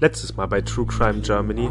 Letztes 0.00 0.36
Mal 0.36 0.46
bei 0.46 0.60
True 0.60 0.86
Crime 0.86 1.20
Germany. 1.20 1.68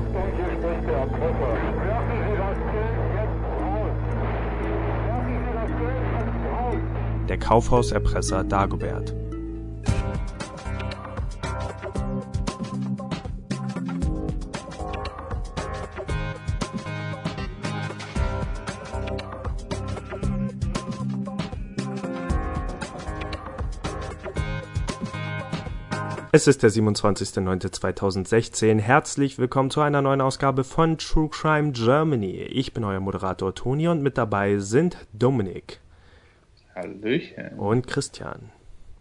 Der 7.30 7.38
Kaufhauserpresser 7.38 8.44
Dagobert. 8.44 9.14
Es 26.38 26.46
ist 26.46 26.62
der 26.62 26.70
27.09.2016. 26.70 28.80
Herzlich 28.80 29.40
willkommen 29.40 29.72
zu 29.72 29.82
einer 29.82 30.04
neuen 30.04 30.22
Ausgabe 30.22 30.64
von 30.64 31.00
True 31.00 31.30
Crime 31.30 31.72
Germany. 31.72 32.44
Ich 32.44 32.76
bin 32.76 32.84
euer 32.84 33.00
Moderator 33.00 33.56
Toni 33.56 33.88
und 33.88 34.04
mit 34.04 34.20
dabei 34.20 34.60
sind 34.60 34.98
Dominik. 35.14 35.80
Hallöchen. 36.76 37.58
Und 37.58 37.88
Christian. 37.88 38.52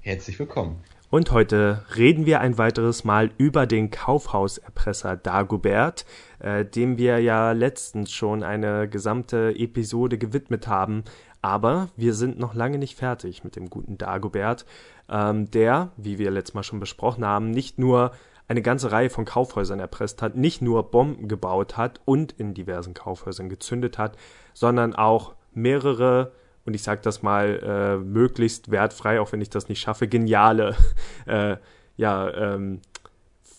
Herzlich 0.00 0.38
willkommen. 0.38 0.78
Und 1.10 1.30
heute 1.30 1.84
reden 1.94 2.24
wir 2.24 2.40
ein 2.40 2.56
weiteres 2.56 3.04
Mal 3.04 3.30
über 3.36 3.66
den 3.66 3.90
Kaufhauserpresser 3.90 5.16
Dagobert, 5.16 6.06
äh, 6.38 6.64
dem 6.64 6.96
wir 6.96 7.18
ja 7.18 7.52
letztens 7.52 8.12
schon 8.12 8.44
eine 8.44 8.88
gesamte 8.88 9.54
Episode 9.54 10.16
gewidmet 10.16 10.68
haben. 10.68 11.04
Aber 11.42 11.90
wir 11.96 12.14
sind 12.14 12.38
noch 12.38 12.54
lange 12.54 12.78
nicht 12.78 12.96
fertig 12.96 13.44
mit 13.44 13.56
dem 13.56 13.68
guten 13.68 13.98
Dagobert 13.98 14.64
ähm, 15.08 15.50
der, 15.50 15.92
wie 15.96 16.18
wir 16.18 16.30
letztes 16.30 16.54
Mal 16.54 16.62
schon 16.62 16.80
besprochen 16.80 17.24
haben, 17.24 17.50
nicht 17.50 17.78
nur 17.78 18.12
eine 18.48 18.62
ganze 18.62 18.92
Reihe 18.92 19.10
von 19.10 19.24
Kaufhäusern 19.24 19.80
erpresst 19.80 20.22
hat, 20.22 20.36
nicht 20.36 20.62
nur 20.62 20.90
Bomben 20.90 21.28
gebaut 21.28 21.76
hat 21.76 22.00
und 22.04 22.32
in 22.32 22.54
diversen 22.54 22.94
Kaufhäusern 22.94 23.48
gezündet 23.48 23.98
hat, 23.98 24.16
sondern 24.54 24.94
auch 24.94 25.34
mehrere, 25.52 26.32
und 26.64 26.74
ich 26.74 26.82
sage 26.82 27.00
das 27.02 27.22
mal 27.22 27.60
äh, 27.62 27.96
möglichst 27.96 28.70
wertfrei, 28.70 29.20
auch 29.20 29.32
wenn 29.32 29.40
ich 29.40 29.50
das 29.50 29.68
nicht 29.68 29.80
schaffe, 29.80 30.06
geniale 30.06 30.76
äh, 31.26 31.56
ja, 31.96 32.32
ähm, 32.34 32.80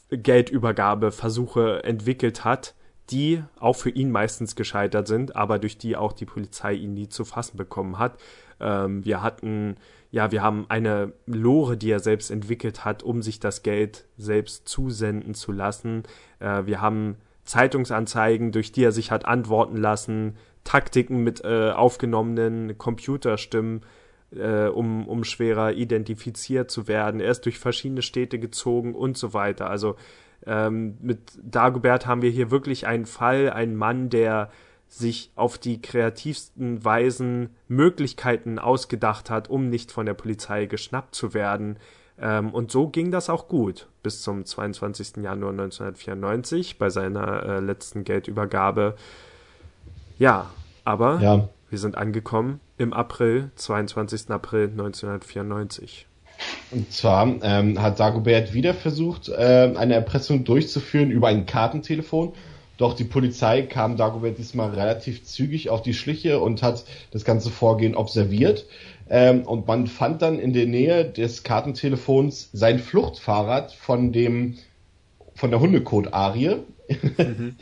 Geldübergabeversuche 0.09 1.83
entwickelt 1.83 2.45
hat, 2.45 2.75
die 3.09 3.43
auch 3.59 3.75
für 3.75 3.89
ihn 3.89 4.11
meistens 4.11 4.55
gescheitert 4.55 5.07
sind, 5.07 5.35
aber 5.35 5.59
durch 5.59 5.77
die 5.77 5.95
auch 5.95 6.13
die 6.13 6.25
Polizei 6.25 6.73
ihn 6.73 6.93
nie 6.93 7.09
zu 7.09 7.25
fassen 7.25 7.57
bekommen 7.57 7.99
hat. 7.99 8.17
Ähm, 8.59 9.05
wir 9.05 9.21
hatten 9.21 9.77
ja, 10.11 10.31
wir 10.31 10.41
haben 10.41 10.65
eine 10.69 11.13
Lore, 11.25 11.77
die 11.77 11.91
er 11.91 11.99
selbst 11.99 12.31
entwickelt 12.31 12.85
hat, 12.85 13.03
um 13.03 13.21
sich 13.21 13.39
das 13.39 13.63
Geld 13.63 14.05
selbst 14.17 14.67
zusenden 14.67 15.33
zu 15.33 15.51
lassen. 15.51 16.03
Äh, 16.39 16.65
wir 16.65 16.81
haben 16.81 17.17
Zeitungsanzeigen, 17.43 18.51
durch 18.51 18.71
die 18.71 18.83
er 18.83 18.91
sich 18.91 19.11
hat 19.11 19.25
antworten 19.25 19.77
lassen, 19.77 20.37
Taktiken 20.63 21.23
mit 21.23 21.43
äh, 21.43 21.71
aufgenommenen 21.71 22.77
Computerstimmen, 22.77 23.81
äh, 24.35 24.67
um, 24.67 25.07
um 25.07 25.23
schwerer 25.23 25.73
identifiziert 25.73 26.71
zu 26.71 26.87
werden. 26.87 27.19
Er 27.19 27.31
ist 27.31 27.45
durch 27.45 27.59
verschiedene 27.59 28.01
Städte 28.01 28.39
gezogen 28.39 28.95
und 28.95 29.17
so 29.17 29.33
weiter. 29.33 29.69
Also 29.69 29.95
ähm, 30.45 30.97
mit 31.01 31.19
Dagobert 31.41 32.05
haben 32.05 32.21
wir 32.21 32.29
hier 32.29 32.51
wirklich 32.51 32.87
einen 32.87 33.05
Fall, 33.05 33.49
einen 33.49 33.75
Mann, 33.75 34.09
der 34.09 34.49
sich 34.87 35.31
auf 35.35 35.57
die 35.57 35.81
kreativsten 35.81 36.83
Weisen 36.83 37.49
Möglichkeiten 37.67 38.57
ausgedacht 38.57 39.29
hat, 39.29 39.49
um 39.49 39.69
nicht 39.69 39.91
von 39.91 40.05
der 40.05 40.13
Polizei 40.13 40.65
geschnappt 40.65 41.13
zu 41.13 41.33
werden. 41.33 41.77
Ähm, 42.19 42.51
und 42.53 42.71
so 42.71 42.87
ging 42.87 43.11
das 43.11 43.29
auch 43.29 43.47
gut 43.47 43.87
bis 44.01 44.21
zum 44.21 44.45
22. 44.45 45.17
Januar 45.17 45.51
1994 45.51 46.77
bei 46.77 46.89
seiner 46.89 47.43
äh, 47.43 47.59
letzten 47.59 48.03
Geldübergabe. 48.03 48.95
Ja, 50.17 50.49
aber 50.83 51.19
ja. 51.19 51.49
wir 51.69 51.77
sind 51.77 51.97
angekommen 51.97 52.61
im 52.77 52.93
April, 52.93 53.51
22. 53.55 54.29
April 54.29 54.69
1994. 54.69 56.07
Und 56.71 56.91
zwar 56.91 57.35
ähm, 57.41 57.81
hat 57.81 57.99
Dagobert 57.99 58.53
wieder 58.53 58.73
versucht, 58.73 59.29
äh, 59.29 59.73
eine 59.75 59.93
Erpressung 59.95 60.43
durchzuführen 60.43 61.11
über 61.11 61.27
ein 61.27 61.45
Kartentelefon 61.45 62.33
doch 62.77 62.93
die 62.93 63.03
Polizei 63.03 63.63
kam 63.63 63.97
Dagobert 63.97 64.37
diesmal 64.37 64.69
relativ 64.69 65.23
zügig 65.25 65.69
auf 65.71 65.81
die 65.81 65.95
Schliche 65.95 66.39
und 66.39 66.61
hat 66.61 66.85
das 67.11 67.25
ganze 67.25 67.49
Vorgehen 67.49 67.95
observiert. 67.95 68.67
Ähm, 69.09 69.43
und 69.43 69.67
man 69.67 69.87
fand 69.87 70.21
dann 70.21 70.37
in 70.37 70.53
der 70.53 70.67
Nähe 70.67 71.05
des 71.05 71.43
Kartentelefons 71.43 72.49
sein 72.53 72.79
Fluchtfahrrad 72.79 73.73
von 73.73 74.11
dem 74.11 74.57
von 75.33 75.51
der 75.51 75.59
Hundekot-Arie 75.59 76.57
mhm. 77.17 77.55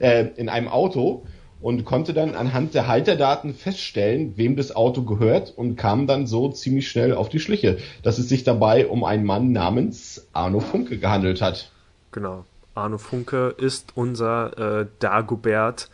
äh, 0.00 0.26
in 0.36 0.48
einem 0.48 0.68
Auto 0.68 1.26
und 1.60 1.84
konnte 1.84 2.12
dann 2.12 2.34
anhand 2.34 2.74
der 2.74 2.86
Halterdaten 2.86 3.54
feststellen, 3.54 4.36
wem 4.36 4.56
das 4.56 4.74
Auto 4.74 5.02
gehört 5.02 5.52
und 5.56 5.76
kam 5.76 6.06
dann 6.06 6.26
so 6.26 6.50
ziemlich 6.50 6.88
schnell 6.88 7.14
auf 7.14 7.28
die 7.28 7.40
Schliche, 7.40 7.78
dass 8.02 8.18
es 8.18 8.28
sich 8.28 8.44
dabei 8.44 8.86
um 8.86 9.04
einen 9.04 9.24
Mann 9.24 9.52
namens 9.52 10.26
Arno 10.32 10.60
Funke 10.60 10.98
gehandelt 10.98 11.40
hat. 11.40 11.70
Genau. 12.12 12.44
Arno 12.74 12.98
Funke 12.98 13.54
ist 13.56 13.92
unser 13.94 14.80
äh, 14.80 14.86
Dagobert, 14.98 15.88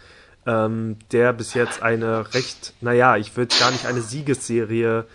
ähm, 0.46 0.96
der 1.12 1.32
bis 1.32 1.54
jetzt 1.54 1.80
eine 1.80 2.34
recht, 2.34 2.74
naja, 2.80 3.16
ich 3.16 3.36
würde 3.36 3.54
gar 3.58 3.70
nicht 3.70 3.86
eine 3.86 4.00
Siegesserie 4.00 5.06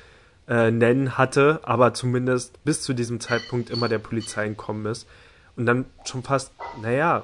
äh, 0.47 0.72
nennen 0.72 1.18
hatte, 1.18 1.59
aber 1.63 1.94
zumindest 1.94 2.63
bis 2.63 2.81
zu 2.81 2.94
diesem 2.94 3.19
Zeitpunkt 3.19 3.69
immer 3.69 3.90
der 3.90 4.00
Polizei 4.00 4.46
entkommen 4.46 4.86
ist 4.86 5.07
und 5.57 5.66
dann 5.66 5.86
schon 6.06 6.24
fast, 6.24 6.53
naja, 6.81 7.24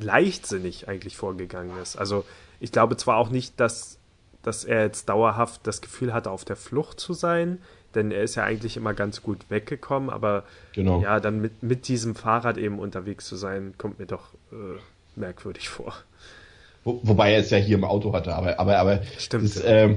leichtsinnig 0.00 0.88
eigentlich 0.88 1.16
vorgegangen 1.16 1.76
ist. 1.82 1.96
Also 1.96 2.24
ich 2.60 2.72
glaube 2.72 2.96
zwar 2.96 3.16
auch 3.16 3.30
nicht, 3.30 3.58
dass, 3.60 3.98
dass 4.42 4.64
er 4.64 4.82
jetzt 4.82 5.08
dauerhaft 5.08 5.66
das 5.66 5.80
Gefühl 5.80 6.12
hatte, 6.12 6.30
auf 6.30 6.44
der 6.44 6.56
Flucht 6.56 7.00
zu 7.00 7.12
sein, 7.12 7.58
denn 7.94 8.10
er 8.10 8.22
ist 8.22 8.34
ja 8.34 8.44
eigentlich 8.44 8.76
immer 8.76 8.94
ganz 8.94 9.22
gut 9.22 9.50
weggekommen, 9.50 10.10
aber 10.10 10.44
genau. 10.72 11.00
ja, 11.00 11.20
dann 11.20 11.40
mit, 11.40 11.62
mit 11.62 11.88
diesem 11.88 12.14
Fahrrad 12.14 12.58
eben 12.58 12.78
unterwegs 12.78 13.26
zu 13.26 13.36
sein, 13.36 13.74
kommt 13.78 13.98
mir 13.98 14.06
doch 14.06 14.34
äh, 14.52 14.78
merkwürdig 15.16 15.68
vor. 15.68 15.94
Wo, 16.82 17.00
wobei 17.02 17.32
er 17.32 17.40
es 17.40 17.50
ja 17.50 17.58
hier 17.58 17.76
im 17.76 17.84
Auto 17.84 18.12
hatte, 18.12 18.34
aber, 18.34 18.58
aber, 18.58 18.78
aber, 18.78 19.00
Stimmt. 19.18 19.44
Das, 19.44 19.60
äh, 19.60 19.96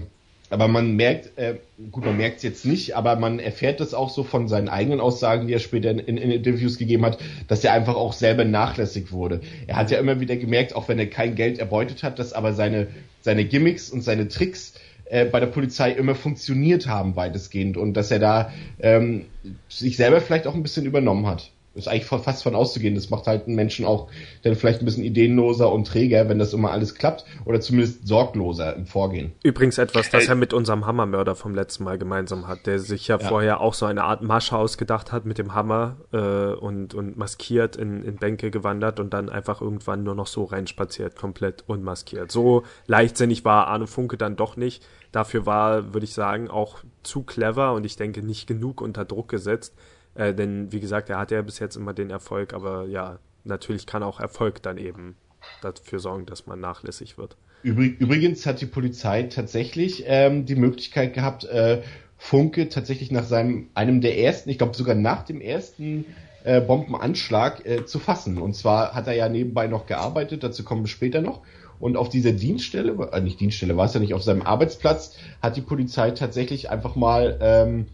aber 0.50 0.68
man 0.68 0.96
merkt, 0.96 1.38
äh, 1.38 1.56
gut, 1.92 2.06
man 2.06 2.18
merkt 2.18 2.38
es 2.38 2.44
jetzt 2.44 2.66
nicht, 2.66 2.96
aber 2.96 3.16
man 3.18 3.40
erfährt 3.40 3.80
das 3.80 3.94
auch 3.94 4.10
so 4.10 4.24
von 4.24 4.48
seinen 4.48 4.70
eigenen 4.70 5.00
Aussagen, 5.02 5.48
die 5.48 5.54
er 5.54 5.60
später 5.60 5.92
in, 5.92 6.00
in, 6.00 6.18
in, 6.18 6.32
Interviews 6.32 6.78
gegeben 6.78 7.06
hat, 7.06 7.18
dass 7.48 7.64
er 7.64 7.74
einfach 7.74 7.96
auch 7.96 8.14
selber 8.14 8.46
nachlässig 8.46 9.12
wurde. 9.12 9.42
Er 9.68 9.76
hat 9.76 9.92
ja 9.92 10.00
immer 10.00 10.20
wieder 10.20 10.38
gemerkt, 10.38 10.76
auch 10.76 10.88
wenn 10.88 11.00
er 11.00 11.08
kein 11.08 11.36
Geld 11.36 11.60
erbeutet 11.60 12.04
hat, 12.04 12.20
dass 12.20 12.34
aber 12.34 12.54
seine, 12.54 12.88
seine 13.22 13.46
Gimmicks 13.46 13.90
und 13.90 14.02
seine 14.02 14.30
Tricks 14.30 14.76
äh, 15.06 15.26
bei 15.26 15.40
der 15.40 15.48
Polizei 15.48 15.92
immer 15.92 16.16
funktioniert 16.16 16.88
haben, 16.88 17.16
weitestgehend. 17.16 17.76
Und 17.76 17.94
dass 17.94 18.12
er 18.12 18.20
da 18.20 18.54
ähm, 18.80 19.26
sich 19.68 19.98
selber 19.98 20.22
vielleicht 20.22 20.48
auch 20.48 20.56
ein 20.56 20.64
bisschen 20.64 20.86
übernommen 20.86 21.28
hat 21.28 21.52
ist 21.78 21.88
eigentlich 21.88 22.06
fast 22.06 22.44
von 22.44 22.56
auszugehen. 22.56 22.96
Das 22.96 23.10
macht 23.10 23.28
halt 23.28 23.48
einen 23.48 23.56
Menschen 23.56 23.86
auch 23.86 24.10
dann 24.44 24.56
vielleicht 24.56 24.82
ein 24.82 24.86
bisschen 24.86 25.04
ideenloser 25.04 25.72
und 25.72 25.88
träger, 25.88 26.28
wenn 26.30 26.40
das 26.40 26.54
immer 26.54 26.72
alles 26.72 26.96
klappt 26.96 27.26
oder 27.46 27.62
zumindest 27.62 28.08
sorgloser 28.08 28.76
im 28.76 28.86
Vorgehen. 28.86 29.34
Übrigens 29.44 29.78
etwas, 29.78 30.10
das 30.10 30.28
er 30.28 30.36
mit 30.36 30.54
unserem 30.54 30.86
Hammermörder 30.86 31.36
vom 31.36 31.54
letzten 31.54 31.84
Mal 31.84 31.98
gemeinsam 31.98 32.48
hat, 32.48 32.66
der 32.66 32.80
sich 32.80 33.08
ja, 33.08 33.18
ja. 33.18 33.28
vorher 33.28 33.62
auch 33.62 33.74
so 33.74 33.86
eine 33.86 34.04
Art 34.04 34.22
Masche 34.24 34.58
ausgedacht 34.58 35.12
hat 35.12 35.26
mit 35.26 35.38
dem 35.38 35.54
Hammer 35.54 35.98
äh, 36.12 36.18
und, 36.18 36.94
und 36.94 37.18
maskiert 37.18 37.76
in, 37.76 38.04
in 38.04 38.16
Bänke 38.16 38.52
gewandert 38.52 39.00
und 39.00 39.14
dann 39.14 39.30
einfach 39.30 39.62
irgendwann 39.62 40.04
nur 40.04 40.16
noch 40.16 40.28
so 40.28 40.44
reinspaziert, 40.44 41.16
komplett 41.16 41.64
unmaskiert. 41.68 42.32
So 42.32 42.64
leichtsinnig 42.88 43.46
war 43.46 43.68
Arne 43.68 43.88
Funke 43.88 44.18
dann 44.18 44.36
doch 44.36 44.58
nicht. 44.58 44.84
Dafür 45.12 45.46
war, 45.46 45.94
würde 45.94 46.06
ich 46.06 46.14
sagen, 46.14 46.50
auch 46.50 46.80
zu 47.04 47.24
clever 47.24 47.74
und 47.74 47.86
ich 47.86 47.96
denke 47.96 48.22
nicht 48.22 48.48
genug 48.48 48.82
unter 48.82 49.06
Druck 49.06 49.30
gesetzt 49.30 49.74
äh, 50.18 50.34
denn 50.34 50.72
wie 50.72 50.80
gesagt, 50.80 51.10
er 51.10 51.20
hatte 51.20 51.36
ja 51.36 51.42
bis 51.42 51.60
jetzt 51.60 51.76
immer 51.76 51.94
den 51.94 52.10
Erfolg, 52.10 52.54
aber 52.54 52.86
ja, 52.86 53.20
natürlich 53.44 53.86
kann 53.86 54.04
auch 54.04 54.20
Erfolg 54.20 54.62
dann 54.64 54.78
eben 54.78 55.16
dafür 55.62 56.00
sorgen, 56.00 56.26
dass 56.26 56.48
man 56.48 56.60
nachlässig 56.60 57.18
wird. 57.18 57.38
Übrigens 57.64 58.46
hat 58.46 58.62
die 58.62 58.66
Polizei 58.66 59.24
tatsächlich 59.24 60.04
ähm, 60.08 60.46
die 60.46 60.56
Möglichkeit 60.56 61.14
gehabt, 61.14 61.44
äh, 61.46 61.82
Funke 62.18 62.70
tatsächlich 62.70 63.12
nach 63.12 63.26
seinem 63.26 63.70
einem 63.74 64.02
der 64.02 64.18
ersten, 64.18 64.50
ich 64.50 64.58
glaube 64.58 64.76
sogar 64.76 64.96
nach 64.96 65.24
dem 65.24 65.40
ersten 65.40 66.06
äh, 66.44 66.62
Bombenanschlag 66.62 67.66
äh, 67.66 67.86
zu 67.86 68.00
fassen. 68.00 68.40
Und 68.40 68.56
zwar 68.56 68.94
hat 68.94 69.08
er 69.08 69.14
ja 69.14 69.30
nebenbei 69.30 69.68
noch 69.68 69.86
gearbeitet, 69.86 70.44
dazu 70.44 70.64
kommen 70.64 70.84
wir 70.84 70.88
später 70.88 71.22
noch. 71.22 71.42
Und 71.80 71.96
auf 71.96 72.10
dieser 72.10 72.32
Dienststelle, 72.32 73.10
äh, 73.12 73.22
nicht 73.22 73.40
Dienststelle, 73.40 73.78
war 73.78 73.86
es 73.86 73.94
ja 73.94 74.00
nicht, 74.00 74.14
auf 74.14 74.24
seinem 74.24 74.42
Arbeitsplatz, 74.42 75.16
hat 75.42 75.58
die 75.58 75.62
Polizei 75.62 76.12
tatsächlich 76.12 76.72
einfach 76.72 76.96
mal 76.96 77.38
ähm, 77.42 77.88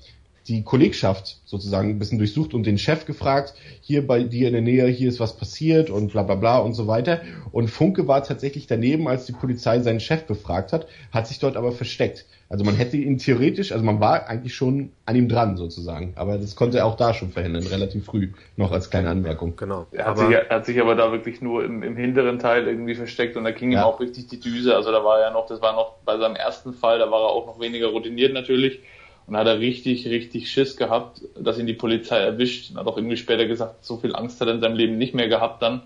die 0.48 0.64
Kollegschaft 0.64 1.40
sozusagen 1.46 1.90
ein 1.90 2.00
bisschen 2.00 2.18
durchsucht 2.18 2.54
und 2.54 2.66
den 2.66 2.78
Chef 2.78 3.06
gefragt, 3.06 3.54
hier 3.82 4.06
bei 4.06 4.24
dir 4.24 4.48
in 4.48 4.54
der 4.54 4.62
Nähe, 4.62 4.88
hier 4.88 5.08
ist 5.08 5.20
was 5.20 5.38
passiert 5.38 5.90
und 5.90 6.12
bla 6.12 6.24
bla 6.24 6.36
bla 6.36 6.58
und 6.58 6.74
so 6.74 6.88
weiter. 6.88 7.22
Und 7.52 7.70
Funke 7.70 8.08
war 8.08 8.24
tatsächlich 8.24 8.68
daneben, 8.68 9.08
als 9.08 9.26
die 9.26 9.32
Polizei 9.32 9.80
seinen 9.80 10.02
Chef 10.02 10.26
befragt 10.26 10.74
hat, 10.74 10.88
hat 11.12 11.28
sich 11.28 11.40
dort 11.40 11.56
aber 11.56 11.72
versteckt. 11.72 12.26
Also 12.50 12.66
man 12.66 12.76
hätte 12.76 12.98
ihn 12.98 13.18
theoretisch, 13.18 13.72
also 13.72 13.84
man 13.84 14.00
war 14.00 14.28
eigentlich 14.28 14.54
schon 14.54 14.92
an 15.08 15.16
ihm 15.16 15.28
dran 15.28 15.58
sozusagen, 15.58 16.14
aber 16.16 16.38
das 16.38 16.56
konnte 16.56 16.78
er 16.78 16.86
auch 16.86 16.98
da 16.98 17.14
schon 17.14 17.32
verhindern, 17.32 17.66
relativ 17.66 18.06
früh, 18.06 18.30
noch 18.58 18.72
als 18.72 18.92
kleine 18.92 19.10
Anmerkung. 19.10 19.56
Genau. 19.56 19.88
Er 19.92 20.06
hat, 20.06 20.20
sich, 20.20 20.30
er 20.30 20.50
hat 20.50 20.66
sich 20.66 20.80
aber 20.80 20.94
da 20.94 21.12
wirklich 21.12 21.42
nur 21.42 21.64
im, 21.64 21.82
im 21.82 21.96
hinteren 21.96 22.38
Teil 22.38 22.68
irgendwie 22.68 22.94
versteckt 22.94 23.38
und 23.38 23.46
da 23.46 23.52
ging 23.52 23.72
ja. 23.72 23.82
ihm 23.82 23.86
auch 23.86 24.00
richtig 24.00 24.28
die 24.28 24.40
Düse. 24.40 24.76
Also 24.76 24.92
da 24.92 25.04
war 25.04 25.20
er 25.20 25.32
noch, 25.32 25.48
das 25.48 25.64
war 25.64 25.74
noch 25.74 25.96
bei 26.06 26.18
seinem 26.18 26.36
ersten 26.36 26.74
Fall, 26.74 27.00
da 27.00 27.10
war 27.10 27.22
er 27.22 27.30
auch 27.30 27.48
noch 27.48 27.60
weniger 27.60 27.88
routiniert 27.88 28.34
natürlich 28.34 28.82
und 29.28 29.38
hat 29.38 29.48
er 29.48 29.60
richtig, 29.60 30.06
richtig 30.08 30.50
Schiss 30.52 30.76
gehabt, 30.76 31.22
dass 31.40 31.58
ihn 31.58 31.66
die 31.66 31.74
Polizei 31.74 32.18
erwischt. 32.18 32.72
Und 32.72 32.78
hat 32.78 32.88
auch 32.88 32.98
irgendwie 32.98 33.18
später 33.18 33.46
gesagt, 33.46 33.86
so 33.86 33.98
viel 33.98 34.16
Angst 34.16 34.42
hat 34.42 34.48
er 34.48 34.56
in 34.56 34.62
seinem 34.62 34.76
Leben 34.76 34.98
nicht 34.98 35.14
mehr 35.14 35.28
gehabt 35.28 35.62
dann. 35.62 35.82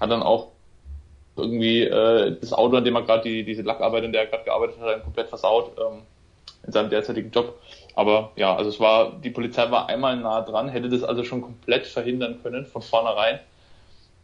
Hat 0.00 0.10
dann 0.10 0.22
auch 0.22 0.48
irgendwie 1.36 1.82
äh, 1.82 2.36
das 2.40 2.52
Auto, 2.52 2.76
an 2.76 2.84
dem 2.84 2.94
er 2.94 3.02
gerade 3.02 3.22
die, 3.28 3.44
diese 3.44 3.62
Lackarbeit, 3.62 4.04
in 4.04 4.12
der 4.12 4.22
er 4.22 4.26
gerade 4.28 4.44
gearbeitet 4.44 4.76
hat, 4.80 5.02
komplett 5.02 5.28
versaut 5.28 5.72
ähm, 5.78 6.02
in 6.66 6.72
seinem 6.72 6.90
derzeitigen 6.90 7.30
Job. 7.30 7.58
Aber 7.94 8.32
ja, 8.36 8.54
also 8.54 8.70
es 8.70 8.80
war, 8.80 9.12
die 9.12 9.30
Polizei 9.30 9.70
war 9.70 9.88
einmal 9.88 10.16
nah 10.16 10.42
dran, 10.42 10.68
hätte 10.68 10.88
das 10.88 11.02
also 11.02 11.24
schon 11.24 11.42
komplett 11.42 11.86
verhindern 11.86 12.40
können 12.42 12.66
von 12.66 12.82
vornherein. 12.82 13.40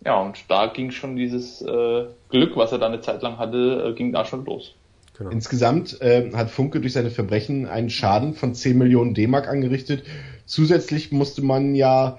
Ja, 0.05 0.21
und 0.21 0.39
da 0.49 0.67
ging 0.67 0.91
schon 0.91 1.17
dieses 1.17 1.61
äh, 1.63 2.07
Glück, 2.31 2.57
was 2.57 2.73
er 2.73 2.79
da 2.79 2.87
eine 2.87 3.01
Zeit 3.01 3.23
lang 3.23 3.39
hatte, 3.39 3.89
äh, 3.89 3.93
ging 3.93 4.13
da 4.13 4.25
schon 4.25 4.45
los. 4.45 4.75
Genau. 5.21 5.33
Insgesamt 5.33 6.01
äh, 6.01 6.33
hat 6.33 6.51
Funke 6.51 6.81
durch 6.81 6.95
seine 6.95 7.11
Verbrechen 7.11 7.67
einen 7.67 7.91
Schaden 7.91 8.33
von 8.33 8.55
10 8.55 8.79
Millionen 8.79 9.13
D-Mark 9.13 9.49
angerichtet. 9.49 10.03
Zusätzlich 10.47 11.13
musste 11.13 11.43
man 11.43 11.75
ja 11.75 12.17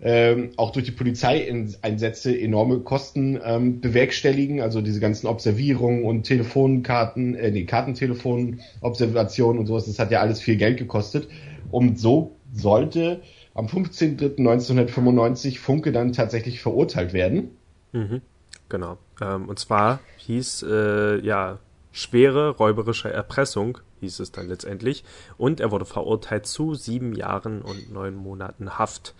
ähm, 0.00 0.52
auch 0.56 0.70
durch 0.70 0.86
die 0.86 0.92
Polizeieinsätze 0.92 2.40
enorme 2.40 2.78
Kosten 2.78 3.38
ähm, 3.44 3.82
bewerkstelligen, 3.82 4.62
also 4.62 4.80
diese 4.80 4.98
ganzen 4.98 5.26
Observierungen 5.26 6.04
und 6.04 6.22
Telefonkarten, 6.22 7.34
äh, 7.34 7.50
nee, 7.50 7.66
Kartentelefonobservationen 7.66 9.60
und 9.60 9.66
sowas, 9.66 9.84
das 9.84 9.98
hat 9.98 10.10
ja 10.10 10.20
alles 10.20 10.40
viel 10.40 10.56
Geld 10.56 10.78
gekostet. 10.78 11.28
Und 11.70 12.00
so 12.00 12.34
sollte 12.54 13.20
am 13.52 13.66
15.03.1995 13.66 15.58
Funke 15.58 15.92
dann 15.92 16.14
tatsächlich 16.14 16.62
verurteilt 16.62 17.12
werden. 17.12 17.50
Mhm, 17.92 18.22
genau. 18.70 18.96
Ähm, 19.20 19.50
und 19.50 19.58
zwar 19.58 20.00
hieß 20.16 20.64
äh, 20.66 21.20
ja 21.20 21.58
schwere 21.98 22.50
räuberische 22.50 23.12
Erpressung, 23.12 23.78
hieß 24.00 24.20
es 24.20 24.30
dann 24.30 24.48
letztendlich, 24.48 25.04
und 25.36 25.60
er 25.60 25.70
wurde 25.70 25.84
verurteilt 25.84 26.46
zu 26.46 26.74
sieben 26.74 27.14
Jahren 27.14 27.60
und 27.60 27.92
neun 27.92 28.14
Monaten 28.14 28.78
Haft, 28.78 29.14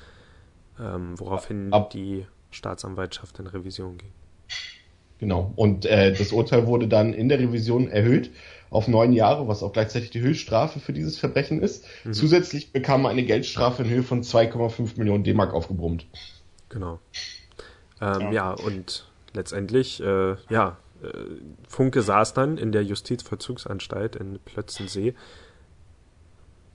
ähm, 0.79 1.19
woraufhin 1.19 1.73
Ab 1.73 1.91
die 1.91 2.27
Staatsanwaltschaft 2.51 3.39
in 3.41 3.49
Revision 3.49 3.99
ging. 3.99 4.13
Genau, 5.19 5.53
und 5.57 5.85
äh, 5.85 6.13
das 6.13 6.31
Urteil 6.31 6.69
wurde 6.69 6.87
dann 6.87 7.13
in 7.13 7.29
der 7.29 7.41
Revision 7.41 7.89
erhöht 7.89 8.31
auf 8.71 8.87
neun 8.87 9.13
Jahre, 9.13 9.49
was 9.49 9.65
auch 9.65 9.73
gleichzeitig 9.73 10.11
die 10.11 10.21
Höchststrafe 10.21 10.79
für 10.79 10.93
dieses 10.93 11.19
Verbrechen 11.19 11.61
ist. 11.61 11.85
Mhm. 12.05 12.13
Zusätzlich 12.13 12.73
bekam 12.73 13.05
er 13.05 13.11
eine 13.11 13.25
Geldstrafe 13.25 13.83
in 13.83 13.89
Höhe 13.89 14.03
von 14.05 14.23
2,5 14.23 14.97
Millionen 14.97 15.25
D-Mark 15.25 15.53
aufgebrummt. 15.53 16.07
Genau. 16.69 17.01
Ähm, 18.01 18.21
ja. 18.21 18.31
ja. 18.31 18.51
und 18.53 19.09
letztendlich, 19.33 20.01
äh, 20.01 20.37
ja, 20.49 20.77
Funke 21.69 22.03
saß 22.03 22.35
dann 22.35 22.59
in 22.59 22.73
der 22.73 22.85
Justizvollzugsanstalt 22.85 24.17
in 24.17 24.39
Plötzensee. 24.45 25.15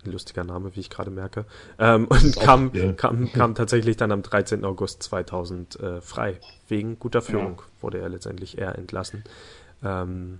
Ein 0.06 0.12
lustiger 0.12 0.44
Name, 0.44 0.76
wie 0.76 0.82
ich 0.82 0.90
gerade 0.90 1.12
merke. 1.12 1.46
Ähm, 1.80 2.08
und 2.08 2.36
kam, 2.36 2.70
auch, 2.70 2.74
ja. 2.74 2.92
kam, 2.94 3.32
kam 3.34 3.56
tatsächlich 3.56 3.98
dann 3.98 4.12
am 4.12 4.22
13. 4.22 4.66
August 4.66 5.04
2000 5.04 5.80
äh, 5.80 6.02
frei. 6.02 6.40
Wegen 6.68 7.00
guter 7.00 7.22
Führung 7.22 7.62
ja. 7.62 7.82
wurde 7.82 8.00
er 8.00 8.10
letztendlich 8.10 8.58
eher 8.58 8.78
entlassen. 8.78 9.24
Ähm, 9.84 10.40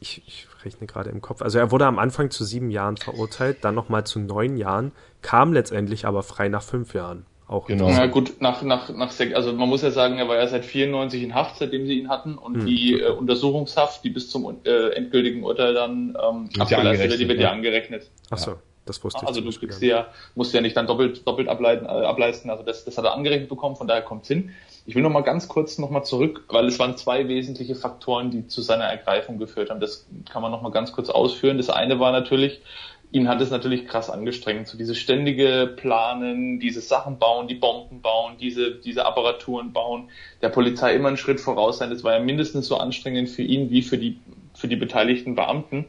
ich, 0.00 0.22
ich 0.26 0.46
rechne 0.64 0.86
gerade 0.86 1.10
im 1.10 1.20
Kopf. 1.20 1.42
Also 1.42 1.58
er 1.58 1.72
wurde 1.72 1.86
am 1.86 1.98
Anfang 1.98 2.30
zu 2.30 2.44
sieben 2.44 2.70
Jahren 2.70 2.96
verurteilt, 2.96 3.58
dann 3.62 3.74
nochmal 3.74 4.04
zu 4.04 4.20
neun 4.20 4.56
Jahren, 4.56 4.92
kam 5.22 5.52
letztendlich 5.52 6.06
aber 6.06 6.22
frei 6.22 6.48
nach 6.48 6.62
fünf 6.62 6.94
Jahren 6.94 7.26
auch 7.48 7.66
genau. 7.66 7.88
Ja 7.88 8.06
gut, 8.06 8.40
nach, 8.40 8.60
nach, 8.62 8.90
nach 8.90 9.12
also 9.34 9.52
man 9.54 9.68
muss 9.70 9.80
ja 9.80 9.90
sagen, 9.90 10.18
er 10.18 10.28
war 10.28 10.36
ja 10.36 10.46
seit 10.46 10.66
94 10.66 11.22
in 11.22 11.34
Haft, 11.34 11.56
seitdem 11.56 11.86
sie 11.86 11.98
ihn 11.98 12.10
hatten 12.10 12.36
und 12.36 12.56
hm. 12.56 12.66
die 12.66 13.00
äh, 13.00 13.08
Untersuchungshaft, 13.08 14.04
die 14.04 14.10
bis 14.10 14.28
zum 14.28 14.58
äh, 14.64 14.90
endgültigen 14.90 15.42
Urteil 15.42 15.72
dann 15.72 16.16
ähm, 16.22 16.50
abgeleistet 16.58 17.10
wird, 17.10 17.20
die 17.20 17.28
wird 17.28 17.40
ja, 17.40 17.50
angerechnet. 17.50 18.10
Ach 18.30 18.36
so. 18.36 18.56
Das 18.88 19.04
wusste 19.04 19.20
ich. 19.22 19.28
Also 19.28 19.40
du 19.42 19.50
kriegst 19.50 19.82
ja, 19.82 20.08
musst 20.34 20.54
ja 20.54 20.60
nicht 20.60 20.76
dann 20.76 20.86
doppelt, 20.86 21.26
doppelt 21.26 21.48
ableiten, 21.48 21.84
äh, 21.84 21.88
ableisten. 21.88 22.50
Also 22.50 22.62
das, 22.62 22.84
das 22.84 22.96
hat 22.96 23.04
er 23.04 23.14
angerechnet 23.14 23.48
bekommen, 23.48 23.76
von 23.76 23.86
daher 23.86 24.02
kommt's 24.02 24.28
hin. 24.28 24.50
Ich 24.86 24.94
will 24.94 25.02
noch 25.02 25.10
mal 25.10 25.20
ganz 25.20 25.48
kurz 25.48 25.78
noch 25.78 25.90
mal 25.90 26.02
zurück, 26.02 26.44
weil 26.48 26.66
es 26.66 26.78
waren 26.78 26.96
zwei 26.96 27.28
wesentliche 27.28 27.74
Faktoren, 27.74 28.30
die 28.30 28.46
zu 28.46 28.62
seiner 28.62 28.84
Ergreifung 28.84 29.38
geführt 29.38 29.68
haben. 29.68 29.80
Das 29.80 30.06
kann 30.30 30.40
man 30.40 30.50
noch 30.50 30.62
mal 30.62 30.70
ganz 30.70 30.92
kurz 30.92 31.10
ausführen. 31.10 31.58
Das 31.58 31.68
eine 31.68 32.00
war 32.00 32.12
natürlich, 32.12 32.62
ihn 33.10 33.28
hat 33.28 33.40
es 33.40 33.50
natürlich 33.50 33.86
krass 33.86 34.10
angestrengt. 34.10 34.68
So 34.68 34.76
dieses 34.76 34.98
ständige 34.98 35.72
Planen, 35.76 36.60
diese 36.60 36.80
Sachen 36.80 37.18
bauen, 37.18 37.48
die 37.48 37.54
Bomben 37.54 38.02
bauen, 38.02 38.36
diese, 38.38 38.74
diese 38.74 39.06
Apparaturen 39.06 39.72
bauen, 39.72 40.10
der 40.42 40.50
Polizei 40.50 40.94
immer 40.94 41.08
einen 41.08 41.16
Schritt 41.16 41.40
voraus 41.40 41.78
sein. 41.78 41.90
Das 41.90 42.04
war 42.04 42.12
ja 42.12 42.20
mindestens 42.20 42.68
so 42.68 42.76
anstrengend 42.76 43.30
für 43.30 43.42
ihn 43.42 43.70
wie 43.70 43.82
für 43.82 43.98
die, 43.98 44.18
für 44.54 44.68
die 44.68 44.76
beteiligten 44.76 45.34
Beamten. 45.34 45.86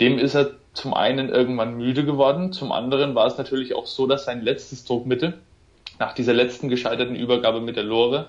Dem 0.00 0.18
ist 0.18 0.34
er 0.34 0.52
zum 0.72 0.94
einen 0.94 1.28
irgendwann 1.28 1.76
müde 1.76 2.04
geworden, 2.04 2.52
zum 2.52 2.72
anderen 2.72 3.14
war 3.14 3.26
es 3.26 3.36
natürlich 3.36 3.74
auch 3.74 3.86
so, 3.86 4.06
dass 4.06 4.24
sein 4.24 4.42
letztes 4.42 4.84
Druckmittel 4.84 5.38
nach 5.98 6.14
dieser 6.14 6.32
letzten 6.32 6.68
gescheiterten 6.68 7.16
Übergabe 7.16 7.60
mit 7.60 7.76
der 7.76 7.84
Lore 7.84 8.26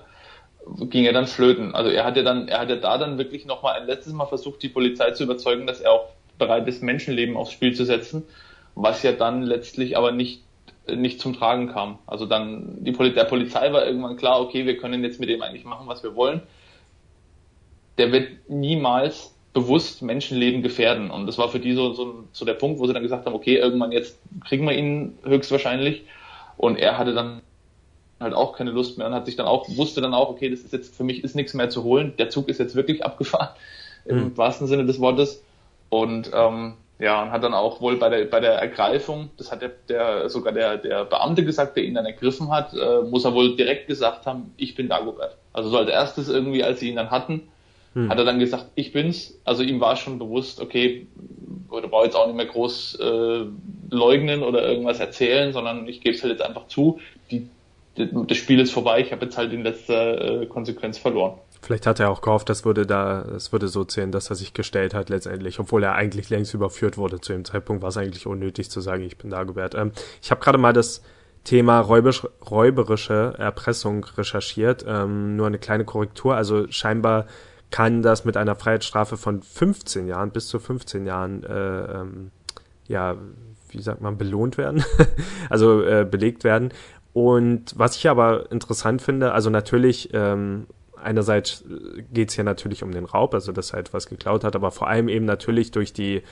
ging 0.80 1.04
er 1.04 1.12
dann 1.12 1.26
flöten. 1.26 1.74
Also 1.74 1.90
er 1.90 2.04
hat 2.04 2.16
ja 2.16 2.22
dann, 2.22 2.46
er 2.48 2.60
hat 2.60 2.68
ja 2.68 2.76
da 2.76 2.98
dann 2.98 3.18
wirklich 3.18 3.46
nochmal 3.46 3.80
ein 3.80 3.86
letztes 3.86 4.12
Mal 4.12 4.26
versucht, 4.26 4.62
die 4.62 4.68
Polizei 4.68 5.10
zu 5.12 5.24
überzeugen, 5.24 5.66
dass 5.66 5.80
er 5.80 5.92
auch 5.92 6.08
bereit 6.38 6.66
ist, 6.68 6.82
Menschenleben 6.82 7.36
aufs 7.36 7.52
Spiel 7.52 7.74
zu 7.74 7.84
setzen, 7.84 8.24
was 8.74 9.02
ja 9.02 9.12
dann 9.12 9.42
letztlich 9.42 9.96
aber 9.96 10.12
nicht 10.12 10.42
nicht 10.90 11.20
zum 11.20 11.32
Tragen 11.32 11.68
kam. 11.68 11.98
Also 12.06 12.26
dann 12.26 12.78
die 12.80 12.92
Poli 12.92 13.12
der 13.14 13.24
Polizei 13.24 13.72
war 13.72 13.86
irgendwann 13.86 14.16
klar, 14.16 14.40
okay, 14.40 14.66
wir 14.66 14.76
können 14.76 15.04
jetzt 15.04 15.20
mit 15.20 15.28
dem 15.28 15.40
eigentlich 15.42 15.64
machen, 15.64 15.86
was 15.86 16.02
wir 16.02 16.16
wollen. 16.16 16.42
Der 17.98 18.10
wird 18.10 18.28
niemals 18.48 19.34
bewusst 19.52 20.02
Menschenleben 20.02 20.62
gefährden. 20.62 21.10
Und 21.10 21.26
das 21.26 21.38
war 21.38 21.48
für 21.50 21.60
die 21.60 21.74
so, 21.74 21.92
so, 21.92 22.24
so 22.32 22.44
der 22.44 22.54
Punkt, 22.54 22.80
wo 22.80 22.86
sie 22.86 22.92
dann 22.92 23.02
gesagt 23.02 23.26
haben, 23.26 23.34
okay, 23.34 23.56
irgendwann 23.56 23.92
jetzt 23.92 24.18
kriegen 24.46 24.66
wir 24.66 24.76
ihn 24.76 25.18
höchstwahrscheinlich. 25.24 26.04
Und 26.56 26.78
er 26.78 26.98
hatte 26.98 27.14
dann 27.14 27.42
halt 28.18 28.34
auch 28.34 28.56
keine 28.56 28.70
Lust 28.70 28.98
mehr 28.98 29.06
und 29.06 29.14
hat 29.14 29.26
sich 29.26 29.36
dann 29.36 29.46
auch, 29.46 29.68
wusste 29.76 30.00
dann 30.00 30.14
auch, 30.14 30.30
okay, 30.30 30.48
das 30.48 30.60
ist 30.60 30.72
jetzt, 30.72 30.96
für 30.96 31.04
mich 31.04 31.22
ist 31.22 31.36
nichts 31.36 31.54
mehr 31.54 31.68
zu 31.68 31.82
holen. 31.82 32.14
Der 32.18 32.30
Zug 32.30 32.48
ist 32.48 32.58
jetzt 32.58 32.74
wirklich 32.74 33.04
abgefahren, 33.04 33.50
im 34.04 34.24
mhm. 34.24 34.36
wahrsten 34.36 34.66
Sinne 34.66 34.86
des 34.86 35.00
Wortes. 35.00 35.42
Und 35.92 36.30
ähm, 36.32 36.72
ja, 36.98 37.22
und 37.22 37.32
hat 37.32 37.44
dann 37.44 37.52
auch 37.52 37.82
wohl 37.82 37.98
bei 37.98 38.08
der 38.08 38.24
bei 38.24 38.40
der 38.40 38.52
Ergreifung, 38.52 39.28
das 39.36 39.52
hat 39.52 39.60
der, 39.60 39.72
der 39.90 40.30
sogar 40.30 40.54
der 40.54 40.78
der 40.78 41.04
Beamte 41.04 41.44
gesagt, 41.44 41.76
der 41.76 41.84
ihn 41.84 41.92
dann 41.92 42.06
ergriffen 42.06 42.50
hat, 42.50 42.72
äh, 42.72 43.02
muss 43.02 43.26
er 43.26 43.34
wohl 43.34 43.56
direkt 43.56 43.88
gesagt 43.88 44.24
haben, 44.24 44.54
ich 44.56 44.74
bin 44.74 44.88
Dagobert. 44.88 45.36
Also 45.52 45.68
so 45.68 45.76
als 45.76 45.90
erstes 45.90 46.30
irgendwie, 46.30 46.64
als 46.64 46.80
sie 46.80 46.88
ihn 46.88 46.96
dann 46.96 47.10
hatten, 47.10 47.42
hm. 47.92 48.08
hat 48.08 48.16
er 48.16 48.24
dann 48.24 48.38
gesagt, 48.38 48.68
ich 48.74 48.94
bin's. 48.94 49.38
Also 49.44 49.62
ihm 49.62 49.82
war 49.82 49.96
schon 49.96 50.18
bewusst, 50.18 50.62
okay, 50.62 51.06
oder 51.68 51.88
brauche 51.88 52.06
jetzt 52.06 52.16
auch 52.16 52.26
nicht 52.26 52.36
mehr 52.36 52.46
groß 52.46 52.98
äh, 52.98 53.44
leugnen 53.90 54.42
oder 54.42 54.66
irgendwas 54.66 54.98
erzählen, 54.98 55.52
sondern 55.52 55.86
ich 55.88 56.00
gebe 56.00 56.16
es 56.16 56.22
halt 56.22 56.32
jetzt 56.32 56.42
einfach 56.42 56.68
zu. 56.68 57.00
Die, 57.30 57.48
das 57.96 58.38
Spiel 58.38 58.60
ist 58.60 58.72
vorbei, 58.72 59.02
ich 59.02 59.12
habe 59.12 59.26
jetzt 59.26 59.36
halt 59.36 59.52
in 59.52 59.62
letzter 59.62 60.40
äh, 60.40 60.46
Konsequenz 60.46 60.96
verloren. 60.96 61.34
Vielleicht 61.62 61.86
hat 61.86 62.00
er 62.00 62.10
auch 62.10 62.22
gehofft, 62.22 62.48
das 62.48 62.64
würde 62.64 62.86
da, 62.86 63.22
es 63.22 63.52
würde 63.52 63.68
so 63.68 63.84
zählen, 63.84 64.10
dass 64.10 64.30
er 64.30 64.36
sich 64.36 64.52
gestellt 64.52 64.94
hat 64.94 65.08
letztendlich, 65.10 65.60
obwohl 65.60 65.84
er 65.84 65.94
eigentlich 65.94 66.28
längst 66.28 66.54
überführt 66.54 66.98
wurde. 66.98 67.20
Zu 67.20 67.32
dem 67.32 67.44
Zeitpunkt 67.44 67.82
war 67.82 67.90
es 67.90 67.96
eigentlich 67.96 68.26
unnötig 68.26 68.68
zu 68.68 68.80
sagen, 68.80 69.04
ich 69.04 69.16
bin 69.16 69.30
Dagobert. 69.30 69.76
Ähm, 69.76 69.92
ich 70.20 70.32
habe 70.32 70.40
gerade 70.40 70.58
mal 70.58 70.72
das 70.72 71.02
Thema 71.44 71.78
räuberisch, 71.80 72.26
räuberische 72.50 73.34
Erpressung 73.38 74.04
recherchiert. 74.04 74.84
Ähm, 74.88 75.36
nur 75.36 75.46
eine 75.46 75.58
kleine 75.58 75.84
Korrektur. 75.84 76.34
Also 76.34 76.66
scheinbar 76.68 77.26
kann 77.70 78.02
das 78.02 78.24
mit 78.24 78.36
einer 78.36 78.56
Freiheitsstrafe 78.56 79.16
von 79.16 79.42
15 79.42 80.08
Jahren 80.08 80.30
bis 80.30 80.48
zu 80.48 80.58
15 80.58 81.06
Jahren 81.06 81.44
äh, 81.44 82.00
ähm, 82.00 82.30
ja, 82.88 83.16
wie 83.70 83.80
sagt 83.80 84.00
man, 84.00 84.18
belohnt 84.18 84.58
werden, 84.58 84.84
also 85.48 85.82
äh, 85.82 86.04
belegt 86.08 86.44
werden. 86.44 86.72
Und 87.12 87.72
was 87.76 87.96
ich 87.96 88.08
aber 88.08 88.50
interessant 88.50 89.00
finde, 89.00 89.32
also 89.32 89.48
natürlich 89.50 90.10
ähm, 90.12 90.66
einerseits 91.02 91.64
geht 92.12 92.30
es 92.30 92.34
hier 92.34 92.44
natürlich 92.44 92.82
um 92.82 92.92
den 92.92 93.04
Raub, 93.04 93.34
also 93.34 93.52
dass 93.52 93.72
er 93.72 93.80
etwas 93.80 94.08
geklaut 94.08 94.44
hat, 94.44 94.56
aber 94.56 94.70
vor 94.70 94.88
allem 94.88 95.08
eben 95.08 95.24
natürlich 95.24 95.70
durch 95.70 95.92
die 95.92 96.22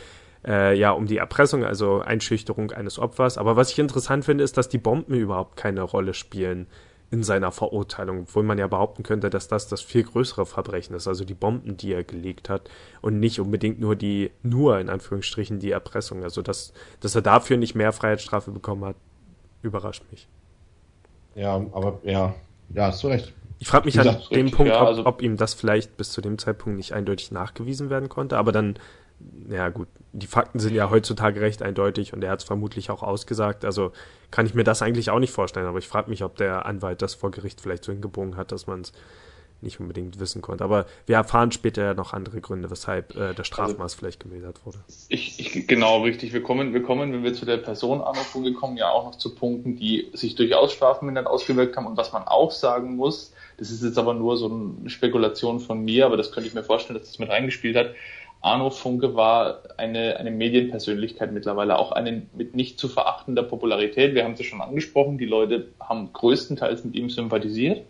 äh, 0.47 0.79
ja 0.79 0.93
um 0.93 1.07
die 1.07 1.19
Erpressung, 1.19 1.65
also 1.65 2.01
Einschüchterung 2.01 2.71
eines 2.73 2.99
Opfers. 2.99 3.39
Aber 3.39 3.57
was 3.57 3.71
ich 3.73 3.79
interessant 3.79 4.25
finde, 4.25 4.45
ist, 4.45 4.57
dass 4.57 4.69
die 4.69 4.79
Bomben 4.79 5.15
überhaupt 5.15 5.57
keine 5.57 5.83
Rolle 5.83 6.15
spielen 6.15 6.67
in 7.11 7.25
seiner 7.25 7.51
Verurteilung, 7.51 8.21
obwohl 8.21 8.45
man 8.45 8.59
ja 8.59 8.69
behaupten 8.69 9.03
könnte, 9.03 9.31
dass 9.31 9.49
das 9.49 9.67
das 9.67 9.81
viel 9.81 10.05
größere 10.05 10.47
Verbrechen 10.47 10.95
ist, 10.95 11.09
also 11.09 11.25
die 11.25 11.35
Bomben, 11.35 11.77
die 11.77 11.93
er 11.93 12.05
gelegt 12.05 12.49
hat 12.49 12.71
und 13.01 13.19
nicht 13.19 13.41
unbedingt 13.41 13.81
nur 13.81 13.97
die, 13.97 14.31
nur 14.45 14.79
in 14.79 14.89
Anführungsstrichen 14.89 15.59
die 15.59 15.73
Erpressung. 15.73 16.23
Also 16.23 16.41
dass, 16.41 16.73
dass 17.01 17.17
er 17.17 17.23
dafür 17.23 17.57
nicht 17.57 17.75
mehr 17.75 17.93
Freiheitsstrafe 17.93 18.53
bekommen 18.53 18.85
hat, 18.85 18.97
überrascht 19.63 20.05
mich. 20.13 20.29
Ja, 21.35 21.57
aber 21.73 21.99
ja, 22.05 22.35
ja, 22.73 22.87
hast 22.87 23.03
du 23.03 23.09
recht. 23.09 23.33
Ich 23.61 23.69
frage 23.69 23.85
mich 23.85 24.01
an 24.01 24.07
dem 24.07 24.15
richtig, 24.17 24.53
Punkt, 24.53 24.73
ja, 24.73 24.85
also 24.85 25.03
ob, 25.03 25.07
ob 25.07 25.23
ihm 25.23 25.37
das 25.37 25.55
vielleicht 25.55 25.97
bis 25.97 26.11
zu 26.11 26.21
dem 26.21 26.39
Zeitpunkt 26.39 26.77
nicht 26.77 26.93
eindeutig 26.93 27.31
nachgewiesen 27.31 27.91
werden 27.91 28.09
konnte, 28.09 28.37
aber 28.37 28.53
dann 28.53 28.79
ja 29.51 29.69
gut, 29.69 29.89
die 30.13 30.27
Fakten 30.27 30.59
sind 30.59 30.75
ja 30.75 30.91
heutzutage 30.91 31.41
recht 31.41 31.63
eindeutig 31.63 32.13
und 32.13 32.25
er 32.25 32.31
hat 32.31 32.41
es 32.41 32.47
vermutlich 32.47 32.91
auch 32.91 33.03
ausgesagt. 33.03 33.65
Also 33.65 33.93
kann 34.31 34.47
ich 34.47 34.55
mir 34.55 34.65
das 34.65 34.83
eigentlich 34.83 35.11
auch 35.11 35.19
nicht 35.19 35.33
vorstellen, 35.33 35.67
aber 35.67 35.79
ich 35.79 35.89
frage 35.89 36.11
mich, 36.11 36.25
ob 36.25 36.37
der 36.37 36.67
Anwalt 36.67 37.03
das 37.03 37.15
vor 37.15 37.31
Gericht 37.31 37.61
vielleicht 37.61 37.85
so 37.85 37.93
hingebogen 37.93 38.37
hat, 38.37 38.53
dass 38.53 38.67
man 38.67 38.81
es 38.81 38.93
nicht 39.63 39.79
unbedingt 39.79 40.19
wissen 40.19 40.41
konnte. 40.41 40.65
Aber 40.65 40.87
wir 41.05 41.17
erfahren 41.17 41.53
später 41.53 41.85
ja 41.85 41.95
noch 41.95 42.15
andere 42.15 42.41
Gründe, 42.41 42.71
weshalb 42.71 43.15
äh, 43.15 43.35
der 43.35 43.45
Strafmaß 43.45 43.81
also, 43.81 43.99
vielleicht 43.99 44.21
gemildert 44.21 44.65
wurde. 44.65 44.79
Ich, 45.09 45.39
ich, 45.39 45.67
genau, 45.67 46.03
richtig. 46.03 46.33
Wir 46.33 46.43
kommen, 46.43 46.73
wir 46.73 46.83
kommen, 46.83 47.13
wenn 47.13 47.23
wir 47.23 47.35
zu 47.35 47.45
der 47.45 47.59
Personenanrufung 47.59 48.55
kommen, 48.55 48.79
ja 48.79 48.91
auch 48.91 49.05
noch 49.05 49.17
zu 49.17 49.35
Punkten, 49.35 49.77
die 49.77 50.09
sich 50.15 50.35
durchaus 50.35 50.73
strafmindert 50.73 51.27
ausgewirkt 51.27 51.77
haben. 51.77 51.87
Und 51.87 51.99
was 51.99 52.13
man 52.13 52.23
auch 52.23 52.53
sagen 52.53 52.97
muss, 52.97 53.35
das 53.61 53.71
ist 53.71 53.85
jetzt 53.85 53.99
aber 53.99 54.15
nur 54.15 54.39
so 54.39 54.51
eine 54.51 54.89
Spekulation 54.89 55.61
von 55.61 55.85
mir, 55.85 56.07
aber 56.07 56.17
das 56.17 56.33
könnte 56.33 56.49
ich 56.49 56.55
mir 56.55 56.65
vorstellen, 56.65 56.99
dass 56.99 57.09
das 57.09 57.19
mit 57.19 57.29
reingespielt 57.29 57.77
hat. 57.77 57.91
Arno 58.41 58.71
Funke 58.71 59.15
war 59.15 59.63
eine, 59.77 60.17
eine 60.17 60.31
Medienpersönlichkeit 60.31 61.31
mittlerweile, 61.31 61.79
auch 61.79 61.93
eine 61.93 62.23
mit 62.35 62.57
nicht 62.57 62.79
zu 62.79 62.89
verachtender 62.89 63.43
Popularität. 63.43 64.15
Wir 64.15 64.25
haben 64.25 64.33
es 64.33 64.39
ja 64.39 64.47
schon 64.47 64.63
angesprochen, 64.63 65.19
die 65.19 65.27
Leute 65.27 65.69
haben 65.79 66.11
größtenteils 66.15 66.85
mit 66.85 66.95
ihm 66.95 67.11
sympathisiert. 67.11 67.85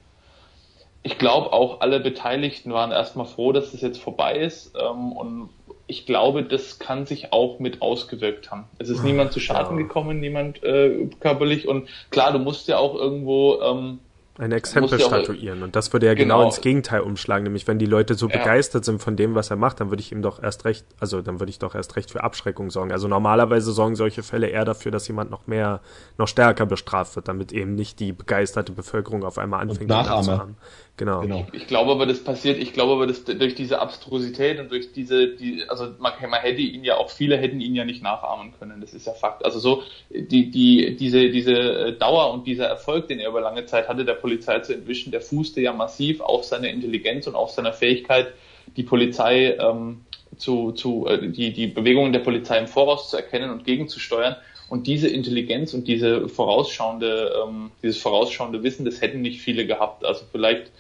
Ich 1.05 1.19
glaube, 1.19 1.53
auch 1.53 1.81
alle 1.81 2.01
Beteiligten 2.01 2.73
waren 2.73 2.91
erstmal 2.91 3.27
froh, 3.27 3.53
dass 3.53 3.71
das 3.71 3.81
jetzt 3.81 4.03
vorbei 4.03 4.39
ist. 4.39 4.75
Ähm, 4.77 5.13
und 5.13 5.51
ich 5.87 6.05
glaube, 6.05 6.43
das 6.43 6.81
kann 6.81 7.07
sich 7.07 7.33
auch 7.33 7.61
mit 7.61 7.81
ausgewirkt 7.81 8.51
haben. 8.51 8.65
Es 8.79 8.89
ist 8.89 9.05
niemand 9.05 9.33
zu 9.33 9.39
Schaden 9.39 9.77
ja. 9.77 9.83
gekommen, 9.85 10.19
niemand 10.19 10.63
äh, 10.65 11.09
körperlich. 11.21 11.69
Und 11.69 11.89
klar, 12.11 12.33
du 12.33 12.41
musst 12.41 12.67
ja 12.67 12.79
auch 12.79 12.97
irgendwo 12.97 13.61
ähm, 13.63 14.01
ein 14.41 14.53
Exempel 14.53 14.99
statuieren. 14.99 15.63
Und 15.63 15.77
das 15.77 15.93
würde 15.93 16.07
ja 16.07 16.15
genau, 16.15 16.39
genau, 16.39 16.47
ins 16.49 16.61
Gegenteil 16.61 17.01
umschlagen. 17.01 17.45
Nämlich, 17.45 17.67
wenn 17.67 17.79
die 17.79 17.87
Leute 17.87 18.15
so 18.15 18.29
ja. 18.29 18.39
begeistert 18.39 18.85
sind 18.85 19.03
von 19.03 19.17
dem, 19.17 19.35
was 19.35 19.51
er 19.51 19.57
macht, 19.57 19.81
dann 19.81 19.91
würde 19.91 20.01
ich 20.01 20.13
ihm 20.13 20.23
doch 20.23 20.43
erst 20.43 20.65
recht, 20.65 20.87
also 20.99 21.21
dann 21.21 21.41
würde 21.41 21.51
ich 21.51 21.59
doch 21.59 21.75
erst 21.75 21.97
recht 21.97 22.11
für 22.11 22.25
Abschreckung 22.25 22.71
sorgen. 22.71 22.91
Also 22.91 23.07
normalerweise 23.07 23.73
sorgen 23.73 23.97
solche 23.97 24.23
Fälle 24.23 24.49
eher 24.49 24.65
dafür, 24.65 24.91
dass 24.93 25.07
jemand 25.09 25.31
noch 25.31 25.47
mehr, 25.47 25.81
noch 26.17 26.29
stärker 26.29 26.67
bestraft 26.67 27.17
wird, 27.17 27.29
damit 27.29 27.53
eben 27.53 27.75
nicht 27.75 28.01
die 28.01 28.13
begeisterte 28.13 28.73
Bevölkerung 28.73 29.25
auf 29.25 29.39
einmal 29.39 29.61
anfängt, 29.61 29.91
nachzuhaben. 29.91 30.57
Genau. 31.01 31.23
genau. 31.23 31.47
Ich, 31.53 31.63
ich, 31.63 31.67
glaube 31.67 31.93
aber, 31.93 32.05
das 32.05 32.23
passiert, 32.23 32.59
ich 32.59 32.75
glaube 32.75 32.93
aber, 32.93 33.07
dass 33.07 33.25
durch 33.25 33.55
diese 33.55 33.79
Abstrusität 33.79 34.61
und 34.61 34.71
durch 34.71 34.93
diese, 34.93 35.29
die, 35.29 35.65
also 35.67 35.95
man, 35.99 36.13
man 36.29 36.41
hätte 36.43 36.61
ihn 36.61 36.85
ja 36.85 36.99
auch, 36.99 37.09
viele 37.09 37.39
hätten 37.39 37.63
ihn 37.63 37.75
ja 37.75 37.87
nicht 37.87 38.03
nachahmen 38.03 38.53
können. 38.59 38.83
Das 38.83 38.93
ist 38.93 39.07
ja 39.07 39.15
Fakt. 39.15 39.43
Also 39.43 39.59
so, 39.61 39.83
die, 40.11 40.51
die, 40.51 40.97
diese, 40.97 41.31
diese 41.31 41.95
Dauer 41.95 42.35
und 42.35 42.47
dieser 42.47 42.67
Erfolg, 42.67 43.09
den 43.09 43.19
er 43.19 43.31
über 43.31 43.41
lange 43.41 43.65
Zeit 43.65 43.89
hatte, 43.89 44.05
der 44.05 44.13
Polizei 44.13 44.61
zu 44.61 44.75
entwischen, 44.75 45.11
der 45.11 45.23
fußte 45.23 45.63
ja 45.63 45.73
massiv 45.73 46.21
auf 46.21 46.45
seiner 46.45 46.69
Intelligenz 46.69 47.27
und 47.27 47.35
auf 47.35 47.51
seiner 47.51 47.73
Fähigkeit, 47.73 48.35
die 48.77 48.83
Polizei 48.83 49.57
ähm, 49.59 50.03
zu, 50.41 50.73
zu 50.73 51.07
äh, 51.07 51.29
die, 51.29 51.53
die 51.53 51.67
Bewegungen 51.67 52.13
der 52.13 52.21
Polizei 52.21 52.59
im 52.59 52.67
Voraus 52.67 53.11
zu 53.11 53.17
erkennen 53.17 53.51
und 53.51 53.65
gegenzusteuern. 53.65 54.37
Und 54.69 54.87
diese 54.87 55.09
Intelligenz 55.09 55.75
und 55.75 55.89
diese 55.89 56.29
vorausschauende, 56.29 57.33
ähm, 57.45 57.73
dieses 57.83 57.99
vorausschauende 57.99 58.63
Wissen, 58.63 58.85
das 58.85 59.01
hätten 59.01 59.21
nicht 59.21 59.41
viele 59.41 59.67
gehabt. 59.67 60.05
Also 60.05 60.25
vielleicht, 60.31 60.71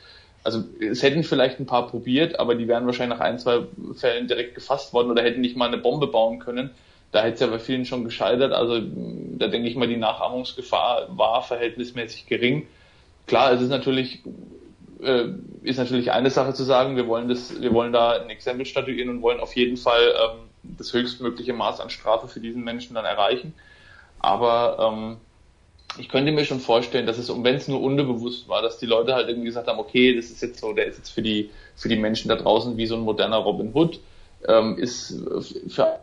also 0.44 0.62
es 0.80 1.02
hätten 1.02 1.24
vielleicht 1.24 1.58
ein 1.58 1.66
paar 1.66 1.88
probiert, 1.88 2.38
aber 2.38 2.54
die 2.54 2.68
wären 2.68 2.86
wahrscheinlich 2.86 3.18
nach 3.18 3.24
ein, 3.24 3.38
zwei 3.38 3.62
Fällen 3.96 4.28
direkt 4.28 4.54
gefasst 4.54 4.92
worden 4.92 5.10
oder 5.10 5.22
hätten 5.22 5.40
nicht 5.40 5.56
mal 5.56 5.66
eine 5.66 5.78
Bombe 5.78 6.06
bauen 6.06 6.38
können. 6.38 6.70
Da 7.10 7.22
hätte 7.22 7.34
es 7.34 7.40
ja 7.40 7.46
bei 7.48 7.58
vielen 7.58 7.84
schon 7.84 8.04
gescheitert. 8.04 8.52
Also 8.52 8.80
da 8.80 9.48
denke 9.48 9.68
ich 9.68 9.74
mal, 9.74 9.88
die 9.88 9.96
Nachahmungsgefahr 9.96 11.08
war 11.16 11.42
verhältnismäßig 11.42 12.26
gering. 12.26 12.68
Klar, 13.26 13.52
es 13.52 13.60
ist 13.60 13.70
natürlich 13.70 14.20
äh, 15.02 15.28
ist 15.62 15.78
natürlich 15.78 16.12
eine 16.12 16.30
Sache 16.30 16.54
zu 16.54 16.64
sagen, 16.64 16.96
wir 16.96 17.06
wollen 17.06 17.28
das, 17.28 17.60
wir 17.60 17.72
wollen 17.72 17.92
da 17.92 18.12
ein 18.12 18.30
Exempel 18.30 18.66
statuieren 18.66 19.08
und 19.08 19.22
wollen 19.22 19.40
auf 19.40 19.54
jeden 19.56 19.76
Fall 19.76 20.14
ähm, 20.14 20.48
das 20.62 20.92
höchstmögliche 20.92 21.52
Maß 21.52 21.80
an 21.80 21.90
Strafe 21.90 22.28
für 22.28 22.40
diesen 22.40 22.64
Menschen 22.64 22.94
dann 22.94 23.04
erreichen. 23.04 23.54
Aber 24.18 24.92
ähm, 24.92 25.16
ich 25.98 26.08
könnte 26.08 26.32
mir 26.32 26.44
schon 26.44 26.60
vorstellen, 26.60 27.06
dass 27.06 27.18
es, 27.18 27.28
wenn 27.28 27.54
es 27.54 27.68
nur 27.68 27.80
unbewusst 27.80 28.48
war, 28.48 28.62
dass 28.62 28.78
die 28.78 28.86
Leute 28.86 29.14
halt 29.14 29.28
irgendwie 29.28 29.46
gesagt 29.46 29.68
haben, 29.68 29.78
okay, 29.78 30.14
das 30.14 30.26
ist 30.26 30.42
jetzt 30.42 30.60
so, 30.60 30.72
der 30.72 30.86
ist 30.86 30.98
jetzt 30.98 31.10
für 31.10 31.22
die, 31.22 31.50
für 31.74 31.88
die 31.88 31.96
Menschen 31.96 32.28
da 32.28 32.36
draußen 32.36 32.76
wie 32.76 32.86
so 32.86 32.94
ein 32.94 33.00
moderner 33.00 33.38
Robin 33.38 33.72
Hood, 33.74 34.00
ähm, 34.46 34.78
ist 34.78 35.18
für 35.68 36.00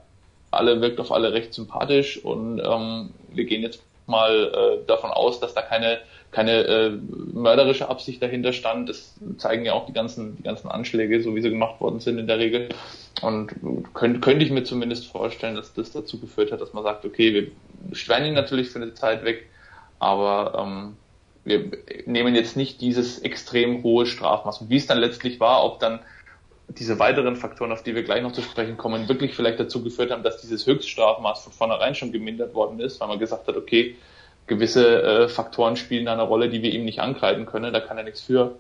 alle, 0.52 0.82
wirkt 0.82 1.00
auf 1.00 1.12
alle 1.12 1.34
recht 1.34 1.54
sympathisch 1.54 2.24
und 2.24 2.60
ähm, 2.60 3.12
wir 3.30 3.46
gehen 3.46 3.62
jetzt 3.62 3.82
mal 4.08 4.52
äh, 4.82 4.88
davon 4.88 5.12
aus, 5.12 5.40
dass 5.40 5.54
da 5.54 5.62
keine 5.62 6.00
keine 6.38 6.68
äh, 6.68 6.92
mörderische 7.34 7.90
Absicht 7.90 8.22
dahinter 8.22 8.54
stand. 8.54 8.90
Das 8.90 9.16
zeigen 9.40 9.66
ja 9.66 9.74
auch 9.74 9.88
die 9.88 9.94
ganzen, 9.94 10.38
die 10.38 10.44
ganzen 10.44 10.68
Anschläge, 10.68 11.24
so 11.24 11.36
wie 11.36 11.42
sie 11.42 11.50
gemacht 11.50 11.82
worden 11.82 12.00
sind 12.00 12.20
in 12.20 12.28
der 12.28 12.38
Regel. 12.38 12.70
Und 13.24 13.56
könnte, 13.96 14.20
könnte 14.20 14.46
ich 14.46 14.52
mir 14.52 14.64
zumindest 14.64 15.08
vorstellen, 15.08 15.56
dass 15.56 15.74
das 15.74 15.94
dazu 15.94 16.20
geführt 16.20 16.52
hat, 16.52 16.62
dass 16.62 16.74
man 16.74 16.84
sagt, 16.84 17.06
okay, 17.06 17.34
wir 17.34 17.96
sperren 17.96 18.26
ihn 18.26 18.36
natürlich 18.36 18.70
für 18.70 18.80
eine 18.80 18.94
Zeit 18.94 19.26
weg, 19.26 19.48
aber 19.98 20.64
ähm, 20.64 20.96
wir 21.44 21.72
nehmen 22.06 22.36
jetzt 22.36 22.56
nicht 22.56 22.82
dieses 22.82 23.18
extrem 23.18 23.82
hohe 23.82 24.06
Strafmaß. 24.06 24.62
Und 24.62 24.70
wie 24.70 24.78
es 24.78 24.86
dann 24.86 25.00
letztlich 25.00 25.40
war, 25.40 25.66
ob 25.66 25.80
dann 25.80 26.02
diese 26.70 27.00
weiteren 27.00 27.36
Faktoren, 27.36 27.72
auf 27.72 27.82
die 27.82 27.96
wir 27.96 28.04
gleich 28.04 28.22
noch 28.22 28.34
zu 28.34 28.44
sprechen 28.44 28.78
kommen, 28.78 29.10
wirklich 29.10 29.34
vielleicht 29.34 29.60
dazu 29.60 29.84
geführt 29.84 30.12
haben, 30.12 30.22
dass 30.22 30.40
dieses 30.40 30.68
Höchststrafmaß 30.68 31.46
von 31.46 31.54
vornherein 31.54 31.96
schon 31.96 32.12
gemindert 32.12 32.54
worden 32.54 32.80
ist, 32.80 33.00
weil 33.00 33.08
man 33.08 33.18
gesagt 33.18 33.48
hat, 33.48 33.58
okay, 33.58 33.96
gewisse 34.48 35.04
äh, 35.04 35.28
Faktoren 35.28 35.76
spielen 35.76 36.06
da 36.06 36.14
eine 36.14 36.24
Rolle, 36.24 36.50
die 36.50 36.62
wir 36.62 36.74
ihm 36.74 36.86
nicht 36.86 37.00
ankreiden 37.00 37.46
können. 37.46 37.74
Da 37.74 37.80
kann 37.80 37.98
er 37.98 38.04
nichts 38.04 38.22
für. 38.22 38.56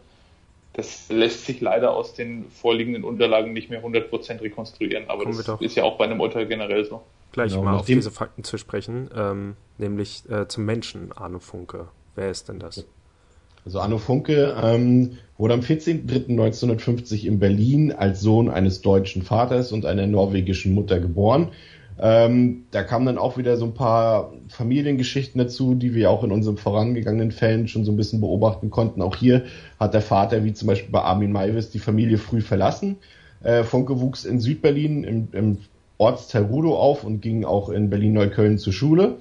Das 0.73 1.09
lässt 1.09 1.45
sich 1.45 1.59
leider 1.59 1.95
aus 1.95 2.13
den 2.13 2.45
vorliegenden 2.51 3.03
Unterlagen 3.03 3.53
nicht 3.53 3.69
mehr 3.69 3.83
100% 3.83 4.41
rekonstruieren, 4.41 5.05
aber 5.07 5.23
Kommen 5.23 5.43
das 5.43 5.61
ist 5.61 5.75
ja 5.75 5.83
auch 5.83 5.97
bei 5.97 6.05
einem 6.05 6.19
Urteil 6.19 6.45
generell 6.45 6.85
so. 6.85 7.01
Gleich 7.31 7.51
genau, 7.51 7.63
mal 7.63 7.77
auf 7.77 7.85
diese 7.85 8.11
Fakten 8.11 8.43
zu 8.43 8.57
sprechen, 8.57 9.09
ähm, 9.15 9.55
nämlich 9.79 10.23
äh, 10.29 10.47
zum 10.47 10.65
Menschen 10.65 11.11
Arno 11.13 11.39
Funke. 11.39 11.87
Wer 12.15 12.29
ist 12.29 12.47
denn 12.49 12.59
das? 12.59 12.85
Also 13.65 13.79
Arno 13.79 13.97
Funke 13.97 14.55
ähm, 14.61 15.17
wurde 15.37 15.55
am 15.55 15.61
14.03.1950 15.61 17.25
in 17.25 17.39
Berlin 17.39 17.91
als 17.91 18.21
Sohn 18.21 18.49
eines 18.49 18.81
deutschen 18.81 19.23
Vaters 19.23 19.71
und 19.71 19.85
einer 19.85 20.05
norwegischen 20.05 20.73
Mutter 20.73 20.99
geboren 20.99 21.51
ähm, 21.99 22.65
da 22.71 22.83
kamen 22.83 23.05
dann 23.05 23.17
auch 23.17 23.37
wieder 23.37 23.57
so 23.57 23.65
ein 23.65 23.73
paar 23.73 24.33
Familiengeschichten 24.49 25.39
dazu, 25.39 25.73
die 25.73 25.95
wir 25.95 26.11
auch 26.11 26.23
in 26.23 26.31
unseren 26.31 26.57
vorangegangenen 26.57 27.31
Fällen 27.31 27.67
schon 27.67 27.85
so 27.85 27.91
ein 27.91 27.97
bisschen 27.97 28.21
beobachten 28.21 28.69
konnten. 28.69 29.01
Auch 29.01 29.15
hier 29.15 29.45
hat 29.79 29.93
der 29.93 30.01
Vater, 30.01 30.43
wie 30.43 30.53
zum 30.53 30.67
Beispiel 30.67 30.91
bei 30.91 31.01
Armin 31.01 31.31
Maivis, 31.31 31.71
die 31.71 31.79
Familie 31.79 32.17
früh 32.17 32.41
verlassen. 32.41 32.97
Äh, 33.43 33.63
Funke 33.63 33.99
wuchs 33.99 34.25
in 34.25 34.39
Südberlin 34.39 35.03
im, 35.03 35.27
im 35.31 35.57
Ortsteil 35.97 36.43
Rudow 36.43 36.75
auf 36.75 37.03
und 37.03 37.21
ging 37.21 37.45
auch 37.45 37.69
in 37.69 37.89
Berlin-Neukölln 37.89 38.59
zur 38.59 38.73
Schule. 38.73 39.17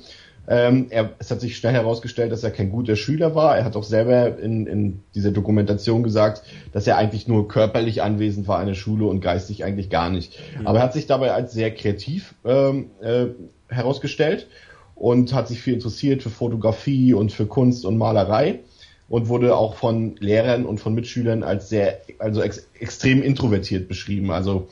Ähm, 0.49 0.87
er, 0.91 1.11
es 1.19 1.31
hat 1.31 1.41
sich 1.41 1.57
schnell 1.57 1.73
herausgestellt, 1.73 2.31
dass 2.31 2.45
er 2.45 2.51
kein 2.51 2.71
guter 2.71 2.97
Schüler 2.97 3.35
war. 3.35 3.57
Er 3.57 3.65
hat 3.65 3.77
auch 3.77 3.85
selber 3.85 4.39
in, 4.39 4.67
in 4.67 5.03
dieser 5.15 5.33
Dokumentation 5.33 6.03
gesagt, 6.03 6.43
dass 6.73 6.87
er 6.87 6.97
eigentlich 6.97 7.27
nur 7.27 7.49
körperlich 7.49 8.03
anwesend 8.03 8.47
war 8.47 8.59
an 8.59 8.67
der 8.67 8.75
Schule 8.75 9.07
und 9.07 9.21
geistig 9.21 9.65
eigentlich 9.65 9.91
gar 9.91 10.11
nicht. 10.11 10.39
Mhm. 10.59 10.67
Aber 10.67 10.79
er 10.79 10.85
hat 10.85 10.93
sich 10.93 11.07
dabei 11.07 11.33
als 11.33 11.53
sehr 11.53 11.75
kreativ 11.75 12.35
ähm, 12.45 12.91
äh, 13.01 13.27
herausgestellt 13.69 14.47
und 14.95 15.35
hat 15.35 15.49
sich 15.49 15.61
viel 15.61 15.75
interessiert 15.75 16.23
für 16.23 16.31
Fotografie 16.31 17.13
und 17.15 17.33
für 17.33 17.47
Kunst 17.47 17.85
und 17.85 17.99
Malerei 17.99 18.61
und 19.09 19.29
wurde 19.29 19.57
auch 19.57 19.75
von 19.75 20.17
Lehrern 20.19 20.65
und 20.65 20.79
von 20.79 20.95
Mitschülern 20.95 21.43
als 21.43 21.69
sehr, 21.69 22.01
also 22.19 22.43
ex 22.43 22.69
extrem 22.79 23.23
introvertiert 23.23 23.89
beschrieben. 23.89 24.31
Also 24.31 24.69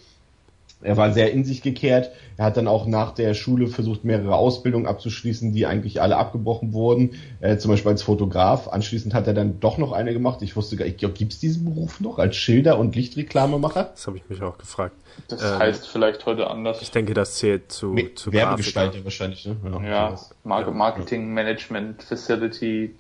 er 0.83 0.97
war 0.97 1.13
sehr 1.13 1.33
in 1.33 1.45
sich 1.45 1.63
gekehrt. 1.63 2.11
Er 2.37 2.47
hat 2.47 2.57
dann 2.57 2.69
auch 2.69 2.87
nach 2.87 3.13
der 3.13 3.35
Schule 3.35 3.69
versucht, 3.69 4.05
mehrere 4.05 4.35
Ausbildungen 4.35 4.87
abzuschließen, 4.87 5.53
die 5.53 5.67
eigentlich 5.67 6.03
alle 6.03 6.17
abgebrochen 6.17 6.73
wurden. 6.73 7.13
Äh, 7.41 7.57
zum 7.57 7.71
Beispiel 7.71 7.93
als 7.93 8.03
Fotograf. 8.03 8.69
Anschließend 8.69 9.15
hat 9.15 9.27
er 9.27 9.35
dann 9.35 9.61
doch 9.61 9.79
noch 9.79 9.93
eine 9.93 10.13
gemacht. 10.13 10.43
Ich 10.43 10.57
wusste 10.57 10.77
gar 10.77 10.85
nicht, 10.85 10.99
gibt 10.99 11.33
es 11.33 11.39
diesen 11.39 11.65
Beruf 11.65 12.01
noch 12.01 12.19
als 12.19 12.37
Schilder- 12.37 12.79
und 12.79 12.95
Lichtreklamemacher? 12.97 13.91
Das 13.95 14.07
habe 14.07 14.19
ich 14.19 14.29
mich 14.29 14.43
auch 14.43 14.59
gefragt. 14.59 14.95
Das 15.29 15.43
ähm, 15.43 15.59
heißt 15.59 15.89
vielleicht 15.89 16.27
heute 16.27 16.51
anders. 16.51 16.83
Ich 16.83 16.91
denke, 16.91 17.15
das 17.15 17.37
zählt 17.37 17.71
zu, 17.71 17.89
Me 17.89 18.15
zu 18.15 18.33
Werbegestalter 18.33 19.05
wahrscheinlich, 19.05 19.47
ne? 19.47 19.57
Ja, 19.85 20.11
ja 20.13 20.19
Marketing 20.43 21.33
Management 21.33 22.03
Facility 22.03 22.95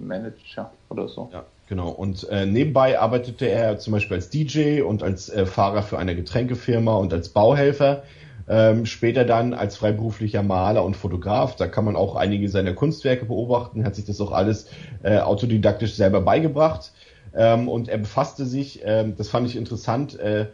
Manager 0.00 0.72
oder 0.88 1.08
so. 1.08 1.30
Ja. 1.32 1.44
Genau, 1.72 1.88
und 1.88 2.28
äh, 2.28 2.44
nebenbei 2.44 3.00
arbeitete 3.00 3.48
er 3.48 3.78
zum 3.78 3.94
Beispiel 3.94 4.18
als 4.18 4.28
DJ 4.28 4.82
und 4.82 5.02
als 5.02 5.30
äh, 5.30 5.46
Fahrer 5.46 5.82
für 5.82 5.98
eine 5.98 6.14
Getränkefirma 6.14 6.94
und 6.96 7.14
als 7.14 7.30
Bauhelfer. 7.30 8.02
Ähm, 8.46 8.84
später 8.84 9.24
dann 9.24 9.54
als 9.54 9.78
freiberuflicher 9.78 10.42
Maler 10.42 10.84
und 10.84 10.98
Fotograf, 10.98 11.56
da 11.56 11.66
kann 11.66 11.86
man 11.86 11.96
auch 11.96 12.14
einige 12.14 12.50
seiner 12.50 12.74
Kunstwerke 12.74 13.24
beobachten, 13.24 13.86
hat 13.86 13.94
sich 13.94 14.04
das 14.04 14.20
auch 14.20 14.32
alles 14.32 14.66
äh, 15.02 15.20
autodidaktisch 15.20 15.94
selber 15.94 16.20
beigebracht. 16.20 16.92
Ähm, 17.34 17.70
und 17.70 17.88
er 17.88 17.96
befasste 17.96 18.44
sich, 18.44 18.82
ähm, 18.84 19.14
das 19.16 19.30
fand 19.30 19.48
ich 19.48 19.56
interessant, 19.56 20.20
äh, 20.20 20.48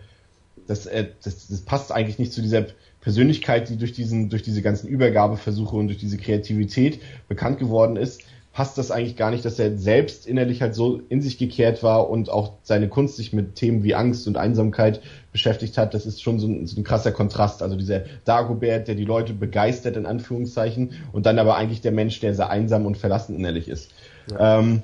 das, 0.69 0.87
äh, 0.87 1.09
das, 1.25 1.49
das 1.49 1.63
passt 1.63 1.91
eigentlich 1.91 2.21
nicht 2.21 2.33
zu 2.33 2.43
dieser 2.43 2.67
Persönlichkeit, 3.01 3.69
die 3.69 3.77
durch 3.77 3.93
diesen, 3.93 4.29
durch 4.29 4.45
diese 4.45 4.63
ganzen 4.63 4.87
Übergabeversuche 4.87 5.75
und 5.75 5.89
durch 5.89 5.99
diese 5.99 6.17
Kreativität 6.17 7.01
bekannt 7.27 7.59
geworden 7.59 7.97
ist, 7.97 8.23
passt 8.59 8.77
das 8.77 8.91
eigentlich 8.91 9.15
gar 9.15 9.31
nicht, 9.31 9.45
dass 9.45 9.61
er 9.61 9.79
selbst 9.79 10.27
innerlich 10.27 10.63
halt 10.63 10.75
so 10.75 11.01
in 11.09 11.23
sich 11.23 11.39
gekehrt 11.39 11.85
war 11.85 12.11
und 12.11 12.29
auch 12.29 12.55
seine 12.65 12.89
Kunst 12.89 13.15
sich 13.15 13.33
mit 13.33 13.55
Themen 13.55 13.85
wie 13.85 13.95
Angst 13.95 14.27
und 14.27 14.37
Einsamkeit 14.37 15.01
beschäftigt 15.31 15.79
hat. 15.79 15.95
Das 15.95 16.07
ist 16.07 16.21
schon 16.21 16.41
so 16.41 16.49
ein, 16.49 16.67
so 16.67 16.81
ein 16.81 16.83
krasser 16.83 17.13
Kontrast. 17.13 17.63
Also 17.63 17.77
dieser 17.77 18.01
Dagobert, 18.25 18.89
der 18.89 18.97
die 18.97 19.05
Leute 19.05 19.33
begeistert 19.33 19.97
in 19.97 20.07
Anführungszeichen 20.07 20.95
und 21.13 21.25
dann 21.25 21.39
aber 21.39 21.55
eigentlich 21.55 21.83
der 21.83 21.93
Mensch, 21.93 22.19
der 22.19 22.35
sehr 22.35 22.51
einsam 22.51 22.85
und 22.85 22.97
verlassen 22.97 23.37
innerlich 23.37 23.69
ist. 23.69 23.93
Ja. 24.29 24.59
Ähm, 24.59 24.83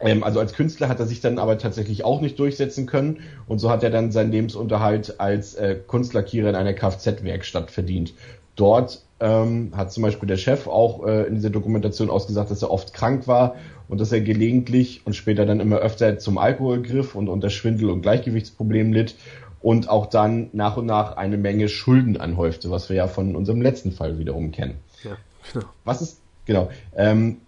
ähm, 0.00 0.24
also 0.24 0.40
als 0.40 0.52
Künstler 0.52 0.88
hat 0.88 0.98
er 0.98 1.06
sich 1.06 1.20
dann 1.20 1.38
aber 1.38 1.58
tatsächlich 1.58 2.04
auch 2.04 2.20
nicht 2.20 2.40
durchsetzen 2.40 2.86
können 2.86 3.20
und 3.46 3.60
so 3.60 3.70
hat 3.70 3.84
er 3.84 3.90
dann 3.90 4.10
seinen 4.10 4.32
Lebensunterhalt 4.32 5.20
als 5.20 5.54
äh, 5.54 5.76
Kunstlackierer 5.86 6.48
in 6.48 6.56
einer 6.56 6.72
Kfz-Werkstatt 6.72 7.70
verdient. 7.70 8.14
Dort 8.56 9.02
ähm, 9.20 9.72
hat 9.76 9.92
zum 9.92 10.02
Beispiel 10.02 10.28
der 10.28 10.36
Chef 10.36 10.66
auch 10.66 11.06
äh, 11.06 11.24
in 11.24 11.34
dieser 11.34 11.50
Dokumentation 11.50 12.10
ausgesagt, 12.10 12.50
dass 12.50 12.62
er 12.62 12.70
oft 12.70 12.94
krank 12.94 13.26
war 13.26 13.56
und 13.88 14.00
dass 14.00 14.12
er 14.12 14.20
gelegentlich 14.20 15.02
und 15.04 15.14
später 15.14 15.46
dann 15.46 15.60
immer 15.60 15.78
öfter 15.78 16.18
zum 16.18 16.38
Alkohol 16.38 16.82
griff 16.82 17.14
und 17.14 17.28
unter 17.28 17.50
Schwindel 17.50 17.90
und 17.90 18.02
Gleichgewichtsproblemen 18.02 18.92
litt 18.92 19.16
und 19.60 19.88
auch 19.88 20.06
dann 20.06 20.50
nach 20.52 20.76
und 20.76 20.86
nach 20.86 21.16
eine 21.16 21.36
Menge 21.36 21.68
Schulden 21.68 22.16
anhäufte, 22.16 22.70
was 22.70 22.88
wir 22.88 22.96
ja 22.96 23.08
von 23.08 23.34
unserem 23.34 23.60
letzten 23.60 23.92
Fall 23.92 24.18
wiederum 24.18 24.52
kennen. 24.52 24.76
Ja, 25.02 25.16
genau. 25.52 25.66
Was 25.84 26.00
ist, 26.00 26.20
genau, 26.46 26.70
ähm, 26.96 27.38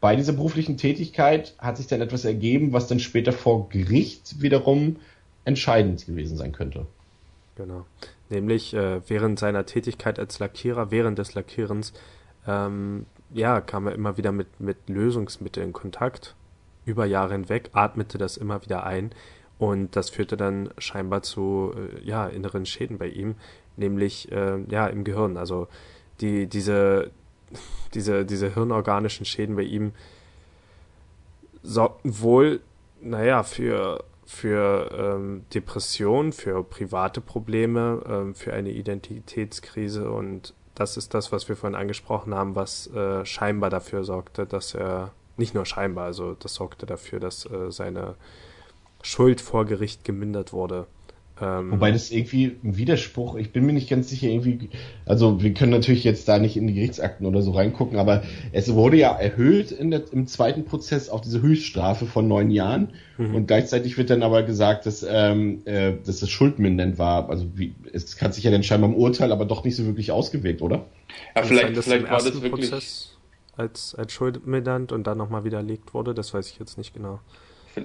bei 0.00 0.16
dieser 0.16 0.34
beruflichen 0.34 0.76
Tätigkeit 0.76 1.54
hat 1.58 1.78
sich 1.78 1.86
dann 1.86 2.02
etwas 2.02 2.24
ergeben, 2.24 2.72
was 2.72 2.86
dann 2.86 3.00
später 3.00 3.32
vor 3.32 3.70
Gericht 3.70 4.42
wiederum 4.42 4.96
entscheidend 5.44 6.04
gewesen 6.04 6.36
sein 6.36 6.52
könnte. 6.52 6.86
Genau. 7.56 7.86
Nämlich 8.28 8.74
äh, 8.74 9.00
während 9.08 9.38
seiner 9.38 9.66
Tätigkeit 9.66 10.18
als 10.18 10.38
Lackierer, 10.38 10.90
während 10.90 11.18
des 11.18 11.34
Lackierens, 11.34 11.92
ähm, 12.46 13.06
ja, 13.32 13.60
kam 13.60 13.86
er 13.86 13.94
immer 13.94 14.16
wieder 14.16 14.32
mit, 14.32 14.60
mit 14.60 14.88
Lösungsmitteln 14.88 15.68
in 15.68 15.72
Kontakt, 15.72 16.34
über 16.84 17.04
Jahre 17.04 17.32
hinweg, 17.32 17.70
atmete 17.72 18.18
das 18.18 18.36
immer 18.36 18.62
wieder 18.62 18.84
ein 18.84 19.10
und 19.58 19.96
das 19.96 20.10
führte 20.10 20.36
dann 20.36 20.70
scheinbar 20.78 21.22
zu 21.22 21.72
äh, 21.74 22.04
ja, 22.04 22.26
inneren 22.26 22.66
Schäden 22.66 22.98
bei 22.98 23.08
ihm, 23.08 23.36
nämlich 23.76 24.30
äh, 24.32 24.58
ja, 24.68 24.86
im 24.86 25.04
Gehirn. 25.04 25.36
Also 25.36 25.68
die, 26.20 26.46
diese, 26.46 27.10
diese, 27.94 28.24
diese 28.24 28.54
hirnorganischen 28.54 29.26
Schäden 29.26 29.56
bei 29.56 29.62
ihm 29.62 29.92
sorgten 31.62 32.20
wohl, 32.20 32.60
naja, 33.00 33.42
für 33.42 34.04
für 34.26 34.90
ähm, 34.92 35.44
Depressionen, 35.54 36.32
für 36.32 36.62
private 36.64 37.20
Probleme, 37.20 38.02
ähm, 38.08 38.34
für 38.34 38.52
eine 38.52 38.70
Identitätskrise 38.70 40.10
und 40.10 40.52
das 40.74 40.96
ist 40.96 41.14
das, 41.14 41.32
was 41.32 41.48
wir 41.48 41.56
vorhin 41.56 41.78
angesprochen 41.78 42.34
haben, 42.34 42.54
was 42.54 42.88
äh, 42.88 43.24
scheinbar 43.24 43.70
dafür 43.70 44.04
sorgte, 44.04 44.44
dass 44.44 44.74
er, 44.74 45.12
nicht 45.38 45.54
nur 45.54 45.64
scheinbar, 45.64 46.04
also 46.04 46.34
das 46.34 46.54
sorgte 46.54 46.86
dafür, 46.86 47.20
dass 47.20 47.46
äh, 47.46 47.70
seine 47.70 48.16
Schuld 49.02 49.40
vor 49.40 49.64
Gericht 49.64 50.04
gemindert 50.04 50.52
wurde. 50.52 50.86
Ähm, 51.40 51.72
Wobei 51.72 51.92
das 51.92 52.10
irgendwie 52.10 52.56
ein 52.64 52.78
Widerspruch, 52.78 53.36
ich 53.36 53.52
bin 53.52 53.66
mir 53.66 53.74
nicht 53.74 53.90
ganz 53.90 54.08
sicher, 54.08 54.28
irgendwie, 54.28 54.70
also 55.04 55.42
wir 55.42 55.52
können 55.52 55.70
natürlich 55.70 56.02
jetzt 56.02 56.26
da 56.28 56.38
nicht 56.38 56.56
in 56.56 56.66
die 56.66 56.72
Gerichtsakten 56.72 57.26
oder 57.26 57.42
so 57.42 57.50
reingucken, 57.50 57.98
aber 57.98 58.22
es 58.52 58.72
wurde 58.72 58.96
ja 58.96 59.14
erhöht 59.14 59.70
in 59.70 59.90
der, 59.90 60.04
im 60.12 60.26
zweiten 60.26 60.64
Prozess 60.64 61.10
auf 61.10 61.20
diese 61.20 61.42
Höchststrafe 61.42 62.06
von 62.06 62.26
neun 62.26 62.50
Jahren 62.50 62.94
mhm. 63.18 63.34
und 63.34 63.46
gleichzeitig 63.48 63.98
wird 63.98 64.08
dann 64.08 64.22
aber 64.22 64.44
gesagt, 64.44 64.86
dass, 64.86 65.06
ähm, 65.06 65.60
äh, 65.66 65.92
dass 66.04 66.20
das 66.20 66.30
schuldmindernd 66.30 66.98
war. 66.98 67.28
Also 67.28 67.46
wie, 67.54 67.74
es 67.92 68.18
hat 68.22 68.32
sich 68.32 68.44
ja 68.44 68.50
dann 68.50 68.62
scheinbar 68.62 68.88
im 68.88 68.96
Urteil 68.96 69.30
aber 69.30 69.44
doch 69.44 69.62
nicht 69.62 69.76
so 69.76 69.84
wirklich 69.84 70.12
ausgewirkt, 70.12 70.62
oder? 70.62 70.86
Ja, 71.34 71.42
vielleicht, 71.42 71.76
vielleicht 71.76 72.10
war 72.10 72.16
das 72.18 72.40
wirklich 72.40 72.70
Prozess 72.70 73.16
als, 73.58 73.94
als 73.94 74.12
schuldmindernd 74.12 74.90
und 74.92 75.06
dann 75.06 75.18
nochmal 75.18 75.44
widerlegt 75.44 75.92
wurde, 75.92 76.14
das 76.14 76.32
weiß 76.32 76.50
ich 76.50 76.58
jetzt 76.58 76.78
nicht 76.78 76.94
genau. 76.94 77.20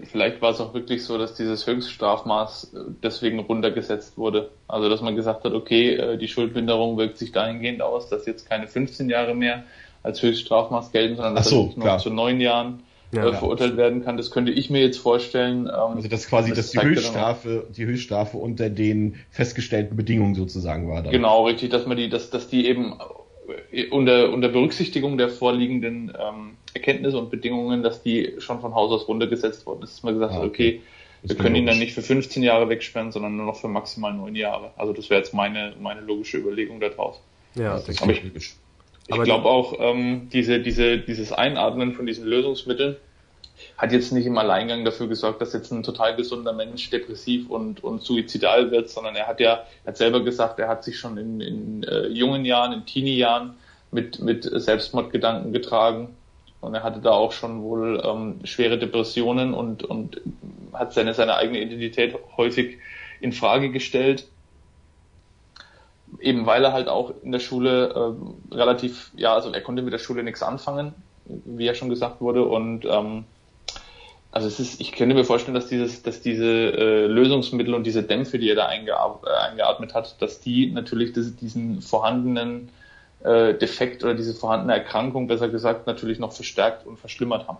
Vielleicht 0.06 0.42
war 0.42 0.52
es 0.52 0.62
auch 0.62 0.74
wirklich 0.74 1.04
so, 1.04 1.18
dass 1.18 1.34
dieses 1.34 1.68
Höchststrafmaß 1.68 2.74
äh, 2.74 2.78
deswegen 3.04 3.40
runtergesetzt 3.40 4.18
wurde. 4.18 4.50
Also 4.68 4.90
dass 4.90 5.02
man 5.02 5.16
gesagt 5.16 5.44
hat, 5.44 5.54
okay, 5.54 5.96
äh, 5.96 6.18
die 6.18 6.28
Schuldminderung 6.28 6.98
wirkt 6.98 7.18
sich 7.18 7.32
dahingehend 7.32 7.82
aus, 7.82 8.10
dass 8.10 8.26
jetzt 8.26 8.50
keine 8.50 8.68
15 8.68 9.10
Jahre 9.10 9.36
mehr 9.36 9.64
als 10.04 10.22
Höchststrafmaß 10.22 10.92
gelten, 10.92 11.16
sondern 11.18 11.36
dass 11.36 11.50
so, 11.50 11.74
noch 11.76 11.98
zu 11.98 12.10
neun 12.10 12.40
Jahren 12.40 12.84
ja, 13.12 13.28
äh, 13.28 13.34
verurteilt 13.34 13.72
ja. 13.72 13.78
werden 13.78 14.04
kann. 14.04 14.18
Das 14.18 14.32
könnte 14.32 14.52
ich 14.52 14.70
mir 14.70 14.82
jetzt 14.82 14.98
vorstellen. 14.98 15.66
Ähm, 15.66 15.96
also 15.96 16.08
dass 16.08 16.28
quasi 16.28 16.50
das 16.50 16.72
dass 16.72 16.72
die 16.72 16.82
Höchststrafe, 16.82 17.68
die 17.76 17.86
Höchststrafe 17.86 18.38
unter 18.38 18.70
den 18.70 19.16
festgestellten 19.30 19.96
Bedingungen 19.96 20.36
sozusagen 20.36 20.90
war. 20.90 21.04
Dann. 21.04 21.12
Genau, 21.12 21.46
richtig, 21.46 21.70
dass 21.70 21.86
man 21.86 21.98
die, 21.98 22.10
dass, 22.10 22.30
dass 22.30 22.48
die 22.48 22.66
eben 22.68 22.94
unter, 23.92 24.32
unter 24.32 24.50
Berücksichtigung 24.50 25.18
der 25.18 25.30
vorliegenden 25.30 26.12
ähm, 26.20 26.58
Erkenntnisse 26.74 27.18
und 27.18 27.30
Bedingungen, 27.30 27.84
dass 27.84 28.02
die 28.02 28.36
schon 28.40 28.62
von 28.62 28.74
Haus 28.74 28.92
aus 28.92 29.08
runtergesetzt 29.08 29.66
worden 29.66 29.84
ist, 29.84 29.96
dass 29.96 30.04
man 30.04 30.14
gesagt 30.16 30.34
hat, 30.34 30.42
ah, 30.42 30.46
okay, 30.46 30.82
wir 31.24 31.36
können 31.36 31.56
ihn 31.56 31.66
dann 31.66 31.78
nicht 31.78 31.94
für 31.94 32.02
15 32.02 32.42
Jahre 32.42 32.70
wegsperren, 32.70 33.12
sondern 33.12 33.38
nur 33.38 33.46
noch 33.46 33.58
für 33.58 33.68
maximal 33.68 34.14
neun 34.14 34.36
Jahre. 34.36 34.72
Also 34.76 34.94
das 34.94 35.10
wäre 35.10 35.20
jetzt 35.20 35.34
meine, 35.34 35.76
meine 35.80 36.02
logische 36.02 36.38
Überlegung 36.38 36.80
daraus. 36.80 37.22
Ja, 37.56 37.76
das 37.76 37.90
ist 37.90 38.02
Aber 38.02 38.12
ich, 38.12 38.24
ich 39.08 39.24
glaube 39.24 39.46
auch, 39.46 39.76
ähm, 39.80 40.30
diese, 40.34 40.60
diese, 40.60 40.98
dieses 40.98 41.32
Einatmen 41.32 41.94
von 41.94 42.06
diesen 42.06 42.26
Lösungsmitteln 42.26 42.96
hat 43.82 43.92
jetzt 43.92 44.12
nicht 44.12 44.28
im 44.28 44.38
Alleingang 44.38 44.86
dafür 44.86 45.08
gesorgt, 45.08 45.42
dass 45.42 45.54
jetzt 45.54 45.72
ein 45.72 45.82
total 45.82 46.16
gesunder 46.16 46.54
Mensch 46.54 46.92
depressiv 46.92 47.50
und, 47.50 47.84
und 47.84 48.04
suizidal 48.04 48.70
wird, 48.70 48.92
sondern 48.92 49.16
er 49.16 49.26
hat 49.26 49.40
ja, 49.40 49.64
hat 49.88 49.98
selber 49.98 50.24
gesagt, 50.24 50.60
er 50.60 50.68
hat 50.68 50.84
sich 50.84 51.00
schon 51.00 51.18
in, 51.18 51.42
in 51.42 51.84
äh, 51.84 52.06
jungen 52.10 52.46
Jahren, 52.46 52.74
in 52.74 52.86
Teenie-Jahren 52.86 53.56
mit, 53.90 54.20
mit 54.20 54.44
Selbstmordgedanken 54.44 55.52
getragen 55.52 56.16
und 56.60 56.76
er 56.76 56.84
hatte 56.84 57.00
da 57.00 57.10
auch 57.10 57.32
schon 57.32 57.64
wohl 57.64 58.00
ähm, 58.06 58.42
schwere 58.44 58.78
Depressionen 58.78 59.56
und, 59.56 59.84
und 59.84 60.22
hat 60.74 60.94
seine, 60.94 61.16
seine 61.16 61.34
eigene 61.34 61.60
Identität 61.60 62.16
häufig 62.38 62.78
in 63.20 63.34
Frage 63.34 63.72
gestellt. 63.72 64.28
Eben 66.20 66.46
weil 66.46 66.64
er 66.64 66.74
halt 66.74 66.88
auch 66.88 67.14
in 67.24 67.32
der 67.32 67.40
Schule 67.40 68.16
äh, 68.52 68.54
relativ, 68.54 69.10
ja, 69.16 69.34
also 69.34 69.52
er 69.52 69.62
konnte 69.62 69.82
mit 69.82 69.92
der 69.92 69.98
Schule 69.98 70.22
nichts 70.22 70.44
anfangen, 70.44 70.94
wie 71.26 71.66
ja 71.66 71.74
schon 71.74 71.90
gesagt 71.90 72.22
wurde. 72.22 72.46
Und 72.46 72.86
ähm, 72.86 73.26
also 74.32 74.48
es 74.48 74.60
ist, 74.60 74.80
ich 74.80 74.94
könnte 74.94 75.14
mir 75.14 75.26
vorstellen, 75.26 75.56
dass 75.56 75.68
dieses, 75.68 76.04
dass 76.04 76.22
diese 76.22 76.46
äh, 76.46 77.08
Lösungsmittel 77.08 77.74
und 77.74 77.86
diese 77.86 78.04
Dämpfe, 78.04 78.40
die 78.40 78.50
er 78.50 78.56
da 78.56 78.68
eingeatmet 78.68 79.94
hat, 79.94 80.22
dass 80.22 80.40
die 80.40 80.72
natürlich 80.72 81.12
das, 81.12 81.36
diesen 81.36 81.82
vorhandenen 81.82 82.70
äh, 83.24 83.54
Defekt 83.54 84.04
oder 84.04 84.14
diese 84.14 84.34
vorhandene 84.34 84.74
Erkrankung, 84.74 85.28
besser 85.28 85.50
gesagt, 85.50 85.86
natürlich 85.86 86.18
noch 86.18 86.32
verstärkt 86.32 86.88
und 86.88 86.98
verschlimmert 86.98 87.48
haben. 87.48 87.58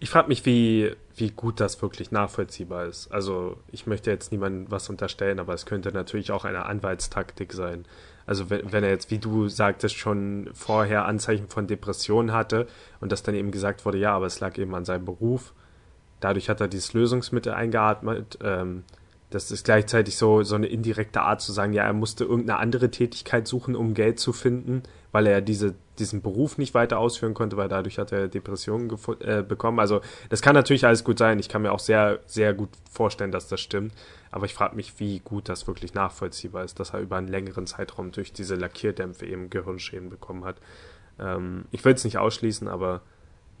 Ich 0.00 0.10
frage 0.10 0.28
mich, 0.28 0.46
wie, 0.46 0.92
wie 1.16 1.30
gut 1.30 1.60
das 1.60 1.82
wirklich 1.82 2.12
nachvollziehbar 2.12 2.86
ist. 2.86 3.10
Also 3.12 3.56
ich 3.72 3.86
möchte 3.86 4.10
jetzt 4.10 4.30
niemandem 4.30 4.70
was 4.70 4.88
unterstellen, 4.88 5.40
aber 5.40 5.54
es 5.54 5.66
könnte 5.66 5.92
natürlich 5.92 6.30
auch 6.30 6.44
eine 6.44 6.66
Anwaltstaktik 6.66 7.52
sein. 7.52 7.84
Also 8.24 8.48
wenn, 8.48 8.72
wenn 8.72 8.84
er 8.84 8.90
jetzt, 8.90 9.10
wie 9.10 9.18
du 9.18 9.48
sagtest, 9.48 9.96
schon 9.96 10.50
vorher 10.54 11.04
Anzeichen 11.04 11.48
von 11.48 11.66
Depressionen 11.66 12.32
hatte 12.32 12.66
und 13.00 13.10
das 13.10 13.24
dann 13.24 13.34
eben 13.34 13.50
gesagt 13.50 13.84
wurde, 13.84 13.98
ja, 13.98 14.14
aber 14.14 14.26
es 14.26 14.38
lag 14.40 14.56
eben 14.56 14.74
an 14.74 14.84
seinem 14.84 15.04
Beruf. 15.04 15.52
Dadurch 16.20 16.48
hat 16.48 16.60
er 16.60 16.68
dieses 16.68 16.92
Lösungsmittel 16.92 17.52
eingeatmet. 17.52 18.38
Ähm, 18.42 18.84
das 19.30 19.50
ist 19.50 19.64
gleichzeitig 19.64 20.16
so, 20.16 20.42
so 20.42 20.54
eine 20.54 20.68
indirekte 20.68 21.20
Art 21.20 21.42
zu 21.42 21.52
sagen, 21.52 21.74
ja, 21.74 21.84
er 21.84 21.92
musste 21.92 22.24
irgendeine 22.24 22.58
andere 22.58 22.90
Tätigkeit 22.90 23.46
suchen, 23.46 23.76
um 23.76 23.92
Geld 23.92 24.18
zu 24.18 24.32
finden, 24.32 24.82
weil 25.12 25.26
er 25.26 25.42
diese, 25.42 25.74
diesen 25.98 26.22
Beruf 26.22 26.56
nicht 26.56 26.72
weiter 26.72 26.98
ausführen 26.98 27.34
konnte, 27.34 27.58
weil 27.58 27.68
dadurch 27.68 27.98
hat 27.98 28.10
er 28.10 28.28
Depressionen 28.28 28.90
äh, 29.20 29.42
bekommen. 29.42 29.80
Also 29.80 30.00
das 30.30 30.40
kann 30.40 30.54
natürlich 30.54 30.86
alles 30.86 31.04
gut 31.04 31.18
sein. 31.18 31.38
Ich 31.38 31.50
kann 31.50 31.60
mir 31.60 31.72
auch 31.72 31.78
sehr, 31.78 32.20
sehr 32.24 32.54
gut 32.54 32.70
vorstellen, 32.90 33.30
dass 33.30 33.48
das 33.48 33.60
stimmt. 33.60 33.92
Aber 34.30 34.46
ich 34.46 34.54
frage 34.54 34.76
mich, 34.76 34.98
wie 34.98 35.18
gut 35.18 35.50
das 35.50 35.66
wirklich 35.66 35.92
nachvollziehbar 35.92 36.64
ist, 36.64 36.80
dass 36.80 36.94
er 36.94 37.00
über 37.00 37.16
einen 37.16 37.28
längeren 37.28 37.66
Zeitraum 37.66 38.12
durch 38.12 38.32
diese 38.32 38.54
Lackierdämpfe 38.54 39.26
eben 39.26 39.50
Gehirnschäden 39.50 40.08
bekommen 40.08 40.46
hat. 40.46 40.56
Ähm, 41.18 41.66
ich 41.70 41.84
will 41.84 41.92
es 41.92 42.04
nicht 42.04 42.16
ausschließen, 42.16 42.66
aber 42.66 43.02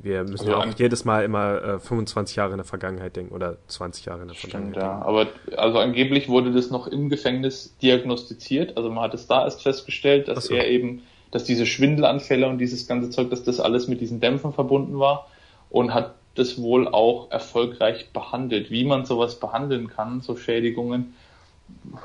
wir 0.00 0.22
müssen 0.22 0.48
also 0.48 0.50
ja 0.52 0.58
auch 0.58 0.78
jedes 0.78 1.04
Mal 1.04 1.24
immer 1.24 1.62
äh, 1.62 1.78
25 1.80 2.36
Jahre 2.36 2.52
in 2.52 2.58
der 2.58 2.64
Vergangenheit 2.64 3.16
denken 3.16 3.34
oder 3.34 3.56
20 3.66 4.04
Jahre 4.04 4.22
in 4.22 4.28
der 4.28 4.34
stimmt, 4.34 4.52
Vergangenheit. 4.52 4.82
Ja, 4.82 5.02
aber 5.02 5.26
also 5.56 5.78
angeblich 5.78 6.28
wurde 6.28 6.52
das 6.52 6.70
noch 6.70 6.86
im 6.86 7.08
Gefängnis 7.08 7.76
diagnostiziert. 7.82 8.76
Also 8.76 8.90
man 8.90 9.04
hat 9.04 9.14
es 9.14 9.26
da 9.26 9.44
erst 9.44 9.62
festgestellt, 9.62 10.28
dass 10.28 10.46
so. 10.46 10.54
er 10.54 10.68
eben, 10.68 11.02
dass 11.32 11.44
diese 11.44 11.66
Schwindelanfälle 11.66 12.48
und 12.48 12.58
dieses 12.58 12.86
ganze 12.86 13.10
Zeug, 13.10 13.30
dass 13.30 13.42
das 13.42 13.58
alles 13.58 13.88
mit 13.88 14.00
diesen 14.00 14.20
Dämpfen 14.20 14.52
verbunden 14.52 15.00
war 15.00 15.26
und 15.68 15.92
hat 15.92 16.14
das 16.36 16.62
wohl 16.62 16.86
auch 16.86 17.32
erfolgreich 17.32 18.10
behandelt. 18.12 18.70
Wie 18.70 18.84
man 18.84 19.04
sowas 19.04 19.40
behandeln 19.40 19.88
kann, 19.88 20.20
so 20.20 20.36
Schädigungen, 20.36 21.14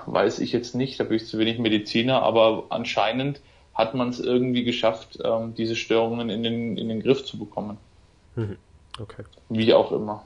weiß 0.08 0.40
ich 0.40 0.52
jetzt 0.52 0.74
nicht, 0.74 1.00
da 1.00 1.04
bin 1.04 1.18
ich 1.18 1.28
zu 1.28 1.38
wenig 1.38 1.60
Mediziner, 1.60 2.24
aber 2.24 2.66
anscheinend 2.70 3.40
hat 3.74 3.96
man 3.96 4.10
es 4.10 4.20
irgendwie 4.20 4.64
geschafft, 4.64 5.20
ähm, 5.24 5.54
diese 5.56 5.76
Störungen 5.76 6.30
in 6.30 6.44
den, 6.44 6.78
in 6.78 6.90
den 6.90 7.02
Griff 7.02 7.26
zu 7.26 7.38
bekommen. 7.38 7.78
Mhm. 8.36 8.58
Okay. 9.00 9.24
Wie 9.50 9.74
auch 9.74 9.92
immer. 9.92 10.26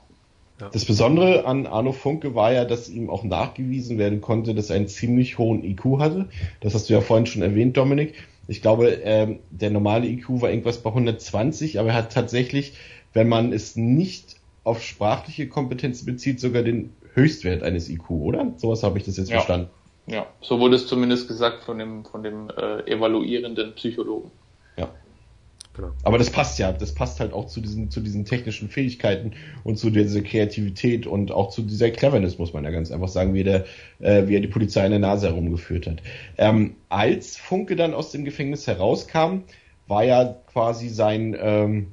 Ja. 0.60 0.70
Das 0.70 0.86
Besondere 0.86 1.46
an 1.46 1.68
Arno 1.68 1.92
Funke 1.92 2.34
war 2.34 2.52
ja, 2.52 2.66
dass 2.66 2.90
ihm 2.90 3.10
auch 3.10 3.24
nachgewiesen 3.24 3.98
werden 3.98 4.22
konnte, 4.22 4.56
dass 4.56 4.70
er 4.70 4.76
einen 4.76 4.88
ziemlich 4.88 5.38
hohen 5.38 5.64
IQ 5.64 6.00
hatte. 6.00 6.30
Das 6.62 6.74
hast 6.74 6.90
du 6.90 6.94
ja 6.94 7.02
vorhin 7.02 7.28
schon 7.28 7.44
erwähnt, 7.44 7.78
Dominik. 7.78 8.16
Ich 8.48 8.62
glaube, 8.62 8.90
ähm, 9.04 9.40
der 9.52 9.70
normale 9.70 10.08
IQ 10.08 10.42
war 10.42 10.50
irgendwas 10.50 10.80
bei 10.80 10.90
120, 10.90 11.80
aber 11.80 11.90
er 11.90 11.96
hat 11.96 12.12
tatsächlich, 12.12 12.74
wenn 13.14 13.30
man 13.30 13.54
es 13.54 13.76
nicht 13.76 14.38
auf 14.64 14.82
sprachliche 14.82 15.48
Kompetenz 15.48 16.06
bezieht, 16.06 16.40
sogar 16.40 16.64
den 16.64 16.94
Höchstwert 17.14 17.64
eines 17.64 17.90
IQ, 17.90 18.10
oder? 18.10 18.54
Sowas 18.58 18.84
habe 18.84 18.98
ich 18.98 19.06
das 19.06 19.18
jetzt 19.18 19.30
ja. 19.30 19.38
verstanden. 19.38 19.70
Ja, 20.08 20.26
so 20.42 20.60
wurde 20.60 20.78
es 20.78 20.88
zumindest 20.88 21.28
gesagt 21.28 21.64
von 21.64 21.78
dem, 21.78 22.06
von 22.06 22.24
dem 22.24 22.50
äh, 22.50 22.90
evaluierenden 22.90 23.76
Psychologen. 23.76 24.32
Ja. 24.78 24.90
Genau. 25.76 25.92
Aber 26.04 26.18
das 26.18 26.30
passt 26.30 26.58
ja, 26.60 26.72
das 26.72 26.96
passt 26.96 27.20
halt 27.20 27.34
auch 27.34 27.46
zu 27.46 27.60
diesen, 27.60 27.92
zu 27.92 28.00
diesen 28.00 28.24
technischen 28.24 28.70
Fähigkeiten 28.70 29.34
und 29.66 29.78
zu 29.78 29.90
dieser 29.90 30.22
Kreativität 30.22 31.06
und 31.08 31.32
auch 31.32 31.50
zu 31.50 31.62
dieser 31.62 31.92
Cleverness, 31.92 32.40
muss 32.40 32.54
man 32.54 32.64
ja 32.64 32.72
ganz 32.72 32.90
einfach 32.90 33.10
sagen, 33.10 33.34
wie, 33.34 33.44
der, 33.44 33.66
äh, 34.00 34.28
wie 34.28 34.36
er 34.36 34.42
die 34.42 34.48
Polizei 34.48 34.86
in 34.86 34.92
der 34.92 35.00
Nase 35.00 35.28
herumgeführt 35.28 35.88
hat. 35.88 36.02
Ähm, 36.38 36.78
als 36.88 37.36
Funke 37.36 37.76
dann 37.76 37.94
aus 37.94 38.12
dem 38.12 38.24
Gefängnis 38.24 38.66
herauskam, 38.66 39.44
war 39.88 40.04
ja 40.04 40.38
quasi 40.52 40.88
sein, 40.88 41.36
ähm, 41.40 41.88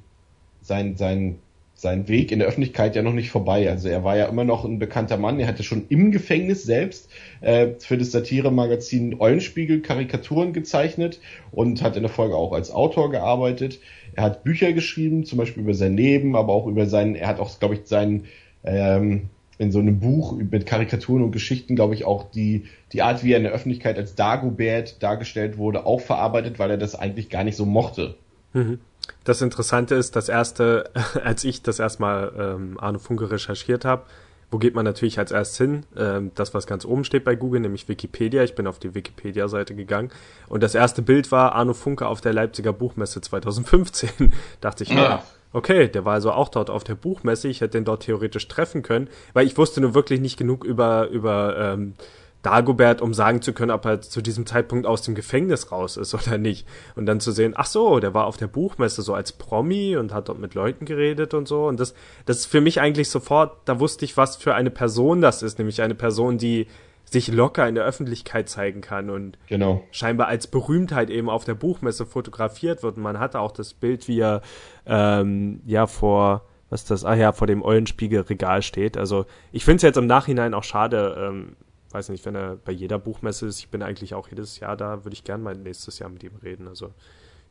sein, 0.63 0.97
sein 0.97 1.41
sein 1.85 2.09
Weg 2.09 2.33
in 2.33 2.41
der 2.41 2.49
Öffentlichkeit 2.49 2.97
ja 2.97 3.03
noch 3.03 3.13
nicht 3.13 3.31
vorbei. 3.31 3.71
Also 3.71 3.89
er 3.89 4.03
war 4.05 4.17
ja 4.17 4.25
immer 4.25 4.45
noch 4.45 4.65
ein 4.65 4.79
bekannter 4.79 5.19
Mann. 5.19 5.39
Er 5.39 5.47
hatte 5.47 5.63
schon 5.63 5.85
im 5.91 6.11
Gefängnis 6.11 6.65
selbst 6.65 7.11
äh, 7.43 7.69
für 7.79 7.99
das 7.99 8.11
Satire-Magazin 8.11 9.21
Eulenspiegel 9.21 9.83
Karikaturen 9.83 10.53
gezeichnet 10.55 11.21
und 11.53 11.83
hat 11.83 11.97
in 11.97 12.03
der 12.03 12.11
Folge 12.11 12.37
auch 12.37 12.53
als 12.53 12.71
Autor 12.71 13.11
gearbeitet. 13.11 13.81
Er 14.15 14.25
hat 14.25 14.45
Bücher 14.45 14.73
geschrieben, 14.73 15.25
zum 15.25 15.39
Beispiel 15.39 15.63
über 15.63 15.75
sein 15.75 15.97
Leben, 15.97 16.37
aber 16.37 16.55
auch 16.55 16.67
über 16.67 16.87
seinen, 16.87 17.15
er 17.15 17.29
hat 17.29 17.39
auch, 17.39 17.59
glaube 17.59 17.75
ich, 17.75 17.83
seinen 17.85 18.25
ähm, 18.65 19.29
in 19.59 19.71
so 19.71 19.79
einem 19.79 20.01
Buch 20.01 20.37
mit 20.37 20.67
Karikaturen 20.67 21.23
und 21.23 21.33
Geschichten, 21.33 21.77
glaube 21.77 21.95
ich, 21.95 22.05
auch 22.05 22.31
die, 22.31 22.65
die 22.93 23.03
Art, 23.03 23.23
wie 23.23 23.33
er 23.33 23.37
in 23.37 23.45
der 23.45 23.53
Öffentlichkeit 23.53 23.99
als 23.99 24.15
Dagobert 24.15 25.03
dargestellt 25.03 25.59
wurde, 25.59 25.87
auch 25.87 26.01
verarbeitet, 26.01 26.59
weil 26.59 26.71
er 26.71 26.79
das 26.79 26.95
eigentlich 26.95 27.29
gar 27.29 27.45
nicht 27.45 27.57
so 27.57 27.67
mochte. 27.67 28.17
Mhm. 28.55 28.81
Das 29.25 29.43
Interessante 29.43 29.95
ist, 29.95 30.17
das 30.17 30.29
erste, 30.29 30.91
als 31.25 31.45
ich 31.45 31.63
das 31.63 31.79
erstmal 31.79 32.33
ähm, 32.39 32.79
Arno 32.81 32.99
Funke 32.99 33.31
recherchiert 33.31 33.85
habe, 33.85 34.05
wo 34.51 34.59
geht 34.59 34.75
man 34.75 34.85
natürlich 34.85 35.19
als 35.19 35.33
erstes 35.33 35.59
hin? 35.59 35.85
Ähm, 35.97 36.31
das, 36.37 36.55
was 36.55 36.67
ganz 36.67 36.85
oben 36.85 37.05
steht 37.05 37.25
bei 37.25 37.35
Google, 37.35 37.61
nämlich 37.61 37.89
Wikipedia. 37.89 38.45
Ich 38.45 38.55
bin 38.55 38.67
auf 38.67 38.79
die 38.79 38.95
Wikipedia-Seite 38.95 39.75
gegangen 39.75 40.11
und 40.49 40.63
das 40.63 40.75
erste 40.75 41.03
Bild 41.03 41.33
war 41.33 41.57
Arno 41.57 41.75
Funke 41.75 42.07
auf 42.07 42.21
der 42.21 42.33
Leipziger 42.33 42.73
Buchmesse 42.73 43.21
2015. 43.21 44.33
Dachte 44.61 44.85
ich, 44.85 44.91
ja. 44.91 45.25
okay, 45.53 45.89
der 45.89 46.05
war 46.05 46.15
also 46.15 46.31
auch 46.31 46.49
dort 46.49 46.71
auf 46.71 46.85
der 46.85 46.95
Buchmesse. 46.95 47.49
Ich 47.49 47.63
hätte 47.63 47.79
den 47.79 47.85
dort 47.85 48.05
theoretisch 48.05 48.47
treffen 48.47 48.83
können, 48.83 49.09
weil 49.33 49.45
ich 49.45 49.59
wusste 49.59 49.81
nur 49.81 49.95
wirklich 49.95 50.21
nicht 50.21 50.37
genug 50.37 50.65
über 50.65 51.09
über 51.09 51.57
ähm, 51.59 51.95
Dagobert, 52.45 53.01
um 53.01 53.15
sagen 53.15 53.43
zu 53.43 53.53
können, 53.53 53.71
ob 53.71 53.85
er 53.87 54.01
zu 54.01 54.21
diesem 54.21 54.47
Zeitpunkt 54.47 54.87
aus 54.87 55.03
dem 55.03 55.15
Gefängnis 55.15 55.73
raus 55.73 55.97
ist 55.97 56.15
oder 56.27 56.39
nicht. 56.39 56.67
Und 56.95 57.07
dann 57.07 57.21
zu 57.21 57.33
sehen, 57.33 57.55
ach 57.57 57.67
so, 57.67 57.99
der 58.01 58.15
war 58.15 58.27
auf 58.27 58.37
der 58.37 58.47
Buchmesse 58.47 59.03
so 59.03 59.15
als 59.15 59.33
Promi 59.33 59.97
und 59.97 60.13
hat 60.13 60.29
dort 60.29 60.39
mit 60.39 60.55
Leuten 60.55 60.85
geredet 60.85 61.35
und 61.35 61.49
so. 61.49 61.67
Und 61.67 61.81
das, 61.81 61.95
das 62.27 62.39
ist 62.39 62.47
für 62.47 62.61
mich 62.61 62.81
eigentlich 62.81 63.09
sofort, 63.09 63.57
da 63.65 63.81
wusste 63.81 64.05
ich, 64.05 64.17
was 64.17 64.37
für 64.37 64.55
eine 64.55 64.71
Person 64.71 65.21
das 65.21 65.43
ist, 65.43 65.59
nämlich 65.59 65.83
eine 65.83 65.95
Person, 65.95 66.39
die 66.39 66.67
sich 67.05 67.29
locker 67.29 67.69
in 67.69 67.75
der 67.75 67.85
Öffentlichkeit 67.85 68.49
zeigen 68.49 68.81
kann 68.81 69.11
und 69.11 69.39
genau. 69.47 69.85
scheinbar 69.91 70.29
als 70.29 70.47
Berühmtheit 70.47 71.11
eben 71.11 71.29
auf 71.29 71.45
der 71.45 71.55
Buchmesse 71.55 72.07
fotografiert 72.07 72.83
wird. 72.83 72.97
Und 72.97 73.03
man 73.03 73.19
hatte 73.19 73.41
auch 73.41 73.53
das 73.53 73.75
Bild, 73.75 74.09
wie 74.09 74.21
er 74.21 74.43
ähm, 74.87 75.61
ja 75.67 75.87
vor 75.87 76.43
was 76.71 76.85
das, 76.85 77.05
ah 77.05 77.15
ja, 77.15 77.31
vor 77.31 77.47
dem 77.47 77.63
Eulenspiegelregal 77.63 78.61
steht. 78.63 78.97
Also 78.97 79.27
ich 79.53 79.65
finde 79.65 79.77
es 79.77 79.83
jetzt 79.83 79.97
im 79.97 80.07
Nachhinein 80.09 80.55
auch 80.55 80.65
schade, 80.65 81.15
ähm, 81.17 81.57
weiß 81.95 82.09
nicht, 82.09 82.27
wenn 82.27 82.35
er 82.35 82.57
bei 82.57 82.73
jeder 82.73 82.99
Buchmesse 82.99 83.47
ist, 83.47 83.61
ich 83.61 83.69
bin 83.69 83.83
eigentlich 83.83 84.15
auch 84.15 84.29
jedes 84.29 84.59
Jahr 84.59 84.77
da, 84.77 85.05
würde 85.05 85.15
ich 85.15 85.25
gerne 85.25 85.43
mal 85.43 85.55
nächstes 85.55 85.99
Jahr 85.99 86.11
mit 86.11 86.23
ihm 86.25 86.37
reden. 86.43 86.69
Also 86.69 86.93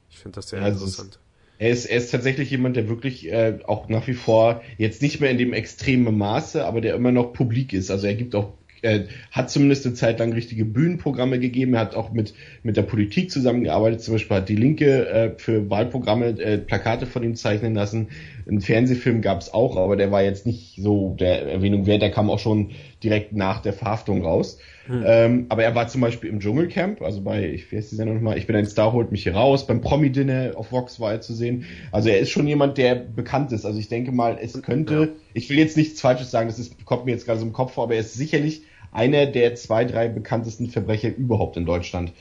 ich 0.10 0.20
finde 0.20 0.36
das 0.36 0.50
sehr 0.50 0.62
ja, 0.62 0.68
interessant. 0.68 1.20
Er 1.60 1.70
ist, 1.70 1.86
er 1.86 1.98
ist 1.98 2.12
tatsächlich 2.12 2.52
jemand, 2.52 2.76
der 2.76 2.90
wirklich 2.90 3.32
äh, 3.32 3.60
auch 3.66 3.88
nach 3.88 4.06
wie 4.08 4.14
vor 4.14 4.62
jetzt 4.78 5.02
nicht 5.02 5.22
mehr 5.22 5.32
in 5.32 5.38
dem 5.38 5.54
extremen 5.54 6.18
Maße, 6.18 6.66
aber 6.66 6.82
der 6.82 6.96
immer 6.96 7.12
noch 7.12 7.32
publik 7.32 7.74
ist. 7.74 7.90
Also 7.90 8.08
er 8.08 8.16
gibt 8.16 8.36
auch 8.36 8.54
er 8.84 9.06
hat 9.32 9.50
zumindest 9.50 9.86
eine 9.86 9.96
Zeit 9.96 10.20
lang 10.20 10.34
richtige 10.34 10.66
Bühnenprogramme 10.66 11.40
gegeben. 11.40 11.74
Er 11.74 11.80
hat 11.80 11.96
auch 11.96 12.12
mit, 12.12 12.34
mit 12.64 12.76
der 12.78 12.82
Politik 12.84 13.32
zusammengearbeitet. 13.32 14.02
Zum 14.02 14.14
Beispiel 14.14 14.38
hat 14.38 14.50
die 14.50 14.58
Linke 14.58 15.08
äh, 15.08 15.32
für 15.38 15.70
Wahlprogramme 15.70 16.40
äh, 16.40 16.58
Plakate 16.58 17.06
von 17.06 17.24
ihm 17.24 17.36
zeichnen 17.36 17.74
lassen. 17.74 18.10
Ein 18.48 18.60
Fernsehfilm 18.60 19.22
gab 19.22 19.40
es 19.40 19.54
auch, 19.54 19.78
aber 19.78 19.96
der 19.96 20.12
war 20.12 20.22
jetzt 20.22 20.46
nicht 20.46 20.76
so 20.76 21.16
der 21.18 21.48
Erwähnung 21.48 21.86
wert. 21.86 22.02
Der 22.02 22.12
kam 22.12 22.30
auch 22.30 22.40
schon 22.40 22.72
direkt 23.02 23.34
nach 23.34 23.62
der 23.62 23.72
Verhaftung 23.72 24.24
raus. 24.24 24.60
Hm. 24.88 25.04
Ähm, 25.06 25.46
aber 25.48 25.64
er 25.64 25.76
war 25.76 25.88
zum 25.88 26.02
Beispiel 26.02 26.30
im 26.30 26.42
Dschungelcamp, 26.42 27.02
also 27.02 27.22
bei, 27.22 27.50
ich 27.52 27.72
weiß 27.72 27.90
die 27.90 27.96
Sendung 27.96 28.16
nochmal, 28.18 28.38
ich 28.38 28.48
bin 28.48 28.56
ein 28.58 28.66
Star, 28.66 28.92
holt 28.92 29.14
mich 29.14 29.24
hier 29.24 29.34
raus. 29.34 29.66
Beim 29.66 29.80
Promi-Dinner 29.80 30.54
auf 30.56 30.74
Vox 30.74 31.00
war 31.00 31.14
er 31.14 31.22
zu 31.22 31.34
sehen. 31.34 31.64
Also 31.94 32.10
er 32.10 32.20
ist 32.20 32.32
schon 32.32 32.48
jemand, 32.48 32.78
der 32.78 32.96
bekannt 32.96 33.54
ist. 33.54 33.66
Also 33.66 33.80
ich 33.80 33.88
denke 33.88 34.12
mal, 34.12 34.38
es 34.42 34.62
könnte, 34.62 34.94
ja. 34.96 35.08
ich 35.34 35.50
will 35.50 35.58
jetzt 35.58 35.78
nichts 35.78 36.02
Falsches 36.02 36.32
sagen, 36.32 36.50
das 36.50 36.60
ist, 36.60 36.84
kommt 36.86 37.06
mir 37.06 37.12
jetzt 37.12 37.26
gerade 37.26 37.40
so 37.40 37.46
im 37.46 37.54
Kopf 37.54 37.74
vor, 37.74 37.86
aber 37.86 37.94
er 37.94 38.02
ist 38.02 38.16
sicherlich 38.16 38.64
einer 38.94 39.26
der 39.26 39.56
zwei, 39.56 39.86
drei 39.86 40.08
bekanntesten 40.08 40.70
Verbrecher 40.70 41.10
überhaupt 41.16 41.58
in 41.58 41.66
Deutschland. 41.66 42.14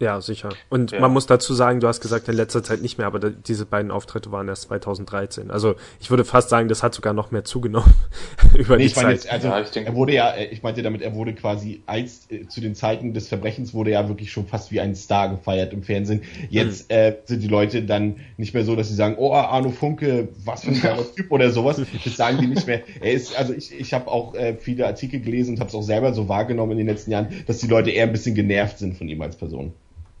Ja, 0.00 0.20
sicher. 0.20 0.50
Und 0.68 0.92
ja. 0.92 1.00
man 1.00 1.12
muss 1.12 1.26
dazu 1.26 1.54
sagen, 1.54 1.80
du 1.80 1.88
hast 1.88 2.00
gesagt, 2.00 2.28
in 2.28 2.36
letzter 2.36 2.62
Zeit 2.62 2.82
nicht 2.82 2.98
mehr, 2.98 3.06
aber 3.08 3.18
diese 3.18 3.66
beiden 3.66 3.90
Auftritte 3.90 4.30
waren 4.30 4.46
erst 4.46 4.62
2013. 4.64 5.50
Also 5.50 5.74
ich 5.98 6.10
würde 6.10 6.24
fast 6.24 6.50
sagen, 6.50 6.68
das 6.68 6.84
hat 6.84 6.94
sogar 6.94 7.12
noch 7.14 7.32
mehr 7.32 7.42
zugenommen 7.42 7.92
über 8.54 8.76
nee, 8.76 8.84
die 8.84 8.92
Zeit. 8.92 9.10
Jetzt, 9.10 9.30
also 9.30 9.48
ja, 9.48 9.58
er 9.58 9.94
wurde 9.96 10.14
ja, 10.14 10.30
äh, 10.30 10.46
ich 10.46 10.62
meinte 10.62 10.82
damit, 10.82 11.02
er 11.02 11.14
wurde 11.14 11.34
quasi 11.34 11.82
als 11.86 12.30
äh, 12.30 12.46
zu 12.46 12.60
den 12.60 12.76
Zeiten 12.76 13.12
des 13.12 13.26
Verbrechens 13.26 13.74
wurde 13.74 13.90
er 13.90 14.02
ja 14.02 14.08
wirklich 14.08 14.30
schon 14.30 14.46
fast 14.46 14.70
wie 14.70 14.80
ein 14.80 14.94
Star 14.94 15.30
gefeiert 15.30 15.72
im 15.72 15.82
Fernsehen. 15.82 16.22
Jetzt 16.48 16.90
mhm. 16.90 16.96
äh, 16.96 17.14
sind 17.24 17.42
die 17.42 17.48
Leute 17.48 17.82
dann 17.82 18.16
nicht 18.36 18.54
mehr 18.54 18.64
so, 18.64 18.76
dass 18.76 18.88
sie 18.88 18.94
sagen, 18.94 19.16
oh 19.18 19.32
Arno 19.32 19.70
Funke, 19.70 20.28
was 20.44 20.62
für 20.62 20.70
ein 20.70 20.80
geiler 20.80 21.12
Typ 21.16 21.32
oder 21.32 21.50
sowas. 21.50 21.80
Das 22.04 22.16
sagen 22.16 22.38
die 22.40 22.46
nicht 22.46 22.68
mehr. 22.68 22.82
Er 23.00 23.12
ist, 23.12 23.36
also 23.36 23.52
ich, 23.52 23.72
ich 23.72 23.92
habe 23.92 24.06
auch 24.06 24.36
äh, 24.36 24.56
viele 24.60 24.86
Artikel 24.86 25.18
gelesen 25.18 25.54
und 25.54 25.60
habe 25.60 25.68
es 25.68 25.74
auch 25.74 25.82
selber 25.82 26.14
so 26.14 26.28
wahrgenommen 26.28 26.72
in 26.72 26.78
den 26.78 26.86
letzten 26.86 27.10
Jahren, 27.10 27.28
dass 27.48 27.58
die 27.58 27.66
Leute 27.66 27.90
eher 27.90 28.04
ein 28.04 28.12
bisschen 28.12 28.36
genervt 28.36 28.78
sind 28.78 28.96
von 28.96 29.08
ihm 29.08 29.20
als 29.22 29.34
Person. 29.34 29.72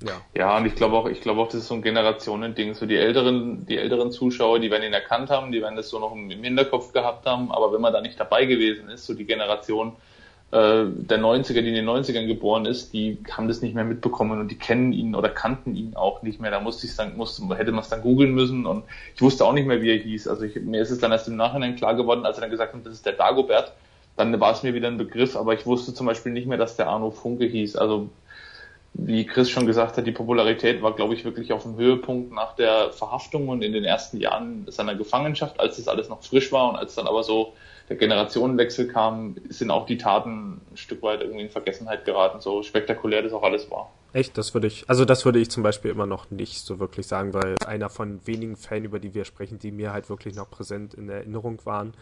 Ja. 0.06 0.20
ja, 0.34 0.56
und 0.56 0.66
ich 0.66 0.76
glaube 0.76 0.96
auch, 0.96 1.08
ich 1.08 1.20
glaube 1.20 1.40
auch, 1.40 1.46
das 1.46 1.56
ist 1.56 1.68
so 1.68 1.74
ein 1.74 1.82
Generationending. 1.82 2.74
So 2.74 2.86
die 2.86 2.96
älteren, 2.96 3.66
die 3.66 3.78
älteren 3.78 4.12
Zuschauer, 4.12 4.60
die 4.60 4.70
werden 4.70 4.84
ihn 4.84 4.92
erkannt 4.92 5.28
haben, 5.30 5.50
die 5.50 5.60
werden 5.60 5.74
das 5.74 5.88
so 5.88 5.98
noch 5.98 6.12
im, 6.12 6.30
Hinterkopf 6.30 6.92
gehabt 6.92 7.26
haben, 7.26 7.50
aber 7.50 7.72
wenn 7.72 7.80
man 7.80 7.92
da 7.92 8.00
nicht 8.00 8.18
dabei 8.18 8.44
gewesen 8.44 8.88
ist, 8.90 9.06
so 9.06 9.14
die 9.14 9.24
Generation 9.24 9.96
äh, 10.52 10.84
der 10.86 11.18
90er, 11.18 11.62
die 11.62 11.68
in 11.68 11.74
den 11.74 11.88
90ern 11.88 12.26
geboren 12.26 12.64
ist, 12.64 12.92
die 12.92 13.18
haben 13.32 13.48
das 13.48 13.60
nicht 13.60 13.74
mehr 13.74 13.84
mitbekommen 13.84 14.38
und 14.40 14.50
die 14.52 14.58
kennen 14.58 14.92
ihn 14.92 15.16
oder 15.16 15.30
kannten 15.30 15.74
ihn 15.74 15.96
auch 15.96 16.22
nicht 16.22 16.40
mehr. 16.40 16.52
Da 16.52 16.60
musste 16.60 16.86
ich 16.86 16.94
dann, 16.94 17.16
musste, 17.16 17.42
hätte 17.56 17.72
man 17.72 17.80
es 17.80 17.88
dann 17.88 18.02
googeln 18.02 18.32
müssen 18.32 18.66
und 18.66 18.84
ich 19.16 19.20
wusste 19.20 19.44
auch 19.44 19.52
nicht 19.52 19.66
mehr, 19.66 19.82
wie 19.82 19.90
er 19.90 19.98
hieß. 19.98 20.28
Also 20.28 20.44
ich, 20.44 20.54
mir 20.60 20.80
ist 20.80 20.92
es 20.92 21.00
dann 21.00 21.10
erst 21.10 21.26
im 21.26 21.34
Nachhinein 21.34 21.74
klar 21.74 21.96
geworden, 21.96 22.24
als 22.24 22.36
er 22.36 22.42
dann 22.42 22.50
gesagt 22.50 22.72
hat, 22.72 22.86
das 22.86 22.94
ist 22.94 23.04
der 23.04 23.14
Dagobert, 23.14 23.72
dann 24.16 24.38
war 24.38 24.52
es 24.52 24.62
mir 24.62 24.74
wieder 24.74 24.88
ein 24.88 24.96
Begriff, 24.96 25.36
aber 25.36 25.54
ich 25.54 25.66
wusste 25.66 25.92
zum 25.92 26.06
Beispiel 26.06 26.30
nicht 26.30 26.46
mehr, 26.46 26.58
dass 26.58 26.76
der 26.76 26.88
Arno 26.88 27.10
Funke 27.10 27.46
hieß. 27.46 27.74
Also 27.74 28.08
wie 28.94 29.24
Chris 29.26 29.50
schon 29.50 29.66
gesagt 29.66 29.96
hat, 29.96 30.06
die 30.06 30.12
Popularität 30.12 30.82
war, 30.82 30.94
glaube 30.94 31.14
ich, 31.14 31.24
wirklich 31.24 31.52
auf 31.52 31.62
dem 31.62 31.76
Höhepunkt 31.76 32.32
nach 32.32 32.56
der 32.56 32.92
Verhaftung 32.92 33.48
und 33.48 33.62
in 33.62 33.72
den 33.72 33.84
ersten 33.84 34.18
Jahren 34.18 34.66
seiner 34.68 34.94
Gefangenschaft, 34.94 35.60
als 35.60 35.76
das 35.76 35.88
alles 35.88 36.08
noch 36.08 36.22
frisch 36.22 36.50
war 36.52 36.70
und 36.70 36.76
als 36.76 36.94
dann 36.94 37.06
aber 37.06 37.22
so 37.22 37.52
der 37.88 37.96
Generationenwechsel 37.96 38.88
kam, 38.88 39.36
sind 39.48 39.70
auch 39.70 39.86
die 39.86 39.98
Taten 39.98 40.60
ein 40.70 40.76
Stück 40.76 41.02
weit 41.02 41.20
irgendwie 41.20 41.42
in 41.42 41.50
Vergessenheit 41.50 42.04
geraten, 42.04 42.40
so 42.40 42.62
spektakulär 42.62 43.22
das 43.22 43.32
auch 43.32 43.42
alles 43.42 43.70
war. 43.70 43.90
Echt, 44.12 44.36
das 44.38 44.54
würde 44.54 44.66
ich, 44.66 44.88
also 44.88 45.04
das 45.04 45.24
würde 45.24 45.38
ich 45.38 45.50
zum 45.50 45.62
Beispiel 45.62 45.90
immer 45.90 46.06
noch 46.06 46.30
nicht 46.30 46.64
so 46.64 46.78
wirklich 46.78 47.06
sagen, 47.06 47.34
weil 47.34 47.54
einer 47.66 47.90
von 47.90 48.26
wenigen 48.26 48.56
Fällen, 48.56 48.84
über 48.84 48.98
die 48.98 49.14
wir 49.14 49.24
sprechen, 49.24 49.58
die 49.58 49.70
mir 49.70 49.92
halt 49.92 50.08
wirklich 50.08 50.34
noch 50.34 50.50
präsent 50.50 50.94
in 50.94 51.08
Erinnerung 51.08 51.60
waren, 51.64 51.94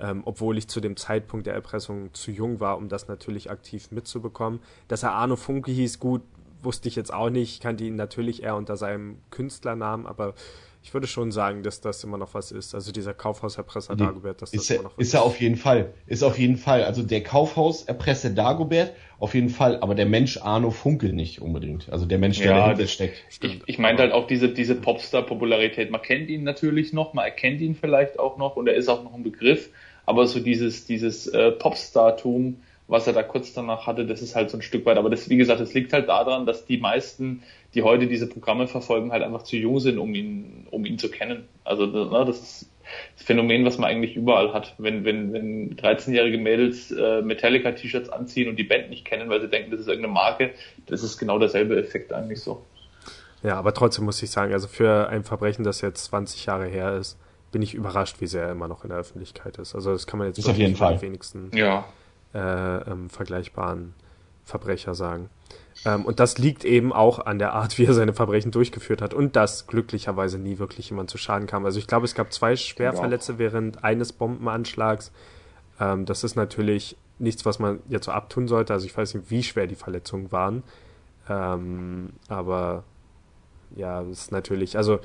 ähm, 0.00 0.22
obwohl 0.24 0.58
ich 0.58 0.68
zu 0.68 0.80
dem 0.80 0.96
Zeitpunkt 0.96 1.46
der 1.46 1.54
Erpressung 1.54 2.12
zu 2.14 2.30
jung 2.30 2.60
war, 2.60 2.76
um 2.76 2.88
das 2.88 3.08
natürlich 3.08 3.50
aktiv 3.50 3.90
mitzubekommen. 3.90 4.60
Dass 4.88 5.02
er 5.02 5.12
Arno 5.12 5.36
Funke 5.36 5.70
hieß, 5.70 5.98
gut, 6.00 6.22
wusste 6.62 6.88
ich 6.88 6.96
jetzt 6.96 7.12
auch 7.12 7.30
nicht. 7.30 7.54
Ich 7.54 7.60
kannte 7.60 7.84
ihn 7.84 7.96
natürlich 7.96 8.42
eher 8.42 8.56
unter 8.56 8.76
seinem 8.76 9.18
Künstlernamen, 9.30 10.06
aber 10.06 10.34
ich 10.84 10.92
würde 10.92 11.06
schon 11.06 11.32
sagen, 11.32 11.62
dass 11.62 11.80
das 11.80 12.04
immer 12.04 12.18
noch 12.18 12.34
was 12.34 12.52
ist. 12.52 12.74
Also 12.74 12.92
dieser 12.92 13.14
Kaufhauserpresser 13.14 13.96
Dagobert, 13.96 14.42
dass 14.42 14.50
das 14.50 14.60
ist 14.60 14.70
immer 14.70 14.82
noch 14.82 14.90
was 14.90 14.98
ist. 14.98 15.08
Ist 15.08 15.14
er 15.14 15.22
auf 15.22 15.40
jeden 15.40 15.56
Fall. 15.56 15.94
Ist 16.06 16.22
auf 16.22 16.38
jeden 16.38 16.58
Fall. 16.58 16.84
Also 16.84 17.02
der 17.02 17.22
Kaufhauserpresser 17.22 18.30
Dagobert 18.30 18.92
auf 19.18 19.34
jeden 19.34 19.48
Fall, 19.48 19.80
aber 19.80 19.94
der 19.94 20.04
Mensch 20.04 20.36
Arno 20.42 20.70
Funkel 20.70 21.14
nicht 21.14 21.40
unbedingt. 21.40 21.88
Also 21.90 22.04
der 22.04 22.18
Mensch, 22.18 22.36
der 22.36 22.50
ja, 22.50 22.58
dahinter 22.58 22.86
steckt. 22.86 23.16
Ich, 23.40 23.62
ich 23.64 23.78
meinte 23.78 24.02
halt 24.02 24.12
auch 24.12 24.26
diese, 24.26 24.50
diese 24.50 24.74
Popstar-Popularität. 24.74 25.90
Man 25.90 26.02
kennt 26.02 26.28
ihn 26.28 26.44
natürlich 26.44 26.92
noch, 26.92 27.14
man 27.14 27.24
erkennt 27.24 27.62
ihn 27.62 27.74
vielleicht 27.74 28.18
auch 28.18 28.36
noch 28.36 28.56
und 28.56 28.66
er 28.68 28.74
ist 28.74 28.88
auch 28.88 29.02
noch 29.04 29.14
ein 29.14 29.22
Begriff, 29.22 29.70
aber 30.04 30.26
so 30.26 30.38
dieses, 30.38 30.84
dieses 30.84 31.26
äh, 31.28 31.50
Popstar-Tum 31.52 32.58
was 32.86 33.06
er 33.06 33.12
da 33.12 33.22
kurz 33.22 33.52
danach 33.52 33.86
hatte, 33.86 34.06
das 34.06 34.20
ist 34.20 34.34
halt 34.36 34.50
so 34.50 34.58
ein 34.58 34.62
Stück 34.62 34.84
weit. 34.84 34.98
Aber 34.98 35.10
das, 35.10 35.30
wie 35.30 35.36
gesagt, 35.36 35.60
es 35.60 35.72
liegt 35.74 35.92
halt 35.92 36.08
daran, 36.08 36.46
dass 36.46 36.66
die 36.66 36.78
meisten, 36.78 37.42
die 37.74 37.82
heute 37.82 38.06
diese 38.06 38.28
Programme 38.28 38.66
verfolgen, 38.66 39.10
halt 39.10 39.22
einfach 39.22 39.42
zu 39.42 39.56
jung 39.56 39.80
sind, 39.80 39.98
um 39.98 40.14
ihn, 40.14 40.66
um 40.70 40.84
ihn 40.84 40.98
zu 40.98 41.10
kennen. 41.10 41.48
Also 41.64 41.86
ne, 41.86 42.24
das 42.26 42.40
ist 42.40 42.70
das 43.16 43.24
Phänomen, 43.24 43.64
was 43.64 43.78
man 43.78 43.90
eigentlich 43.90 44.16
überall 44.16 44.52
hat. 44.52 44.74
Wenn, 44.78 45.04
wenn, 45.04 45.32
wenn 45.32 45.76
13-jährige 45.76 46.38
Mädels 46.38 46.90
äh, 46.90 47.22
Metallica-T-Shirts 47.22 48.10
anziehen 48.10 48.48
und 48.48 48.56
die 48.56 48.64
Band 48.64 48.90
nicht 48.90 49.04
kennen, 49.04 49.30
weil 49.30 49.40
sie 49.40 49.48
denken, 49.48 49.70
das 49.70 49.80
ist 49.80 49.88
irgendeine 49.88 50.12
Marke, 50.12 50.50
das 50.86 51.02
ist 51.02 51.18
genau 51.18 51.38
derselbe 51.38 51.78
Effekt 51.78 52.12
eigentlich 52.12 52.42
so. 52.42 52.62
Ja, 53.42 53.56
aber 53.56 53.74
trotzdem 53.74 54.04
muss 54.04 54.22
ich 54.22 54.30
sagen, 54.30 54.52
also 54.52 54.68
für 54.68 55.08
ein 55.08 55.24
Verbrechen, 55.24 55.64
das 55.64 55.80
jetzt 55.80 56.04
20 56.06 56.46
Jahre 56.46 56.66
her 56.66 56.96
ist, 56.96 57.18
bin 57.52 57.62
ich 57.62 57.74
überrascht, 57.74 58.20
wie 58.20 58.26
sehr 58.26 58.44
er 58.44 58.52
immer 58.52 58.68
noch 58.68 58.84
in 58.84 58.90
der 58.90 58.98
Öffentlichkeit 58.98 59.58
ist. 59.58 59.74
Also 59.74 59.92
das 59.92 60.06
kann 60.06 60.18
man 60.18 60.28
jetzt 60.28 60.38
ist 60.38 60.48
auf 60.48 60.56
jeden 60.56 60.76
Fall. 60.76 61.00
wenigsten 61.00 61.50
ja. 61.54 61.84
Äh, 62.34 62.90
ähm, 62.90 63.08
vergleichbaren 63.08 63.94
Verbrecher 64.44 64.94
sagen. 64.94 65.30
Ähm, 65.84 66.04
und 66.04 66.20
das 66.20 66.38
liegt 66.38 66.64
eben 66.64 66.92
auch 66.92 67.24
an 67.24 67.38
der 67.38 67.52
Art, 67.54 67.78
wie 67.78 67.86
er 67.86 67.94
seine 67.94 68.12
Verbrechen 68.12 68.50
durchgeführt 68.50 69.00
hat 69.00 69.14
und 69.14 69.36
dass 69.36 69.66
glücklicherweise 69.66 70.38
nie 70.38 70.58
wirklich 70.58 70.90
jemand 70.90 71.10
zu 71.10 71.18
Schaden 71.18 71.46
kam. 71.46 71.64
Also 71.64 71.78
ich 71.78 71.86
glaube, 71.86 72.04
es 72.04 72.14
gab 72.14 72.32
zwei 72.32 72.56
Schwerverletzte 72.56 73.38
während 73.38 73.84
eines 73.84 74.12
Bombenanschlags. 74.12 75.12
Ähm, 75.80 76.04
das 76.04 76.24
ist 76.24 76.36
natürlich 76.36 76.96
nichts, 77.18 77.44
was 77.46 77.58
man 77.58 77.80
jetzt 77.88 78.06
so 78.06 78.12
abtun 78.12 78.48
sollte. 78.48 78.72
Also 78.72 78.86
ich 78.86 78.96
weiß 78.96 79.14
nicht, 79.14 79.30
wie 79.30 79.42
schwer 79.42 79.66
die 79.66 79.74
Verletzungen 79.74 80.32
waren. 80.32 80.62
Ähm, 81.28 82.10
aber 82.28 82.84
ja, 83.76 84.02
es 84.02 84.24
ist 84.24 84.32
natürlich, 84.32 84.76
also 84.76 84.98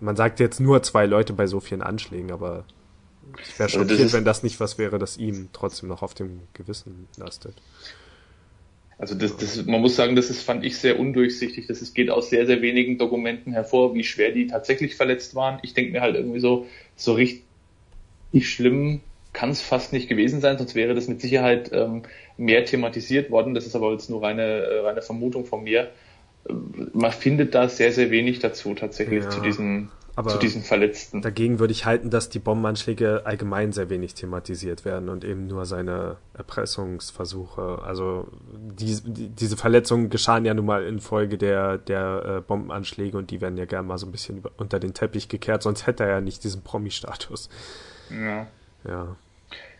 man 0.00 0.16
sagt 0.16 0.40
jetzt 0.40 0.60
nur 0.60 0.82
zwei 0.82 1.06
Leute 1.06 1.32
bei 1.32 1.46
so 1.46 1.60
vielen 1.60 1.82
Anschlägen, 1.82 2.32
aber 2.32 2.64
ich 3.40 3.58
wäre 3.58 3.68
schockiert, 3.68 4.00
also 4.00 4.16
wenn 4.16 4.24
das 4.24 4.42
nicht 4.42 4.60
was 4.60 4.78
wäre, 4.78 4.98
das 4.98 5.16
ihm 5.16 5.48
trotzdem 5.52 5.88
noch 5.88 6.02
auf 6.02 6.14
dem 6.14 6.40
Gewissen 6.54 7.08
lastet. 7.16 7.54
Also 8.98 9.16
das, 9.16 9.36
das, 9.36 9.66
man 9.66 9.80
muss 9.80 9.96
sagen, 9.96 10.14
das 10.14 10.30
ist, 10.30 10.42
fand 10.42 10.64
ich 10.64 10.78
sehr 10.78 11.00
undurchsichtig. 11.00 11.66
Das 11.66 11.82
ist, 11.82 11.94
geht 11.94 12.08
aus 12.08 12.30
sehr, 12.30 12.46
sehr 12.46 12.62
wenigen 12.62 12.98
Dokumenten 12.98 13.52
hervor, 13.52 13.94
wie 13.94 14.04
schwer 14.04 14.30
die 14.30 14.46
tatsächlich 14.46 14.94
verletzt 14.94 15.34
waren. 15.34 15.58
Ich 15.62 15.74
denke 15.74 15.92
mir 15.92 16.02
halt 16.02 16.14
irgendwie 16.14 16.38
so, 16.38 16.66
so 16.94 17.14
richtig 17.14 17.42
schlimm 18.42 19.00
kann 19.32 19.50
es 19.50 19.60
fast 19.60 19.92
nicht 19.92 20.08
gewesen 20.08 20.40
sein, 20.40 20.58
sonst 20.58 20.74
wäre 20.74 20.94
das 20.94 21.08
mit 21.08 21.20
Sicherheit 21.20 21.70
ähm, 21.72 22.02
mehr 22.36 22.64
thematisiert 22.64 23.30
worden. 23.30 23.54
Das 23.54 23.66
ist 23.66 23.74
aber 23.74 23.90
jetzt 23.92 24.10
nur 24.10 24.22
reine, 24.22 24.42
äh, 24.42 24.80
reine 24.80 25.02
Vermutung 25.02 25.46
von 25.46 25.64
mir. 25.64 25.90
Man 26.92 27.12
findet 27.12 27.54
da 27.54 27.68
sehr, 27.68 27.92
sehr 27.92 28.10
wenig 28.10 28.40
dazu 28.40 28.74
tatsächlich 28.74 29.24
ja. 29.24 29.30
zu 29.30 29.40
diesen 29.40 29.90
aber 30.14 30.30
zu 30.30 30.38
diesen 30.38 30.62
Verletzten. 30.62 31.22
Dagegen 31.22 31.58
würde 31.58 31.72
ich 31.72 31.86
halten, 31.86 32.10
dass 32.10 32.28
die 32.28 32.38
Bombenanschläge 32.38 33.22
allgemein 33.24 33.72
sehr 33.72 33.88
wenig 33.88 34.14
thematisiert 34.14 34.84
werden 34.84 35.08
und 35.08 35.24
eben 35.24 35.46
nur 35.46 35.64
seine 35.64 36.16
Erpressungsversuche. 36.34 37.80
Also 37.82 38.28
die, 38.52 38.98
die, 39.04 39.28
diese 39.28 39.56
Verletzungen 39.56 40.10
geschahen 40.10 40.44
ja 40.44 40.52
nun 40.52 40.66
mal 40.66 40.84
infolge 40.84 41.38
der, 41.38 41.78
der 41.78 42.24
äh, 42.24 42.40
Bombenanschläge 42.40 43.16
und 43.16 43.30
die 43.30 43.40
werden 43.40 43.56
ja 43.56 43.64
gerne 43.64 43.88
mal 43.88 43.96
so 43.96 44.06
ein 44.06 44.12
bisschen 44.12 44.38
über, 44.38 44.50
unter 44.58 44.78
den 44.78 44.92
Teppich 44.92 45.28
gekehrt, 45.28 45.62
sonst 45.62 45.86
hätte 45.86 46.04
er 46.04 46.10
ja 46.10 46.20
nicht 46.20 46.44
diesen 46.44 46.62
Promi-Status. 46.62 47.48
Ja. 48.10 48.46
Ja. 48.86 49.16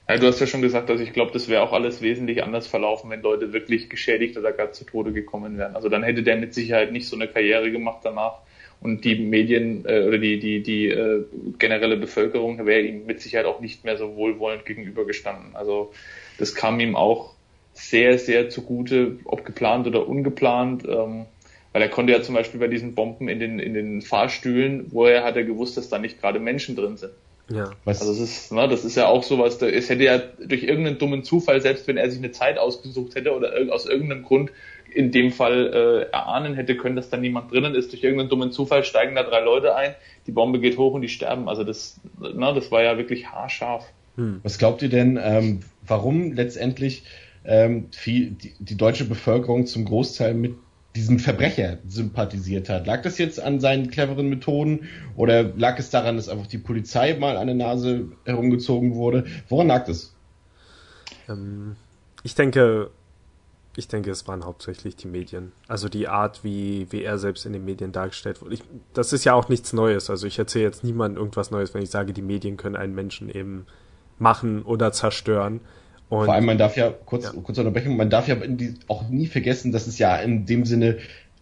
Ja, 0.08 0.18
du 0.18 0.26
hast 0.26 0.40
ja 0.40 0.46
schon 0.46 0.62
gesagt, 0.62 0.90
also 0.90 1.02
ich 1.02 1.12
glaube, 1.12 1.32
das 1.32 1.48
wäre 1.48 1.62
auch 1.62 1.72
alles 1.72 2.02
wesentlich 2.02 2.42
anders 2.42 2.66
verlaufen, 2.66 3.08
wenn 3.10 3.22
Leute 3.22 3.52
wirklich 3.52 3.88
geschädigt 3.88 4.36
oder 4.36 4.52
gar 4.52 4.72
zu 4.72 4.84
Tode 4.84 5.12
gekommen 5.12 5.58
wären. 5.58 5.76
Also 5.76 5.88
dann 5.88 6.02
hätte 6.02 6.22
der 6.22 6.36
mit 6.36 6.54
Sicherheit 6.54 6.90
nicht 6.90 7.08
so 7.08 7.16
eine 7.16 7.28
Karriere 7.28 7.70
gemacht 7.70 8.00
danach 8.02 8.40
und 8.82 9.04
die 9.04 9.16
Medien 9.16 9.84
äh, 9.86 10.04
oder 10.06 10.18
die, 10.18 10.38
die, 10.38 10.62
die 10.62 10.88
äh, 10.88 11.24
generelle 11.58 11.96
Bevölkerung 11.96 12.64
wäre 12.66 12.80
ihm 12.80 13.06
mit 13.06 13.20
Sicherheit 13.20 13.46
auch 13.46 13.60
nicht 13.60 13.84
mehr 13.84 13.96
so 13.96 14.16
wohlwollend 14.16 14.64
gegenübergestanden. 14.64 15.54
Also 15.54 15.92
das 16.38 16.54
kam 16.54 16.80
ihm 16.80 16.96
auch 16.96 17.34
sehr, 17.74 18.18
sehr 18.18 18.50
zugute, 18.50 19.18
ob 19.24 19.44
geplant 19.44 19.86
oder 19.86 20.06
ungeplant. 20.06 20.84
Ähm, 20.88 21.26
weil 21.72 21.82
er 21.82 21.88
konnte 21.88 22.12
ja 22.12 22.22
zum 22.22 22.34
Beispiel 22.34 22.60
bei 22.60 22.68
diesen 22.68 22.94
Bomben 22.94 23.28
in 23.28 23.40
den, 23.40 23.58
in 23.58 23.74
den 23.74 24.02
Fahrstühlen, 24.02 24.88
woher 24.90 25.24
hat 25.24 25.36
er 25.36 25.44
gewusst, 25.44 25.76
dass 25.76 25.88
da 25.88 25.98
nicht 25.98 26.20
gerade 26.20 26.38
Menschen 26.38 26.76
drin 26.76 26.96
sind. 26.96 27.12
Ja. 27.48 27.70
Was? 27.84 28.00
Also 28.00 28.12
das 28.12 28.20
ist, 28.20 28.52
ne, 28.52 28.68
das 28.68 28.84
ist 28.84 28.96
ja 28.96 29.06
auch 29.06 29.22
sowas, 29.22 29.58
da, 29.58 29.66
es 29.66 29.88
hätte 29.88 30.04
ja 30.04 30.18
durch 30.18 30.62
irgendeinen 30.62 30.98
dummen 30.98 31.24
Zufall, 31.24 31.60
selbst 31.60 31.88
wenn 31.88 31.96
er 31.96 32.10
sich 32.10 32.18
eine 32.18 32.30
Zeit 32.30 32.58
ausgesucht 32.58 33.14
hätte 33.14 33.34
oder 33.34 33.52
aus 33.70 33.86
irgendeinem 33.86 34.22
Grund 34.22 34.52
in 34.94 35.10
dem 35.10 35.32
Fall 35.32 35.72
äh, 35.72 36.12
erahnen 36.12 36.54
hätte 36.54 36.76
können, 36.76 36.96
dass 36.96 37.10
da 37.10 37.16
niemand 37.16 37.52
drinnen 37.52 37.74
ist. 37.74 37.92
Durch 37.92 38.02
irgendeinen 38.02 38.28
dummen 38.28 38.52
Zufall 38.52 38.84
steigen 38.84 39.14
da 39.14 39.22
drei 39.22 39.40
Leute 39.40 39.74
ein, 39.74 39.94
die 40.26 40.32
Bombe 40.32 40.60
geht 40.60 40.78
hoch 40.78 40.94
und 40.94 41.02
die 41.02 41.08
sterben. 41.08 41.48
Also 41.48 41.64
das, 41.64 42.00
na, 42.18 42.52
das 42.52 42.70
war 42.70 42.82
ja 42.82 42.98
wirklich 42.98 43.26
haarscharf. 43.26 43.84
Hm. 44.16 44.40
Was 44.42 44.58
glaubt 44.58 44.82
ihr 44.82 44.88
denn, 44.88 45.18
ähm, 45.22 45.60
warum 45.86 46.32
letztendlich 46.32 47.04
ähm, 47.44 47.88
viel, 47.90 48.30
die, 48.30 48.54
die 48.58 48.76
deutsche 48.76 49.04
Bevölkerung 49.04 49.66
zum 49.66 49.84
Großteil 49.84 50.34
mit 50.34 50.54
diesem 50.94 51.18
Verbrecher 51.18 51.78
sympathisiert 51.88 52.68
hat. 52.68 52.86
Lag 52.86 53.02
das 53.02 53.16
jetzt 53.18 53.40
an 53.40 53.60
seinen 53.60 53.90
cleveren 53.90 54.28
Methoden 54.28 54.88
oder 55.16 55.42
lag 55.42 55.78
es 55.78 55.90
daran, 55.90 56.16
dass 56.16 56.28
einfach 56.28 56.46
die 56.46 56.58
Polizei 56.58 57.14
mal 57.14 57.36
an 57.36 57.46
der 57.46 57.56
Nase 57.56 58.08
herumgezogen 58.24 58.94
wurde? 58.94 59.24
Woran 59.48 59.68
lag 59.68 59.86
das? 59.86 60.14
Ähm, 61.28 61.76
ich 62.24 62.34
denke, 62.34 62.90
ich 63.76 63.88
denke, 63.88 64.10
es 64.10 64.28
waren 64.28 64.44
hauptsächlich 64.44 64.96
die 64.96 65.08
Medien. 65.08 65.52
Also 65.66 65.88
die 65.88 66.08
Art, 66.08 66.44
wie, 66.44 66.86
wie 66.90 67.02
er 67.02 67.18
selbst 67.18 67.46
in 67.46 67.54
den 67.54 67.64
Medien 67.64 67.92
dargestellt 67.92 68.42
wurde. 68.42 68.54
Ich, 68.54 68.62
das 68.92 69.12
ist 69.12 69.24
ja 69.24 69.32
auch 69.32 69.48
nichts 69.48 69.72
Neues. 69.72 70.10
Also 70.10 70.26
ich 70.26 70.38
erzähle 70.38 70.64
jetzt 70.64 70.84
niemandem 70.84 71.18
irgendwas 71.18 71.50
Neues, 71.50 71.72
wenn 71.72 71.82
ich 71.82 71.90
sage, 71.90 72.12
die 72.12 72.22
Medien 72.22 72.56
können 72.56 72.76
einen 72.76 72.94
Menschen 72.94 73.30
eben 73.30 73.66
machen 74.18 74.62
oder 74.62 74.92
zerstören. 74.92 75.60
Und, 76.10 76.26
Vor 76.26 76.34
allem, 76.34 76.44
man 76.44 76.58
darf 76.58 76.76
ja, 76.76 76.90
kurz, 76.90 77.24
ja. 77.24 77.30
kurz 77.30 77.56
Unterbrechung, 77.56 77.96
man 77.96 78.10
darf 78.10 78.28
ja 78.28 78.36
auch 78.88 79.08
nie 79.08 79.26
vergessen, 79.26 79.72
dass 79.72 79.86
es 79.86 79.98
ja 79.98 80.16
in 80.16 80.44
dem 80.44 80.66
Sinne, 80.66 80.98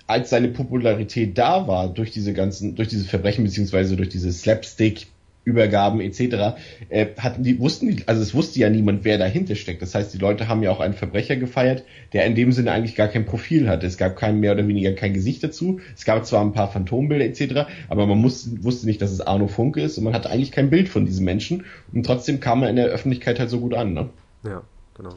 als 0.07 0.31
seine 0.31 0.49
Popularität 0.49 1.37
da 1.37 1.67
war, 1.67 1.89
durch 1.89 2.13
diese 2.13 2.33
ganzen, 2.33 2.77
durch 2.77 2.89
diese 2.89 3.05
Verbrechen, 3.05 3.43
beziehungsweise 3.43 3.97
durch 3.97 4.09
diese 4.09 4.33
Slapstick, 4.33 5.09
Übergaben 5.45 6.01
etc. 6.01 6.59
Äh, 6.89 7.07
hatten 7.19 7.43
die 7.43 7.59
wussten 7.59 7.89
die, 7.89 8.03
also 8.07 8.21
es 8.23 8.35
wusste 8.35 8.61
ja 8.61 8.69
niemand, 8.69 9.05
wer 9.05 9.19
dahinter 9.19 9.55
steckt. 9.55 9.83
Das 9.83 9.95
heißt, 9.95 10.13
die 10.13 10.19
Leute 10.19 10.49
haben 10.49 10.63
ja 10.63 10.71
auch 10.71 10.81
einen 10.81 10.95
Verbrecher 10.95 11.37
gefeiert, 11.37 11.85
der 12.13 12.27
in 12.27 12.35
dem 12.35 12.53
Sinne 12.53 12.73
eigentlich 12.73 12.95
gar 12.95 13.09
kein 13.09 13.25
Profil 13.25 13.69
hatte. 13.69 13.87
Es 13.87 13.97
gab 13.97 14.17
kein 14.17 14.41
mehr 14.41 14.53
oder 14.53 14.69
weniger 14.69 14.93
kein 14.93 15.15
Gesicht 15.15 15.43
dazu. 15.43 15.81
Es 15.97 16.05
gab 16.05 16.27
zwar 16.27 16.43
ein 16.43 16.53
paar 16.53 16.71
Phantombilder 16.71 17.25
etc., 17.25 17.71
aber 17.89 18.07
man 18.07 18.19
musste, 18.19 18.63
wusste 18.63 18.87
nicht, 18.87 19.01
dass 19.01 19.13
es 19.13 19.21
Arno 19.21 19.49
Funke 19.49 19.81
ist 19.81 19.99
und 19.99 20.05
man 20.05 20.15
hatte 20.15 20.31
eigentlich 20.31 20.53
kein 20.53 20.71
Bild 20.71 20.89
von 20.89 21.07
diesem 21.07 21.25
Menschen 21.25 21.65
und 21.93 22.05
trotzdem 22.05 22.41
kam 22.41 22.63
er 22.63 22.71
in 22.71 22.77
der 22.77 22.87
Öffentlichkeit 22.87 23.39
halt 23.39 23.51
so 23.51 23.61
gut 23.61 23.75
an. 23.75 23.95
Ne? 23.95 24.11
Ja, 24.45 24.63
genau. 24.97 25.15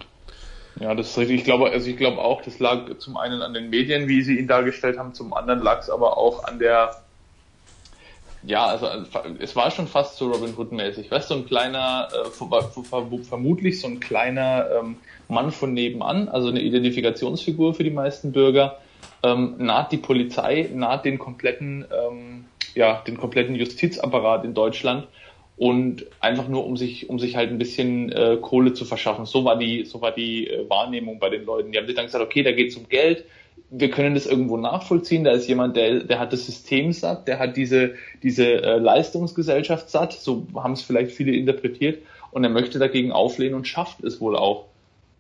Ja, 0.80 0.96
das 0.96 1.12
ist 1.12 1.18
richtig. 1.18 1.38
Ich 1.38 1.44
glaube, 1.44 1.70
also 1.70 1.90
ich 1.90 1.98
glaube 1.98 2.20
auch, 2.20 2.42
das 2.42 2.60
lag 2.60 2.98
zum 2.98 3.18
einen 3.18 3.42
an 3.42 3.54
den 3.54 3.70
Medien, 3.70 4.08
wie 4.08 4.22
sie 4.24 4.40
ihn 4.40 4.48
dargestellt 4.48 4.98
haben, 4.98 5.14
zum 5.14 5.34
anderen 5.34 5.62
lag 5.62 5.82
es 5.82 5.90
aber 5.90 6.18
auch 6.18 6.46
an 6.46 6.60
der 6.60 7.03
ja, 8.46 8.66
also 8.66 8.88
es 9.40 9.56
war 9.56 9.72
schon 9.72 9.88
fast 9.88 10.18
so 10.18 10.30
Robin 10.30 10.54
Hood-mäßig. 10.58 11.10
Weißt 11.10 11.30
du, 11.30 11.36
so 11.36 11.40
ein 11.40 11.46
kleiner, 11.46 12.10
äh, 12.12 13.24
vermutlich 13.24 13.80
so 13.80 13.88
ein 13.88 14.00
kleiner 14.00 14.68
ähm, 14.80 14.98
Mann 15.30 15.52
von 15.52 15.74
nebenan, 15.74 16.28
also 16.28 16.50
eine 16.50 16.62
Identifikationsfigur 16.62 17.74
für 17.74 17.84
die 17.84 17.90
meisten 17.90 18.32
Bürger, 18.34 18.80
ähm, 19.24 19.56
naht 19.60 19.92
die 19.92 19.98
Polizei, 19.98 20.70
naht 20.74 21.06
den 21.06 21.20
kompletten, 21.20 21.86
ähm, 21.92 22.46
ja, 22.76 23.02
den 23.08 23.18
kompletten 23.18 23.56
Justizapparat 23.56 24.44
in 24.44 24.54
Deutschland 24.54 25.08
und 25.56 26.06
einfach 26.20 26.48
nur 26.48 26.66
um 26.66 26.76
sich, 26.76 27.10
um 27.10 27.20
sich 27.20 27.36
halt 27.36 27.50
ein 27.50 27.60
bisschen 27.60 28.12
äh, 28.12 28.38
Kohle 28.42 28.74
zu 28.74 28.84
verschaffen. 28.86 29.26
So 29.26 29.46
war 29.46 29.58
die, 29.58 29.86
so 29.86 30.02
war 30.02 30.12
die 30.12 30.48
äh, 30.48 30.70
Wahrnehmung 30.70 31.20
bei 31.20 31.30
den 31.30 31.46
Leuten. 31.46 31.72
Die 31.72 31.78
haben 31.78 31.86
sich 31.86 31.96
dann 31.96 32.06
gesagt, 32.06 32.24
okay, 32.24 32.44
da 32.44 32.52
geht 32.52 32.72
es 32.72 32.76
um 32.76 32.90
Geld, 32.90 33.26
wir 33.76 33.90
können 33.90 34.14
das 34.14 34.28
irgendwo 34.28 34.58
nachvollziehen. 34.58 35.24
Da 35.24 35.32
ist 35.32 35.48
jemand, 35.48 35.76
der, 35.76 36.04
der 36.04 36.20
hat 36.20 36.32
das 36.32 36.46
System 36.46 36.94
satt, 36.94 37.28
der 37.28 37.40
hat 37.40 37.58
diese, 37.58 37.96
diese 38.22 38.46
äh, 38.46 38.78
Leistungsgesellschaft 38.78 39.90
satt, 39.90 40.14
so 40.14 40.46
haben 40.56 40.74
es 40.74 40.84
vielleicht 40.84 41.12
viele 41.12 41.32
interpretiert, 41.32 42.04
und 42.32 42.44
er 42.44 42.52
möchte 42.52 42.80
dagegen 42.80 43.12
auflehnen 43.12 43.56
und 43.56 43.68
schafft 43.68 44.04
es 44.04 44.22
wohl 44.22 44.36
auch. 44.36 44.66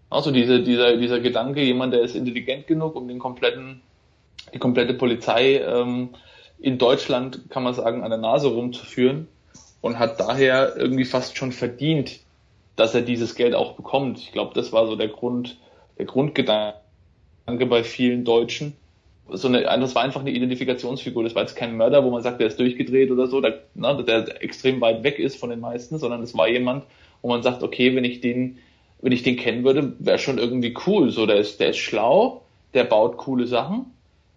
Also 0.10 0.30
diese, 0.30 0.62
dieser, 0.62 0.98
dieser 0.98 1.20
Gedanke, 1.20 1.62
jemand, 1.62 1.94
der 1.94 2.02
ist 2.02 2.16
intelligent 2.16 2.68
genug, 2.68 2.96
um 2.96 3.08
den 3.08 3.18
kompletten, 3.18 3.82
die 4.54 4.60
komplette 4.60 4.94
Polizei 4.94 5.58
ähm, 5.58 6.10
in 6.60 6.78
Deutschland, 6.78 7.50
kann 7.50 7.64
man 7.64 7.74
sagen, 7.74 8.04
an 8.04 8.12
der 8.12 8.20
Nase 8.20 8.50
rumzuführen 8.50 9.28
und 9.82 9.98
hat 9.98 10.20
daher 10.20 10.76
irgendwie 10.78 11.06
fast 11.06 11.38
schon 11.38 11.52
verdient, 11.52 12.20
dass 12.76 12.94
er 12.94 13.02
dieses 13.02 13.34
Geld 13.34 13.56
auch 13.56 13.74
bekommt. 13.74 14.20
Ich 14.20 14.32
glaube, 14.32 14.54
das 14.54 14.72
war 14.72 14.86
so 14.86 14.96
der 14.96 15.08
Grund, 15.08 15.58
der 15.98 16.06
Grundgedanke 16.06 16.83
Danke 17.46 17.66
bei 17.66 17.84
vielen 17.84 18.24
Deutschen. 18.24 18.74
So 19.30 19.48
eine, 19.48 19.64
das 19.64 19.96
war 19.96 20.04
einfach 20.04 20.22
eine 20.22 20.32
Identifikationsfigur. 20.32 21.24
Das 21.24 21.36
war 21.36 21.44
jetzt 21.44 21.56
kein 21.56 21.78
Mörder, 21.78 22.04
wo 22.04 22.12
man 22.12 22.22
sagt, 22.22 22.40
der 22.40 22.48
ist 22.48 22.60
durchgedreht 22.60 23.12
oder 23.12 23.28
so, 23.28 23.42
der, 23.42 23.64
ne, 23.74 24.04
der 24.06 24.44
extrem 24.44 24.82
weit 24.82 25.04
weg 25.04 25.20
ist 25.20 25.38
von 25.38 25.50
den 25.50 25.60
meisten, 25.60 25.98
sondern 25.98 26.22
es 26.22 26.38
war 26.38 26.48
jemand, 26.48 26.86
wo 27.22 27.30
man 27.30 27.42
sagt, 27.42 27.64
okay, 27.64 27.96
wenn 27.96 28.04
ich 28.04 28.22
den, 28.22 28.60
wenn 29.02 29.12
ich 29.12 29.24
den 29.24 29.38
kennen 29.38 29.64
würde, 29.64 29.94
wäre 30.00 30.20
schon 30.20 30.38
irgendwie 30.38 30.76
cool. 30.86 31.10
So, 31.10 31.26
der 31.26 31.38
ist, 31.38 31.60
der 31.60 31.70
ist 31.70 31.78
schlau, 31.78 32.44
der 32.74 32.84
baut 32.84 33.18
coole 33.18 33.48
Sachen, 33.48 33.86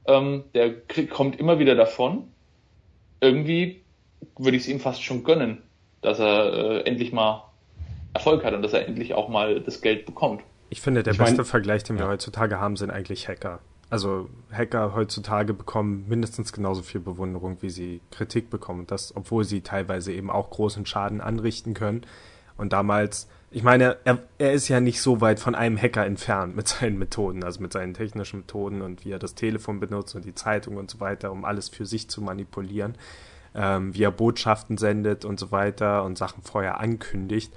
ähm, 0.06 0.44
der 0.54 0.80
krieg, 0.80 1.10
kommt 1.10 1.38
immer 1.38 1.58
wieder 1.58 1.74
davon. 1.74 2.24
Irgendwie 3.20 3.82
würde 4.38 4.56
ich 4.56 4.64
es 4.64 4.68
ihm 4.68 4.80
fast 4.80 5.02
schon 5.02 5.24
gönnen, 5.24 5.58
dass 6.00 6.18
er 6.18 6.52
äh, 6.52 6.88
endlich 6.88 7.12
mal 7.12 7.44
Erfolg 8.14 8.44
hat 8.44 8.54
und 8.54 8.62
dass 8.62 8.72
er 8.72 8.86
endlich 8.86 9.14
auch 9.14 9.28
mal 9.28 9.60
das 9.60 9.80
Geld 9.80 10.06
bekommt. 10.06 10.42
Ich 10.68 10.80
finde, 10.80 11.02
der 11.02 11.12
ich 11.12 11.18
beste 11.18 11.38
mein, 11.38 11.44
Vergleich, 11.44 11.84
den 11.84 11.96
wir 11.96 12.06
ja. 12.06 12.10
heutzutage 12.10 12.60
haben, 12.60 12.76
sind 12.76 12.90
eigentlich 12.90 13.28
Hacker. 13.28 13.60
Also 13.88 14.28
Hacker 14.50 14.94
heutzutage 14.94 15.54
bekommen 15.54 16.06
mindestens 16.08 16.52
genauso 16.52 16.82
viel 16.82 17.00
Bewunderung, 17.00 17.58
wie 17.60 17.70
sie 17.70 18.00
Kritik 18.10 18.50
bekommen. 18.50 18.86
Das, 18.86 19.14
obwohl 19.14 19.44
sie 19.44 19.60
teilweise 19.60 20.12
eben 20.12 20.30
auch 20.30 20.50
großen 20.50 20.86
Schaden 20.86 21.20
anrichten 21.20 21.74
können. 21.74 22.04
Und 22.56 22.72
damals, 22.72 23.28
ich 23.50 23.62
meine, 23.62 23.98
er, 24.04 24.18
er 24.38 24.52
ist 24.52 24.68
ja 24.68 24.80
nicht 24.80 25.00
so 25.00 25.20
weit 25.20 25.38
von 25.38 25.54
einem 25.54 25.76
Hacker 25.80 26.04
entfernt 26.04 26.56
mit 26.56 26.66
seinen 26.68 26.98
Methoden, 26.98 27.44
also 27.44 27.60
mit 27.60 27.72
seinen 27.72 27.94
technischen 27.94 28.40
Methoden 28.40 28.82
und 28.82 29.04
wie 29.04 29.12
er 29.12 29.18
das 29.18 29.34
Telefon 29.34 29.78
benutzt 29.78 30.14
und 30.14 30.24
die 30.24 30.34
Zeitung 30.34 30.76
und 30.78 30.90
so 30.90 30.98
weiter, 31.00 31.30
um 31.30 31.44
alles 31.44 31.68
für 31.68 31.86
sich 31.86 32.08
zu 32.08 32.22
manipulieren, 32.22 32.96
ähm, 33.54 33.94
wie 33.94 34.02
er 34.02 34.10
Botschaften 34.10 34.78
sendet 34.78 35.24
und 35.24 35.38
so 35.38 35.52
weiter 35.52 36.02
und 36.04 36.18
Sachen 36.18 36.42
vorher 36.42 36.80
ankündigt. 36.80 37.52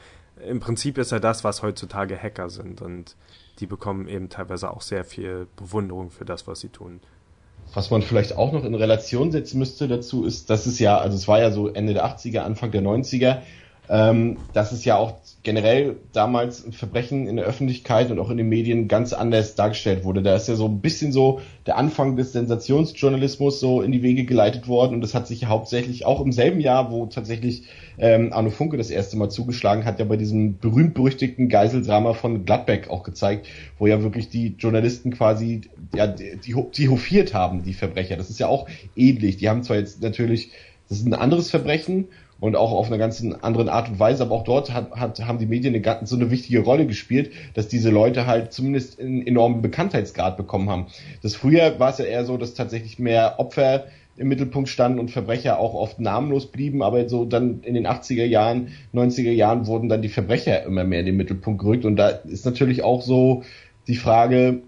Im 0.48 0.60
Prinzip 0.60 0.98
ist 0.98 1.12
er 1.12 1.20
das, 1.20 1.44
was 1.44 1.62
heutzutage 1.62 2.18
Hacker 2.18 2.50
sind 2.50 2.82
und 2.82 3.16
die 3.60 3.66
bekommen 3.66 4.08
eben 4.08 4.30
teilweise 4.30 4.72
auch 4.72 4.82
sehr 4.82 5.04
viel 5.04 5.48
Bewunderung 5.56 6.12
für 6.12 6.26
das, 6.26 6.48
was 6.48 6.62
sie 6.62 6.70
tun. 6.70 7.02
Was 7.74 7.92
man 7.92 8.02
vielleicht 8.02 8.36
auch 8.36 8.52
noch 8.52 8.64
in 8.64 8.74
Relation 8.74 9.32
setzen 9.32 9.60
müsste 9.60 9.88
dazu 9.88 10.26
ist, 10.26 10.50
dass 10.50 10.66
es 10.66 10.80
ja, 10.80 10.98
also 10.98 11.16
es 11.16 11.28
war 11.28 11.40
ja 11.40 11.52
so 11.52 11.68
Ende 11.68 11.94
der 11.94 12.06
80er, 12.06 12.40
Anfang 12.40 12.72
der 12.72 12.82
90er, 12.82 13.42
ähm, 13.90 14.38
dass 14.54 14.72
es 14.72 14.86
ja 14.86 14.98
auch 14.98 15.16
generell 15.42 15.96
damals 16.14 16.64
ein 16.64 16.74
Verbrechen 16.74 17.26
in 17.26 17.38
der 17.38 17.46
Öffentlichkeit 17.46 18.12
und 18.12 18.20
auch 18.20 18.30
in 18.30 18.38
den 18.38 18.48
Medien 18.48 18.88
ganz 18.88 19.14
anders 19.14 19.56
dargestellt 19.56 20.04
wurde. 20.04 20.22
Da 20.22 20.36
ist 20.36 20.48
ja 20.48 20.56
so 20.56 20.68
ein 20.68 20.80
bisschen 20.80 21.12
so 21.12 21.42
der 21.66 21.78
Anfang 21.78 22.16
des 22.16 22.34
Sensationsjournalismus 22.34 23.60
so 23.60 23.82
in 23.82 23.92
die 23.92 24.04
Wege 24.04 24.26
geleitet 24.26 24.68
worden 24.68 24.94
und 24.94 25.02
das 25.02 25.16
hat 25.16 25.28
sich 25.28 25.48
hauptsächlich 25.48 26.06
auch 26.06 26.22
im 26.22 26.32
selben 26.32 26.60
Jahr, 26.60 26.92
wo 26.92 27.08
tatsächlich 27.08 27.64
ähm, 27.98 28.32
Arno 28.32 28.52
Funke 28.52 28.78
das 28.78 28.92
erste 28.92 29.18
Mal 29.18 29.30
zugeschlagen 29.30 29.86
hat, 29.86 29.98
ja 29.98 30.06
bei 30.06 30.18
diesem 30.18 30.60
berühmt-berüchtigten 30.60 31.50
Geiseldrama 31.50 32.14
von 32.14 32.46
Gladbeck 32.46 32.90
auch 32.92 33.02
gezeigt, 33.02 33.48
wo 33.80 33.88
ja 33.88 34.04
wirklich 34.04 34.30
die 34.30 34.56
Journalisten 34.60 35.12
quasi 35.12 35.62
ja, 35.96 36.06
die, 36.06 36.38
die, 36.38 36.56
die 36.76 36.90
hofiert 36.90 37.34
haben, 37.34 37.64
die 37.64 37.74
Verbrecher. 37.74 38.18
Das 38.18 38.30
ist 38.30 38.40
ja 38.40 38.48
auch 38.48 38.68
ähnlich. 38.96 39.38
Die 39.38 39.50
haben 39.50 39.64
zwar 39.64 39.78
jetzt 39.78 40.04
natürlich, 40.04 40.52
das 40.90 41.00
ist 41.00 41.08
ein 41.08 41.14
anderes 41.16 41.50
Verbrechen 41.50 42.08
und 42.40 42.56
auch 42.56 42.72
auf 42.72 42.88
einer 42.88 42.98
ganz 42.98 43.24
anderen 43.42 43.70
Art 43.70 43.90
und 43.90 44.00
Weise. 44.00 44.24
Aber 44.24 44.36
auch 44.36 44.44
dort 44.44 44.74
hat, 44.74 44.92
hat, 44.92 45.20
haben 45.26 45.40
die 45.40 45.46
Medien 45.46 45.76
eine, 45.76 46.06
so 46.06 46.16
eine 46.16 46.32
wichtige 46.32 46.60
Rolle 46.60 46.88
gespielt, 46.88 47.32
dass 47.54 47.68
diese 47.68 47.90
Leute 47.90 48.26
halt 48.26 48.54
zumindest 48.54 49.00
einen 49.00 49.26
enormen 49.26 49.62
Bekanntheitsgrad 49.62 50.38
bekommen 50.38 50.70
haben. 50.70 50.88
Das 51.22 51.36
früher 51.36 51.80
war 51.80 51.90
es 51.90 51.98
ja 51.98 52.06
eher 52.06 52.26
so, 52.26 52.38
dass 52.38 52.54
tatsächlich 52.54 53.00
mehr 53.00 53.40
Opfer 53.40 53.86
im 54.20 54.28
Mittelpunkt 54.28 54.68
standen 54.68 55.00
und 55.00 55.12
Verbrecher 55.12 55.60
auch 55.60 55.74
oft 55.74 56.00
namenlos 56.02 56.48
blieben, 56.48 56.84
aber 56.84 57.08
so 57.08 57.24
dann 57.24 57.62
in 57.64 57.74
den 57.74 57.88
80er 57.88 58.26
Jahren, 58.26 58.68
90er 58.94 59.32
Jahren 59.32 59.66
wurden 59.66 59.88
dann 59.88 60.02
die 60.02 60.10
Verbrecher 60.10 60.64
immer 60.64 60.84
mehr 60.84 61.00
in 61.00 61.06
den 61.06 61.16
Mittelpunkt 61.16 61.62
gerückt 61.62 61.86
und 61.86 61.96
da 61.96 62.10
ist 62.10 62.46
natürlich 62.46 62.84
auch 62.84 63.02
so 63.02 63.44
die 63.88 63.96
Frage, 63.96 64.62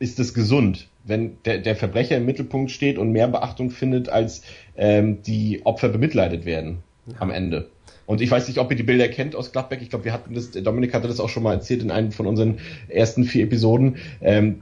ist 0.00 0.18
das 0.18 0.34
gesund? 0.34 0.88
Wenn 1.08 1.38
der, 1.44 1.58
der 1.58 1.76
Verbrecher 1.76 2.16
im 2.16 2.26
Mittelpunkt 2.26 2.70
steht 2.70 2.98
und 2.98 3.10
mehr 3.10 3.28
Beachtung 3.28 3.70
findet, 3.70 4.08
als 4.08 4.42
ähm, 4.76 5.22
die 5.22 5.62
Opfer 5.64 5.88
bemitleidet 5.88 6.44
werden 6.44 6.78
ja. 7.06 7.14
am 7.20 7.30
Ende. 7.30 7.70
Und 8.08 8.22
ich 8.22 8.30
weiß 8.30 8.48
nicht, 8.48 8.58
ob 8.58 8.70
ihr 8.70 8.76
die 8.78 8.84
Bilder 8.84 9.06
kennt 9.08 9.36
aus 9.36 9.52
Gladbeck. 9.52 9.82
Ich 9.82 9.90
glaube, 9.90 10.06
wir 10.06 10.14
hatten 10.14 10.32
das, 10.32 10.52
Dominik 10.52 10.94
hatte 10.94 11.08
das 11.08 11.20
auch 11.20 11.28
schon 11.28 11.42
mal 11.42 11.52
erzählt 11.52 11.82
in 11.82 11.90
einem 11.90 12.10
von 12.10 12.26
unseren 12.26 12.56
ersten 12.88 13.24
vier 13.24 13.44
Episoden. 13.44 13.96
Ähm, 14.22 14.60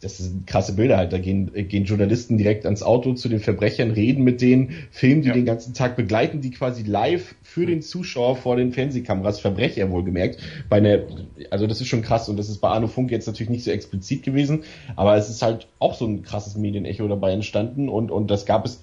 das 0.00 0.18
sind 0.18 0.44
krasse 0.48 0.74
Bilder 0.74 0.96
halt. 0.96 1.12
Da 1.12 1.18
gehen, 1.18 1.52
gehen 1.68 1.84
Journalisten 1.84 2.36
direkt 2.36 2.64
ans 2.64 2.82
Auto 2.82 3.14
zu 3.14 3.28
den 3.28 3.38
Verbrechern, 3.38 3.92
reden 3.92 4.24
mit 4.24 4.40
denen, 4.40 4.70
filmen 4.90 5.22
die 5.22 5.28
ja. 5.28 5.34
den 5.34 5.44
ganzen 5.44 5.72
Tag, 5.72 5.94
begleiten 5.94 6.40
die 6.40 6.50
quasi 6.50 6.82
live 6.82 7.36
für 7.44 7.64
den 7.64 7.80
Zuschauer 7.80 8.34
vor 8.34 8.56
den 8.56 8.72
Fernsehkameras, 8.72 9.38
Verbrecher 9.38 9.88
wohlgemerkt. 9.92 10.40
Bei 10.68 10.78
einer, 10.78 11.02
also 11.50 11.68
das 11.68 11.80
ist 11.80 11.86
schon 11.86 12.02
krass 12.02 12.28
und 12.28 12.38
das 12.38 12.48
ist 12.48 12.58
bei 12.58 12.70
Arno 12.70 12.88
Funk 12.88 13.12
jetzt 13.12 13.28
natürlich 13.28 13.50
nicht 13.50 13.62
so 13.62 13.70
explizit 13.70 14.24
gewesen, 14.24 14.64
aber 14.96 15.14
es 15.14 15.30
ist 15.30 15.42
halt 15.42 15.68
auch 15.78 15.94
so 15.94 16.06
ein 16.06 16.22
krasses 16.22 16.56
Medienecho 16.56 17.06
dabei 17.06 17.30
entstanden 17.34 17.88
und, 17.88 18.10
und 18.10 18.32
das 18.32 18.46
gab 18.46 18.64
es 18.64 18.82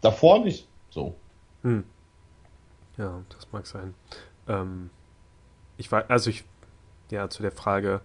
davor 0.00 0.42
nicht 0.44 0.66
so. 0.90 1.14
Hm. 1.62 1.84
Ja, 2.98 3.22
das 3.30 3.48
mag 3.52 3.66
sein. 3.66 3.94
Ähm, 4.48 4.90
ich 5.76 5.92
war, 5.92 6.04
also 6.08 6.30
ich, 6.30 6.44
ja, 7.10 7.28
zu 7.28 7.42
der 7.42 7.52
Frage, 7.52 8.00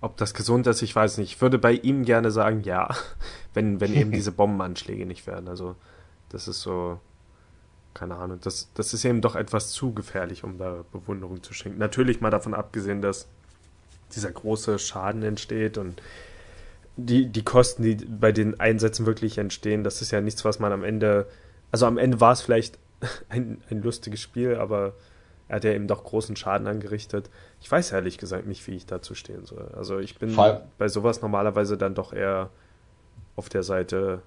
ob 0.00 0.16
das 0.16 0.34
gesund 0.34 0.66
ist, 0.66 0.82
ich 0.82 0.94
weiß 0.94 1.18
nicht. 1.18 1.34
Ich 1.34 1.40
würde 1.40 1.58
bei 1.58 1.72
ihm 1.72 2.04
gerne 2.04 2.30
sagen, 2.30 2.62
ja, 2.62 2.88
wenn, 3.54 3.80
wenn 3.80 3.94
eben 3.94 4.10
diese 4.12 4.32
Bombenanschläge 4.32 5.06
nicht 5.06 5.26
werden. 5.26 5.48
Also, 5.48 5.76
das 6.28 6.48
ist 6.48 6.62
so, 6.62 6.98
keine 7.94 8.16
Ahnung, 8.16 8.38
das, 8.42 8.68
das 8.74 8.94
ist 8.94 9.04
eben 9.04 9.20
doch 9.20 9.36
etwas 9.36 9.70
zu 9.70 9.92
gefährlich, 9.92 10.44
um 10.44 10.58
da 10.58 10.84
Bewunderung 10.92 11.42
zu 11.42 11.54
schenken. 11.54 11.78
Natürlich 11.78 12.20
mal 12.20 12.30
davon 12.30 12.54
abgesehen, 12.54 13.02
dass 13.02 13.28
dieser 14.14 14.30
große 14.30 14.78
Schaden 14.78 15.22
entsteht 15.22 15.78
und 15.78 16.02
die, 16.96 17.26
die 17.26 17.44
Kosten, 17.44 17.82
die 17.82 17.94
bei 17.94 18.32
den 18.32 18.60
Einsätzen 18.60 19.06
wirklich 19.06 19.38
entstehen, 19.38 19.84
das 19.84 20.02
ist 20.02 20.10
ja 20.10 20.20
nichts, 20.20 20.44
was 20.44 20.58
man 20.58 20.72
am 20.72 20.84
Ende, 20.84 21.26
also 21.70 21.86
am 21.86 21.96
Ende 21.96 22.20
war 22.20 22.32
es 22.32 22.42
vielleicht 22.42 22.78
ein, 23.28 23.62
ein 23.70 23.82
lustiges 23.82 24.20
Spiel, 24.20 24.56
aber 24.56 24.94
er 25.48 25.56
hat 25.56 25.64
ja 25.64 25.72
eben 25.72 25.86
doch 25.86 26.04
großen 26.04 26.36
Schaden 26.36 26.66
angerichtet. 26.66 27.28
Ich 27.60 27.70
weiß 27.70 27.92
ehrlich 27.92 28.18
gesagt 28.18 28.46
nicht, 28.46 28.66
wie 28.66 28.74
ich 28.74 28.86
dazu 28.86 29.14
stehen 29.14 29.44
soll. 29.44 29.70
Also 29.76 29.98
ich 29.98 30.18
bin 30.18 30.30
Fall. 30.30 30.66
bei 30.78 30.88
sowas 30.88 31.20
normalerweise 31.20 31.76
dann 31.76 31.94
doch 31.94 32.12
eher 32.12 32.50
auf 33.36 33.48
der 33.48 33.62
Seite, 33.62 34.22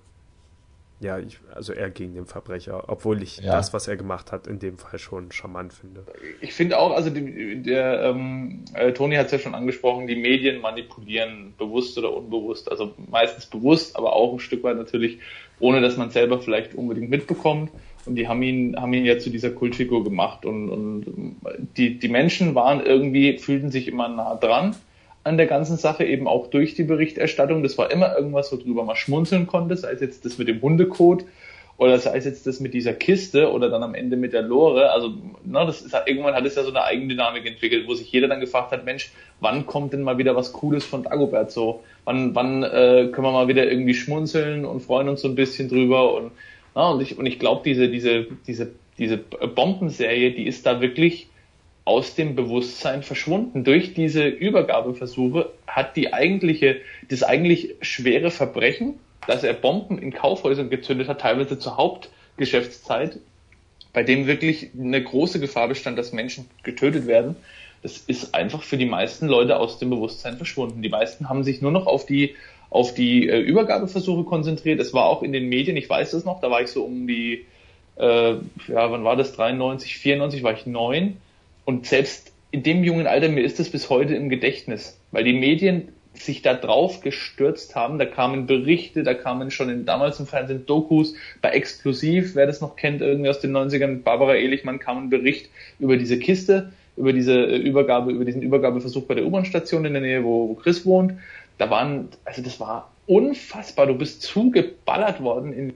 ja, 1.00 1.18
ich, 1.18 1.40
also 1.54 1.74
eher 1.74 1.90
gegen 1.90 2.14
den 2.14 2.26
Verbrecher, 2.26 2.90
obwohl 2.90 3.22
ich 3.22 3.38
ja. 3.38 3.54
das, 3.54 3.74
was 3.74 3.88
er 3.88 3.98
gemacht 3.98 4.32
hat, 4.32 4.48
in 4.48 4.60
dem 4.60 4.78
Fall 4.78 5.00
schon 5.00 5.32
charmant 5.32 5.74
finde. 5.74 6.06
Ich 6.42 6.54
finde 6.54 6.78
auch, 6.78 6.92
also 6.92 7.10
die, 7.10 7.62
der 7.62 8.04
ähm, 8.04 8.64
äh, 8.74 8.94
Toni 8.94 9.16
hat 9.16 9.28
es 9.28 9.32
ja 9.32 9.40
schon 9.40 9.56
angesprochen, 9.56 10.08
die 10.08 10.16
Medien 10.16 10.62
manipulieren 10.62 11.54
bewusst 11.58 11.98
oder 11.98 12.14
unbewusst, 12.14 12.70
also 12.70 12.94
meistens 13.10 13.46
bewusst, 13.48 13.96
aber 13.96 14.14
auch 14.14 14.34
ein 14.34 14.40
Stück 14.40 14.64
weit 14.64 14.78
natürlich, 14.78 15.20
ohne 15.60 15.82
dass 15.82 15.98
man 15.98 16.12
selber 16.12 16.40
vielleicht 16.40 16.76
unbedingt 16.76 17.10
mitbekommt. 17.10 17.72
Und 18.06 18.16
die 18.16 18.28
haben 18.28 18.42
ihn, 18.44 18.76
haben 18.80 18.94
ihn 18.94 19.06
ja 19.06 19.18
zu 19.18 19.30
dieser 19.30 19.50
Kultfigur 19.50 20.04
gemacht. 20.04 20.46
Und, 20.46 20.70
und 20.70 21.36
die, 21.78 21.98
die 21.98 22.08
Menschen 22.08 22.56
waren 22.56 22.86
irgendwie, 22.86 23.38
fühlten 23.38 23.72
sich 23.72 23.88
immer 23.88 24.08
nah 24.08 24.36
dran 24.36 24.76
an 25.24 25.38
der 25.38 25.48
ganzen 25.48 25.78
Sache, 25.78 26.06
eben 26.06 26.28
auch 26.28 26.48
durch 26.48 26.76
die 26.76 26.84
Berichterstattung. 26.84 27.64
Das 27.64 27.78
war 27.80 27.90
immer 27.92 28.16
irgendwas, 28.16 28.52
worüber 28.52 28.84
man 28.84 28.96
schmunzeln 28.96 29.48
konnte, 29.48 29.76
sei 29.76 29.92
es 29.92 30.02
jetzt 30.02 30.24
das 30.24 30.38
mit 30.38 30.48
dem 30.48 30.62
Hundekot 30.62 31.26
oder 31.78 31.98
sei 31.98 32.16
es 32.18 32.26
jetzt 32.26 32.46
das 32.48 32.60
mit 32.60 32.74
dieser 32.74 32.94
Kiste 32.94 33.52
oder 33.52 33.70
dann 33.70 33.82
am 33.82 33.96
Ende 33.96 34.18
mit 34.18 34.34
der 34.34 34.44
Lore. 34.44 34.92
Also, 34.92 35.14
na, 35.44 35.66
das 35.66 35.82
ist, 35.82 35.96
irgendwann 36.06 36.36
hat 36.36 36.46
es 36.46 36.56
ja 36.56 36.64
so 36.64 36.70
eine 36.70 36.84
Eigendynamik 36.84 37.46
entwickelt, 37.46 37.88
wo 37.88 37.96
sich 37.96 38.12
jeder 38.12 38.28
dann 38.28 38.40
gefragt 38.40 38.72
hat, 38.72 38.86
Mensch, 38.86 39.12
wann 39.42 39.66
kommt 39.66 39.94
denn 39.94 40.04
mal 40.04 40.20
wieder 40.20 40.36
was 40.36 40.54
Cooles 40.54 40.86
von 40.86 41.04
Dagobert 41.04 41.52
so? 41.52 41.84
Wann, 42.06 42.36
wann 42.36 42.64
äh, 42.64 43.10
können 43.12 43.26
wir 43.26 43.32
mal 43.32 43.48
wieder 43.48 43.70
irgendwie 43.70 43.96
schmunzeln 43.96 44.64
und 44.64 44.82
freuen 44.82 45.10
uns 45.10 45.22
so 45.22 45.28
ein 45.28 45.36
bisschen 45.36 45.70
drüber 45.70 46.14
und 46.14 46.32
ja, 46.76 46.90
und 46.90 47.02
ich, 47.02 47.18
und 47.18 47.26
ich 47.26 47.40
glaube, 47.40 47.62
diese, 47.64 47.90
diese, 47.90 48.28
diese, 48.48 48.72
diese 48.98 49.18
Bombenserie, 49.18 50.32
die 50.32 50.46
ist 50.46 50.66
da 50.66 50.82
wirklich 50.82 51.28
aus 51.86 52.16
dem 52.16 52.36
Bewusstsein 52.36 53.04
verschwunden. 53.04 53.64
Durch 53.64 53.94
diese 53.94 54.26
Übergabeversuche 54.26 55.52
hat 55.68 55.96
die 55.96 56.14
eigentliche, 56.14 56.82
das 57.10 57.24
eigentlich 57.24 57.76
schwere 57.82 58.32
Verbrechen, 58.32 58.96
dass 59.28 59.44
er 59.44 59.54
Bomben 59.54 60.00
in 60.00 60.12
Kaufhäusern 60.12 60.70
gezündet 60.70 61.08
hat, 61.08 61.22
teilweise 61.22 61.58
zur 61.60 61.78
Hauptgeschäftszeit, 61.78 63.20
bei 63.94 64.04
dem 64.04 64.28
wirklich 64.28 64.72
eine 64.78 65.02
große 65.02 65.40
Gefahr 65.40 65.68
bestand, 65.68 65.98
dass 65.98 66.12
Menschen 66.12 66.50
getötet 66.64 67.08
werden, 67.08 67.36
das 67.86 67.98
ist 67.98 68.34
einfach 68.34 68.64
für 68.64 68.78
die 68.78 68.88
meisten 68.88 69.28
Leute 69.28 69.58
aus 69.58 69.78
dem 69.78 69.92
Bewusstsein 69.92 70.38
verschwunden. 70.38 70.82
Die 70.82 70.90
meisten 70.90 71.30
haben 71.30 71.44
sich 71.44 71.62
nur 71.62 71.72
noch 71.72 71.86
auf 71.86 72.08
die 72.08 72.36
auf 72.70 72.94
die 72.94 73.30
äh, 73.30 73.40
Übergabeversuche 73.40 74.24
konzentriert. 74.24 74.80
Es 74.80 74.94
war 74.94 75.06
auch 75.06 75.24
in 75.24 75.32
den 75.32 75.48
Medien, 75.50 75.78
ich 75.78 75.90
weiß 75.90 76.14
es 76.14 76.26
noch, 76.26 76.42
da 76.42 76.50
war 76.52 76.62
ich 76.62 76.70
so 76.70 76.84
um 76.84 77.08
die, 77.08 77.46
äh, 77.98 78.32
ja, 78.32 78.92
wann 78.92 79.04
war 79.04 79.16
das? 79.16 79.34
93, 79.34 79.98
94 79.98 80.44
war 80.44 80.54
ich 80.54 80.66
neun. 80.66 81.18
Und 81.66 81.86
selbst 81.86 82.32
in 82.52 82.64
dem 82.64 82.84
jungen 82.84 83.08
Alter, 83.08 83.30
mir 83.30 83.44
ist 83.44 83.60
das 83.60 83.70
bis 83.70 83.90
heute 83.90 84.16
im 84.16 84.30
Gedächtnis, 84.30 84.98
weil 85.12 85.24
die 85.24 85.34
Medien 85.34 85.90
sich 86.14 86.42
da 86.42 86.54
drauf 86.54 87.02
gestürzt 87.02 87.76
haben. 87.76 88.00
Da 88.00 88.06
kamen 88.06 88.48
Berichte, 88.48 89.04
da 89.04 89.14
kamen 89.14 89.52
schon 89.52 89.70
in, 89.70 89.86
damals 89.86 90.20
im 90.20 90.28
Fernsehen 90.28 90.66
Dokus, 90.66 91.16
bei 91.42 91.50
Exklusiv, 91.50 92.36
wer 92.36 92.48
das 92.48 92.62
noch 92.62 92.76
kennt, 92.76 93.02
irgendwie 93.02 93.30
aus 93.30 93.40
den 93.40 93.56
90ern, 93.56 93.88
mit 93.88 94.04
Barbara 94.04 94.36
Ehlichmann 94.36 94.80
kam 94.80 94.98
ein 94.98 95.10
Bericht 95.10 95.50
über 95.80 95.98
diese 95.98 96.18
Kiste, 96.18 96.72
über 96.96 97.12
diese 97.12 97.34
äh, 97.34 97.58
Übergabe, 97.58 98.12
über 98.12 98.26
diesen 98.26 98.42
Übergabeversuch 98.42 99.04
bei 99.04 99.16
der 99.16 99.26
U-Bahn-Station 99.26 99.86
in 99.86 99.94
der 99.94 100.02
Nähe, 100.02 100.24
wo, 100.24 100.50
wo 100.50 100.54
Chris 100.54 100.86
wohnt 100.86 101.16
da 101.58 101.70
waren, 101.70 102.10
also 102.26 102.42
das 102.42 102.60
war 102.60 102.92
unfassbar. 103.08 103.88
Du 103.88 103.96
bist 103.96 104.22
zugeballert 104.22 105.22
worden 105.22 105.54
in 105.54 105.74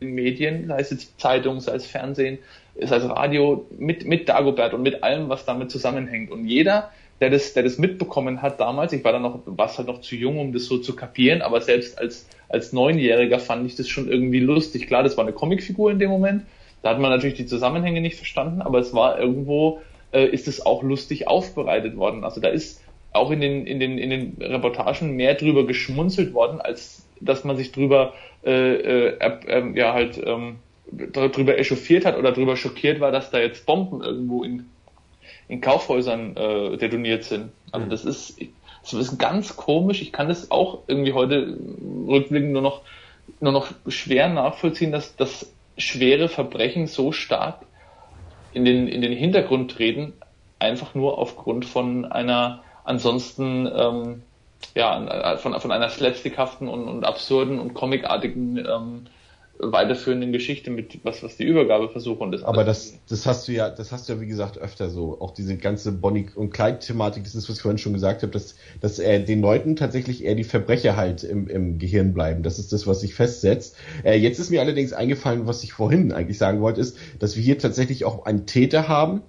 den 0.00 0.14
Medien, 0.14 0.68
sei 0.68 0.80
es 0.80 0.90
jetzt 0.90 1.20
Zeitung, 1.20 1.60
sei 1.60 1.74
es 1.74 1.86
Fernsehen, 1.86 2.38
sei 2.80 2.96
es 2.96 3.08
Radio, 3.08 3.66
mit, 3.76 4.06
mit 4.06 4.28
Dagobert 4.28 4.74
und 4.74 4.82
mit 4.82 5.02
allem, 5.02 5.28
was 5.28 5.44
damit 5.44 5.70
zusammenhängt. 5.70 6.30
Und 6.30 6.46
jeder, 6.46 6.90
der 7.20 7.30
das, 7.30 7.52
der 7.52 7.64
das 7.64 7.78
mitbekommen 7.78 8.42
hat 8.42 8.60
damals, 8.60 8.92
ich 8.92 9.04
war 9.04 9.12
dann 9.12 9.22
noch, 9.22 9.40
war 9.44 9.76
halt 9.76 9.88
noch 9.88 10.00
zu 10.00 10.14
jung, 10.14 10.38
um 10.38 10.52
das 10.52 10.66
so 10.66 10.78
zu 10.78 10.94
kapieren, 10.94 11.42
aber 11.42 11.60
selbst 11.60 11.98
als, 11.98 12.28
als 12.48 12.72
Neunjähriger 12.72 13.40
fand 13.40 13.66
ich 13.66 13.76
das 13.76 13.88
schon 13.88 14.08
irgendwie 14.08 14.40
lustig. 14.40 14.86
Klar, 14.86 15.02
das 15.02 15.16
war 15.16 15.24
eine 15.24 15.32
Comicfigur 15.32 15.90
in 15.90 15.98
dem 15.98 16.10
Moment. 16.10 16.44
Da 16.82 16.90
hat 16.90 17.00
man 17.00 17.10
natürlich 17.10 17.36
die 17.36 17.46
Zusammenhänge 17.46 18.00
nicht 18.00 18.16
verstanden, 18.16 18.62
aber 18.62 18.78
es 18.78 18.94
war 18.94 19.18
irgendwo, 19.18 19.80
äh, 20.12 20.26
ist 20.26 20.46
es 20.46 20.64
auch 20.64 20.84
lustig 20.84 21.26
aufbereitet 21.26 21.96
worden. 21.96 22.22
Also 22.22 22.40
da 22.40 22.48
ist 22.48 22.80
auch 23.12 23.30
in 23.30 23.40
den, 23.40 23.66
in 23.66 23.80
den, 23.80 23.98
in 23.98 24.10
den 24.10 24.36
Reportagen 24.40 25.16
mehr 25.16 25.34
drüber 25.34 25.66
geschmunzelt 25.66 26.34
worden, 26.34 26.60
als 26.60 27.06
dass 27.20 27.44
man 27.44 27.56
sich 27.56 27.72
drüber, 27.72 28.14
äh, 28.44 29.10
äh, 29.10 29.32
äh, 29.46 29.78
ja, 29.78 29.92
halt, 29.92 30.20
ähm, 30.24 30.56
drüber 30.90 31.58
echauffiert 31.58 32.04
hat 32.04 32.16
oder 32.16 32.32
drüber 32.32 32.56
schockiert 32.56 33.00
war, 33.00 33.12
dass 33.12 33.30
da 33.30 33.38
jetzt 33.38 33.66
Bomben 33.66 34.02
irgendwo 34.02 34.42
in, 34.42 34.66
in 35.48 35.60
Kaufhäusern 35.60 36.36
äh, 36.36 36.76
detoniert 36.76 37.24
sind. 37.24 37.50
Also 37.72 37.86
mhm. 37.86 37.90
das 37.90 38.04
ist, 38.04 38.40
das 38.82 38.94
ist 38.94 39.18
ganz 39.18 39.56
komisch. 39.56 40.00
Ich 40.00 40.12
kann 40.12 40.28
das 40.28 40.50
auch 40.50 40.80
irgendwie 40.86 41.12
heute 41.12 41.58
rückblickend 42.06 42.52
nur 42.52 42.62
noch, 42.62 42.82
nur 43.40 43.52
noch 43.52 43.68
schwer 43.86 44.28
nachvollziehen, 44.28 44.92
dass 44.92 45.14
das 45.16 45.52
schwere 45.76 46.28
Verbrechen 46.28 46.86
so 46.86 47.12
stark 47.12 47.60
in 48.52 48.64
den, 48.64 48.88
in 48.88 49.02
den 49.02 49.12
Hintergrund 49.12 49.70
treten, 49.70 50.14
einfach 50.58 50.94
nur 50.94 51.18
aufgrund 51.18 51.66
von 51.66 52.06
einer 52.06 52.62
ansonsten 52.88 53.70
ähm, 53.74 54.22
ja, 54.74 55.36
von, 55.36 55.58
von 55.60 55.72
einer 55.72 55.88
slapstickhaften 55.90 56.68
und, 56.68 56.88
und 56.88 57.04
absurden 57.04 57.58
und 57.58 57.74
comicartigen 57.74 58.58
ähm, 58.58 59.06
weiterführenden 59.60 60.30
Geschichte 60.30 60.70
mit 60.70 61.00
was 61.02 61.22
was 61.24 61.36
die 61.36 61.42
Übergabeversuche 61.42 62.22
und 62.22 62.30
das 62.30 62.44
aber 62.44 62.62
das 62.62 62.94
das 63.08 63.26
hast 63.26 63.48
du 63.48 63.52
ja 63.52 63.68
das 63.68 63.90
hast 63.90 64.08
du 64.08 64.12
ja 64.12 64.20
wie 64.20 64.28
gesagt 64.28 64.56
öfter 64.56 64.88
so. 64.88 65.20
Auch 65.20 65.32
diese 65.32 65.56
ganze 65.56 65.90
Bonnie 65.90 66.28
und 66.34 66.50
Clyde 66.50 66.78
Thematik 66.78 67.24
das 67.24 67.34
ist 67.34 67.48
was 67.48 67.56
ich 67.56 67.62
vorhin 67.62 67.78
schon 67.78 67.92
gesagt 67.92 68.22
habe 68.22 68.32
dass 68.32 68.54
dass 68.80 69.00
er 69.00 69.18
den 69.18 69.40
Leuten 69.40 69.74
tatsächlich 69.74 70.24
eher 70.24 70.36
die 70.36 70.44
Verbrecher 70.44 70.96
halt 70.96 71.24
im, 71.24 71.48
im 71.48 71.78
Gehirn 71.78 72.14
bleiben. 72.14 72.44
Das 72.44 72.60
ist 72.60 72.72
das 72.72 72.86
was 72.86 73.00
sich 73.00 73.14
festsetzt. 73.14 73.76
Äh, 74.04 74.18
jetzt 74.18 74.38
ist 74.38 74.50
mir 74.50 74.60
allerdings 74.60 74.92
eingefallen 74.92 75.48
was 75.48 75.64
ich 75.64 75.72
vorhin 75.72 76.12
eigentlich 76.12 76.38
sagen 76.38 76.60
wollte 76.60 76.80
ist 76.80 76.96
dass 77.18 77.34
wir 77.34 77.42
hier 77.42 77.58
tatsächlich 77.58 78.04
auch 78.04 78.26
einen 78.26 78.46
Täter 78.46 78.86
haben 78.86 79.22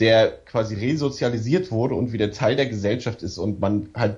der 0.00 0.32
quasi 0.44 0.74
resozialisiert 0.74 1.70
wurde 1.70 1.94
und 1.94 2.12
wieder 2.12 2.30
Teil 2.30 2.56
der 2.56 2.66
Gesellschaft 2.66 3.22
ist 3.22 3.38
und 3.38 3.60
man 3.60 3.88
halt 3.94 4.16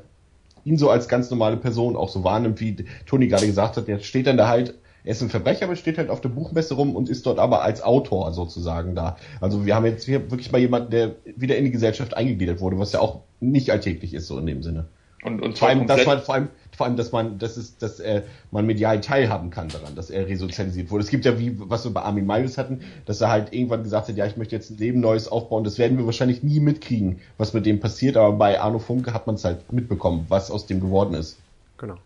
ihn 0.65 0.79
so 0.79 0.91
als 0.91 1.09
ganz 1.09 1.31
normale 1.31 1.57
Person 1.57 1.97
auch 1.97 2.09
so 2.09 2.25
wahrnimmt, 2.25 2.61
wie 2.61 2.77
Toni 3.07 3.29
gerade 3.29 3.47
gesagt 3.47 3.77
hat, 3.77 3.87
der 3.87 4.01
steht 4.01 4.27
dann 4.27 4.37
da 4.37 4.49
halt, 4.49 4.75
er 5.05 5.13
ist 5.13 5.23
ein 5.23 5.31
Verbrecher, 5.31 5.67
aber 5.67 5.77
steht 5.77 5.99
halt 5.99 6.11
auf 6.11 6.21
der 6.21 6.31
Buchmesse 6.31 6.75
rum 6.75 6.97
und 6.97 7.09
ist 7.09 7.25
dort 7.27 7.39
aber 7.39 7.63
als 7.63 7.83
Autor 7.83 8.33
sozusagen 8.33 8.97
da. 8.97 9.17
Also 9.41 9.65
wir 9.65 9.77
haben 9.77 9.87
jetzt 9.87 10.05
hier 10.05 10.31
wirklich 10.31 10.51
mal 10.51 10.59
jemanden, 10.59 10.91
der 10.91 11.15
wieder 11.37 11.57
in 11.57 11.65
die 11.65 11.71
Gesellschaft 11.71 12.17
eingegliedert 12.17 12.61
wurde, 12.61 12.79
was 12.79 12.93
ja 12.93 13.01
auch 13.01 13.21
nicht 13.39 13.71
alltäglich 13.71 14.15
ist, 14.15 14.27
so 14.27 14.39
in 14.39 14.47
dem 14.47 14.65
Sinne. 14.65 14.87
Und, 15.27 15.43
und 15.43 15.59
vor 15.59 15.69
allem, 15.69 15.89
dass 15.89 16.07
man, 16.07 16.21
vor 16.21 16.37
allem, 16.37 16.49
vor 16.77 16.87
allem, 16.87 16.97
dass 16.97 17.11
man, 17.11 17.41
das 17.41 17.57
ist, 17.57 17.83
dass 17.83 17.99
äh, 17.99 18.23
man 18.53 18.65
medial 18.65 19.01
teilhaben 19.01 19.51
kann 19.51 19.69
daran, 19.69 19.97
dass 19.97 20.09
er 20.09 20.29
resozialisiert 20.29 20.89
wurde. 20.89 21.03
Es 21.03 21.11
gibt 21.11 21.25
ja 21.25 21.37
wie, 21.37 21.53
was 21.59 21.85
wir 21.85 21.93
bei 21.93 22.03
Armin 22.03 22.27
Maius 22.27 22.59
hatten, 22.59 22.83
dass 23.07 23.21
er 23.21 23.29
halt 23.29 23.53
irgendwann 23.53 23.83
gesagt 23.83 24.09
hat, 24.09 24.17
ja, 24.17 24.25
ich 24.25 24.37
möchte 24.37 24.55
jetzt 24.55 24.71
ein 24.71 24.79
Leben 24.79 25.01
Neues 25.01 25.27
aufbauen. 25.27 25.65
Das 25.65 25.79
werden 25.79 25.99
wir 25.99 26.07
wahrscheinlich 26.07 26.45
nie 26.45 26.61
mitkriegen, 26.61 27.19
was 27.39 27.55
mit 27.55 27.67
dem 27.67 27.81
passiert. 27.81 28.17
Aber 28.17 28.37
bei 28.37 28.61
Arno 28.61 28.79
Funke 28.79 29.13
hat 29.13 29.27
man 29.27 29.35
es 29.35 29.45
halt 29.45 29.73
mitbekommen, 29.73 30.27
was 30.29 30.53
aus 30.53 30.67
dem 30.67 30.81
geworden 30.81 31.15
ist. 31.15 31.41
Genau. 31.77 31.97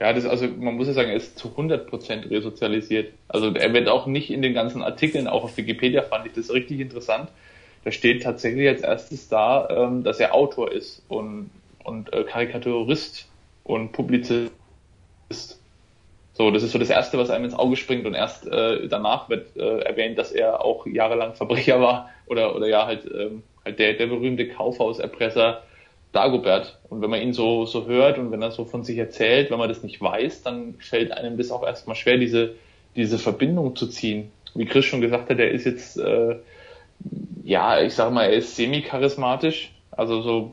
Ja, 0.00 0.12
das, 0.12 0.26
also 0.26 0.48
man 0.48 0.74
muss 0.74 0.88
ja 0.88 0.94
sagen, 0.94 1.10
er 1.10 1.16
ist 1.16 1.38
zu 1.38 1.50
100% 1.50 2.28
resozialisiert. 2.28 3.12
Also 3.28 3.54
er 3.54 3.72
wird 3.72 3.88
auch 3.88 4.06
nicht 4.06 4.32
in 4.32 4.42
den 4.42 4.52
ganzen 4.52 4.82
Artikeln, 4.82 5.28
auch 5.28 5.44
auf 5.44 5.56
Wikipedia 5.56 6.02
fand 6.02 6.26
ich 6.26 6.32
das 6.32 6.52
richtig 6.52 6.80
interessant. 6.80 7.28
Da 7.84 7.92
steht 7.92 8.24
tatsächlich 8.24 8.68
als 8.68 8.82
erstes 8.82 9.28
da, 9.28 9.68
ähm, 9.70 10.02
dass 10.02 10.18
er 10.18 10.34
Autor 10.34 10.72
ist 10.72 11.02
und 11.08 11.50
und 11.84 12.12
äh, 12.12 12.24
Karikaturist 12.24 13.28
und 13.64 13.92
Publizist. 13.92 14.52
So, 16.34 16.50
das 16.50 16.62
ist 16.62 16.72
so 16.72 16.78
das 16.78 16.90
Erste, 16.90 17.18
was 17.18 17.30
einem 17.30 17.44
ins 17.44 17.54
Auge 17.54 17.76
springt 17.76 18.06
und 18.06 18.14
erst 18.14 18.46
äh, 18.46 18.88
danach 18.88 19.28
wird 19.28 19.56
äh, 19.56 19.80
erwähnt, 19.80 20.18
dass 20.18 20.32
er 20.32 20.64
auch 20.64 20.86
jahrelang 20.86 21.34
Verbrecher 21.34 21.80
war 21.80 22.10
oder 22.26 22.56
oder 22.56 22.68
ja 22.68 22.86
halt 22.86 23.04
ähm, 23.04 23.42
halt 23.64 23.78
der 23.78 23.94
der 23.94 24.06
berühmte 24.06 24.48
Kaufhauserpresser 24.48 25.62
Dagobert. 26.12 26.78
Und 26.88 27.02
wenn 27.02 27.10
man 27.10 27.20
ihn 27.20 27.32
so 27.32 27.66
so 27.66 27.86
hört 27.86 28.18
und 28.18 28.32
wenn 28.32 28.42
er 28.42 28.50
so 28.50 28.64
von 28.64 28.82
sich 28.82 28.98
erzählt, 28.98 29.50
wenn 29.50 29.58
man 29.58 29.68
das 29.68 29.82
nicht 29.82 30.00
weiß, 30.00 30.42
dann 30.42 30.74
fällt 30.78 31.12
einem 31.12 31.36
das 31.36 31.50
auch 31.50 31.64
erstmal 31.64 31.96
schwer, 31.96 32.16
diese 32.16 32.54
diese 32.96 33.18
Verbindung 33.18 33.76
zu 33.76 33.86
ziehen. 33.86 34.30
Wie 34.54 34.66
Chris 34.66 34.84
schon 34.84 35.00
gesagt 35.00 35.30
hat, 35.30 35.38
er 35.38 35.50
ist 35.50 35.64
jetzt 35.64 35.98
äh, 35.98 36.36
ja, 37.44 37.80
ich 37.82 37.94
sag 37.94 38.12
mal, 38.12 38.24
er 38.24 38.34
ist 38.34 38.56
semi-charismatisch, 38.56 39.72
also 39.90 40.22
so 40.22 40.52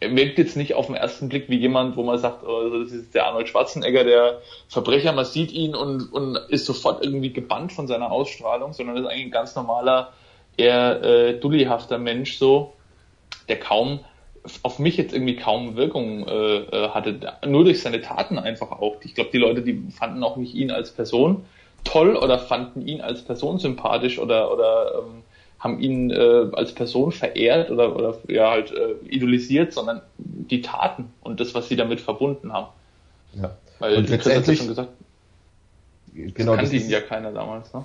er 0.00 0.16
wirkt 0.16 0.38
jetzt 0.38 0.56
nicht 0.56 0.74
auf 0.74 0.86
den 0.86 0.96
ersten 0.96 1.28
Blick 1.28 1.48
wie 1.48 1.58
jemand, 1.58 1.96
wo 1.96 2.02
man 2.02 2.18
sagt, 2.18 2.42
oh, 2.46 2.82
das 2.82 2.90
ist 2.90 3.14
der 3.14 3.26
Arnold 3.26 3.48
Schwarzenegger, 3.48 4.04
der 4.04 4.40
Verbrecher, 4.68 5.12
man 5.12 5.26
sieht 5.26 5.52
ihn 5.52 5.74
und, 5.74 6.12
und 6.12 6.36
ist 6.48 6.64
sofort 6.64 7.04
irgendwie 7.04 7.32
gebannt 7.32 7.72
von 7.72 7.86
seiner 7.86 8.10
Ausstrahlung, 8.10 8.72
sondern 8.72 8.96
ist 8.96 9.06
eigentlich 9.06 9.26
ein 9.26 9.30
ganz 9.30 9.54
normaler, 9.54 10.12
eher 10.56 11.02
äh, 11.02 11.34
dullihafter 11.38 11.98
Mensch 11.98 12.38
so, 12.38 12.72
der 13.48 13.58
kaum 13.58 14.00
auf 14.62 14.78
mich 14.78 14.96
jetzt 14.96 15.12
irgendwie 15.12 15.36
kaum 15.36 15.76
Wirkung 15.76 16.26
äh, 16.26 16.56
äh 16.60 16.88
hatte, 16.90 17.20
nur 17.46 17.64
durch 17.64 17.82
seine 17.82 18.00
Taten 18.00 18.38
einfach 18.38 18.72
auch. 18.72 18.96
Ich 19.02 19.14
glaube, 19.14 19.30
die 19.32 19.38
Leute, 19.38 19.60
die 19.60 19.90
fanden 19.90 20.22
auch 20.22 20.36
nicht 20.36 20.54
ihn 20.54 20.70
als 20.70 20.92
Person 20.92 21.44
toll 21.84 22.16
oder 22.16 22.38
fanden 22.38 22.86
ihn 22.86 23.00
als 23.00 23.22
Person 23.22 23.58
sympathisch 23.58 24.18
oder 24.18 24.52
oder 24.52 24.94
ähm, 24.98 25.22
haben 25.60 25.78
ihn 25.78 26.10
äh, 26.10 26.46
als 26.52 26.72
Person 26.72 27.12
verehrt 27.12 27.70
oder, 27.70 27.94
oder 27.94 28.18
ja 28.28 28.50
halt 28.50 28.72
äh, 28.72 28.94
idolisiert, 29.08 29.72
sondern 29.72 30.00
die 30.18 30.62
Taten 30.62 31.12
und 31.20 31.38
das, 31.38 31.54
was 31.54 31.68
sie 31.68 31.76
damit 31.76 32.00
verbunden 32.00 32.52
haben. 32.52 32.68
Ja. 33.40 33.56
Weil 33.78 33.98
und 33.98 34.08
letztendlich, 34.08 34.58
ja 34.58 34.64
schon 34.64 34.68
gesagt, 34.68 34.90
genau, 36.14 36.56
das 36.56 36.70
kannte 36.70 36.76
ihn 36.76 36.90
ja 36.90 37.00
keiner 37.00 37.32
damals. 37.32 37.72
Ne? 37.74 37.84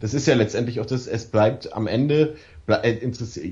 Das 0.00 0.14
ist 0.14 0.26
ja 0.26 0.34
letztendlich 0.34 0.80
auch 0.80 0.86
das, 0.86 1.08
es 1.08 1.26
bleibt 1.26 1.72
am 1.72 1.88
Ende, 1.88 2.36
äh, 2.68 2.94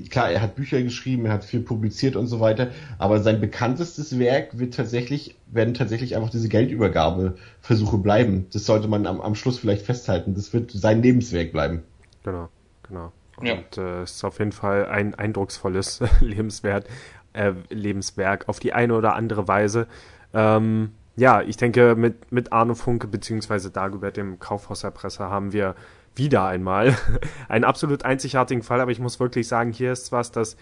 klar, 0.09 0.29
er 0.29 0.41
hat 0.41 0.55
Bücher 0.55 0.81
geschrieben, 0.81 1.25
er 1.25 1.33
hat 1.33 1.43
viel 1.43 1.61
publiziert 1.61 2.15
und 2.15 2.27
so 2.27 2.39
weiter, 2.39 2.71
aber 2.97 3.19
sein 3.19 3.41
bekanntestes 3.41 4.17
Werk 4.19 4.57
wird 4.57 4.73
tatsächlich, 4.73 5.35
werden 5.47 5.73
tatsächlich 5.73 6.15
einfach 6.15 6.29
diese 6.29 6.47
Geldübergabeversuche 6.47 7.97
bleiben. 7.97 8.47
Das 8.53 8.65
sollte 8.65 8.87
man 8.87 9.05
am, 9.05 9.19
am 9.19 9.35
Schluss 9.35 9.59
vielleicht 9.59 9.85
festhalten. 9.85 10.33
Das 10.33 10.53
wird 10.53 10.71
sein 10.71 11.01
Lebenswerk 11.01 11.51
bleiben. 11.51 11.83
Genau, 12.23 12.49
genau. 12.87 13.11
Und 13.37 13.47
ja. 13.47 13.99
äh, 13.99 14.03
ist 14.03 14.23
auf 14.23 14.39
jeden 14.39 14.51
Fall 14.51 14.85
ein 14.85 15.15
eindrucksvolles 15.15 16.01
Lebenswert, 16.21 16.87
äh, 17.33 17.53
Lebenswerk 17.69 18.47
auf 18.47 18.59
die 18.59 18.73
eine 18.73 18.95
oder 18.95 19.15
andere 19.15 19.47
Weise. 19.47 19.87
Ähm, 20.33 20.91
ja, 21.15 21.41
ich 21.41 21.57
denke, 21.57 21.95
mit, 21.95 22.31
mit 22.31 22.51
Arno 22.51 22.75
Funke 22.75 23.07
beziehungsweise 23.07 23.71
Dagobert, 23.71 24.17
dem 24.17 24.39
Kaufhauserpresser, 24.39 25.29
haben 25.29 25.53
wir 25.53 25.75
wieder 26.15 26.45
einmal 26.45 26.95
einen 27.47 27.63
absolut 27.63 28.03
einzigartigen 28.03 28.63
Fall, 28.63 28.81
aber 28.81 28.91
ich 28.91 28.99
muss 28.99 29.19
wirklich 29.19 29.47
sagen, 29.47 29.71
hier 29.71 29.91
ist 29.91 30.11
was, 30.11 30.31
das 30.31 30.57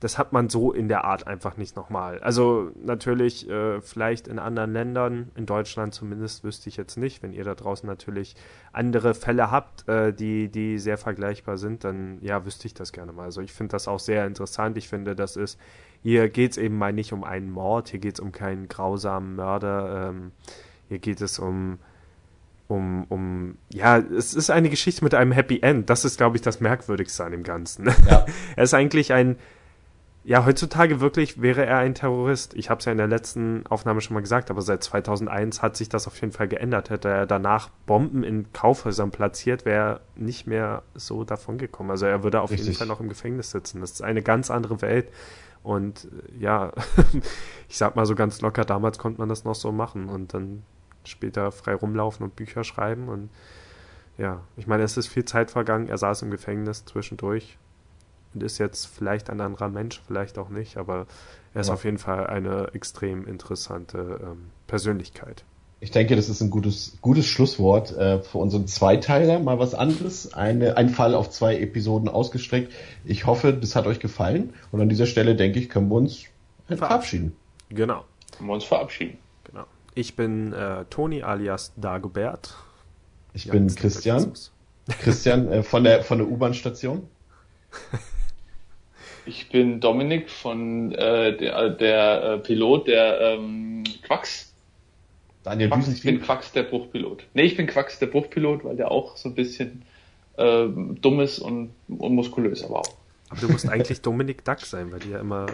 das 0.00 0.18
hat 0.18 0.32
man 0.32 0.50
so 0.50 0.72
in 0.72 0.88
der 0.88 1.04
Art 1.04 1.26
einfach 1.26 1.56
nicht 1.56 1.74
nochmal. 1.74 2.18
Also 2.18 2.70
natürlich 2.82 3.48
äh, 3.48 3.80
vielleicht 3.80 4.28
in 4.28 4.38
anderen 4.38 4.72
Ländern, 4.72 5.30
in 5.36 5.46
Deutschland 5.46 5.94
zumindest 5.94 6.44
wüsste 6.44 6.68
ich 6.68 6.76
jetzt 6.76 6.96
nicht. 6.96 7.22
Wenn 7.22 7.32
ihr 7.32 7.44
da 7.44 7.54
draußen 7.54 7.86
natürlich 7.86 8.36
andere 8.72 9.14
Fälle 9.14 9.50
habt, 9.50 9.88
äh, 9.88 10.12
die, 10.12 10.48
die 10.48 10.78
sehr 10.78 10.98
vergleichbar 10.98 11.56
sind, 11.56 11.82
dann 11.84 12.18
ja, 12.20 12.44
wüsste 12.44 12.66
ich 12.66 12.74
das 12.74 12.92
gerne 12.92 13.12
mal. 13.12 13.24
Also 13.24 13.40
ich 13.40 13.54
finde 13.54 13.72
das 13.72 13.88
auch 13.88 14.00
sehr 14.00 14.26
interessant. 14.26 14.76
Ich 14.76 14.88
finde, 14.88 15.16
das 15.16 15.36
ist, 15.36 15.58
hier 16.02 16.28
geht 16.28 16.52
es 16.52 16.58
eben 16.58 16.76
mal 16.76 16.92
nicht 16.92 17.14
um 17.14 17.24
einen 17.24 17.50
Mord, 17.50 17.88
hier 17.88 18.00
geht 18.00 18.14
es 18.14 18.20
um 18.20 18.32
keinen 18.32 18.68
grausamen 18.68 19.34
Mörder, 19.34 20.10
ähm, 20.10 20.32
hier 20.88 20.98
geht 20.98 21.22
es 21.22 21.38
um 21.38 21.78
um, 22.68 23.04
um, 23.08 23.58
ja, 23.72 23.98
es 23.98 24.34
ist 24.34 24.50
eine 24.50 24.68
Geschichte 24.70 25.04
mit 25.04 25.14
einem 25.14 25.32
Happy 25.32 25.60
End. 25.62 25.88
Das 25.88 26.04
ist, 26.04 26.16
glaube 26.16 26.36
ich, 26.36 26.42
das 26.42 26.60
Merkwürdigste 26.60 27.24
an 27.24 27.30
dem 27.30 27.44
Ganzen. 27.44 27.86
Ja. 28.08 28.26
er 28.56 28.64
ist 28.64 28.74
eigentlich 28.74 29.12
ein, 29.12 29.36
ja, 30.26 30.44
heutzutage 30.44 31.00
wirklich 31.00 31.40
wäre 31.40 31.64
er 31.64 31.78
ein 31.78 31.94
Terrorist. 31.94 32.54
Ich 32.54 32.68
habe 32.68 32.80
es 32.80 32.84
ja 32.84 32.90
in 32.90 32.98
der 32.98 33.06
letzten 33.06 33.64
Aufnahme 33.68 34.00
schon 34.00 34.14
mal 34.14 34.22
gesagt, 34.22 34.50
aber 34.50 34.60
seit 34.60 34.82
2001 34.82 35.62
hat 35.62 35.76
sich 35.76 35.88
das 35.88 36.08
auf 36.08 36.20
jeden 36.20 36.32
Fall 36.32 36.48
geändert. 36.48 36.90
Hätte 36.90 37.08
er 37.08 37.26
danach 37.26 37.68
Bomben 37.86 38.24
in 38.24 38.52
Kaufhäusern 38.52 39.12
platziert, 39.12 39.64
wäre 39.64 39.78
er 39.78 40.00
nicht 40.16 40.48
mehr 40.48 40.82
so 40.96 41.22
davon 41.22 41.58
gekommen. 41.58 41.92
Also 41.92 42.06
er 42.06 42.24
würde 42.24 42.40
auf 42.40 42.50
Richtig. 42.50 42.66
jeden 42.66 42.78
Fall 42.78 42.88
noch 42.88 42.98
im 42.98 43.08
Gefängnis 43.08 43.52
sitzen. 43.52 43.80
Das 43.80 43.92
ist 43.92 44.02
eine 44.02 44.20
ganz 44.20 44.50
andere 44.50 44.82
Welt. 44.82 45.12
Und 45.62 46.06
äh, 46.06 46.42
ja, 46.42 46.72
ich 47.68 47.78
sag 47.78 47.94
mal 47.94 48.04
so 48.04 48.16
ganz 48.16 48.40
locker, 48.40 48.64
damals 48.64 48.98
konnte 48.98 49.20
man 49.20 49.28
das 49.28 49.44
noch 49.44 49.54
so 49.54 49.70
machen 49.70 50.08
und 50.08 50.34
dann 50.34 50.64
später 51.04 51.52
frei 51.52 51.74
rumlaufen 51.74 52.24
und 52.24 52.34
Bücher 52.34 52.64
schreiben. 52.64 53.08
Und 53.08 53.30
ja, 54.18 54.40
ich 54.56 54.66
meine, 54.66 54.82
es 54.82 54.96
ist 54.96 55.06
viel 55.06 55.24
Zeit 55.24 55.52
vergangen. 55.52 55.88
Er 55.88 55.98
saß 55.98 56.22
im 56.22 56.32
Gefängnis 56.32 56.84
zwischendurch 56.84 57.58
und 58.36 58.42
ist 58.42 58.58
jetzt 58.58 58.86
vielleicht 58.86 59.30
ein 59.30 59.40
anderer 59.40 59.70
Mensch, 59.70 60.02
vielleicht 60.06 60.36
auch 60.36 60.50
nicht, 60.50 60.76
aber 60.76 61.06
er 61.54 61.62
ist 61.62 61.68
ja. 61.68 61.72
auf 61.72 61.84
jeden 61.84 61.96
Fall 61.96 62.26
eine 62.26 62.68
extrem 62.74 63.26
interessante 63.26 64.20
ähm, 64.22 64.50
Persönlichkeit. 64.66 65.42
Ich 65.80 65.90
denke, 65.90 66.16
das 66.16 66.28
ist 66.28 66.42
ein 66.42 66.50
gutes, 66.50 66.98
gutes 67.00 67.26
Schlusswort 67.26 67.96
äh, 67.96 68.20
für 68.20 68.36
unseren 68.36 68.66
Zweiteiler. 68.66 69.38
Mal 69.38 69.58
was 69.58 69.74
anderes. 69.74 70.34
Eine, 70.34 70.76
ein 70.76 70.90
Fall 70.90 71.14
auf 71.14 71.30
zwei 71.30 71.58
Episoden 71.58 72.10
ausgestreckt. 72.10 72.72
Ich 73.06 73.24
hoffe, 73.24 73.54
das 73.54 73.74
hat 73.74 73.86
euch 73.86 74.00
gefallen. 74.00 74.52
Und 74.70 74.82
an 74.82 74.90
dieser 74.90 75.06
Stelle, 75.06 75.34
denke 75.34 75.58
ich, 75.58 75.70
können 75.70 75.88
wir 75.88 75.96
uns 75.96 76.24
verabschieden. 76.66 77.34
Genau. 77.70 78.04
Können 78.36 78.50
wir 78.50 78.54
uns 78.54 78.64
verabschieden. 78.64 79.16
Genau. 79.44 79.64
Ich 79.94 80.14
bin 80.14 80.52
äh, 80.52 80.84
Toni 80.90 81.22
alias 81.22 81.72
Dagobert. 81.76 82.54
Ich 83.32 83.46
ja, 83.46 83.52
bin 83.52 83.74
Christian. 83.74 84.32
Christian 85.00 85.48
äh, 85.48 85.62
von 85.62 85.84
der, 85.84 86.02
von 86.02 86.18
der 86.18 86.28
U-Bahn-Station. 86.28 87.06
Ich 89.26 89.48
bin 89.48 89.80
Dominik 89.80 90.30
von 90.30 90.92
äh, 90.92 91.36
der, 91.36 91.70
der 91.70 92.22
äh, 92.22 92.38
Pilot 92.38 92.86
der 92.86 93.20
ähm, 93.20 93.84
Quax. 94.02 94.52
Daniel 95.42 95.68
Quax 95.68 95.88
ich 95.88 96.02
bin 96.02 96.20
Quax 96.20 96.52
der 96.52 96.62
Bruchpilot. 96.62 97.24
Nee, 97.34 97.42
ich 97.42 97.56
bin 97.56 97.66
Quax 97.66 97.98
der 97.98 98.06
Bruchpilot, 98.06 98.64
weil 98.64 98.76
der 98.76 98.90
auch 98.90 99.16
so 99.16 99.28
ein 99.28 99.34
bisschen 99.34 99.82
äh, 100.36 100.66
dumm 101.00 101.20
ist 101.20 101.38
und, 101.40 101.70
und 101.88 102.14
muskulös, 102.14 102.64
aber 102.64 102.80
auch. 102.80 102.96
Aber 103.28 103.40
du 103.40 103.48
musst 103.48 103.68
eigentlich 103.68 104.00
Dominik 104.00 104.44
Duck 104.44 104.60
sein, 104.60 104.92
weil 104.92 105.00
die 105.00 105.10
ja 105.10 105.20
immer. 105.20 105.46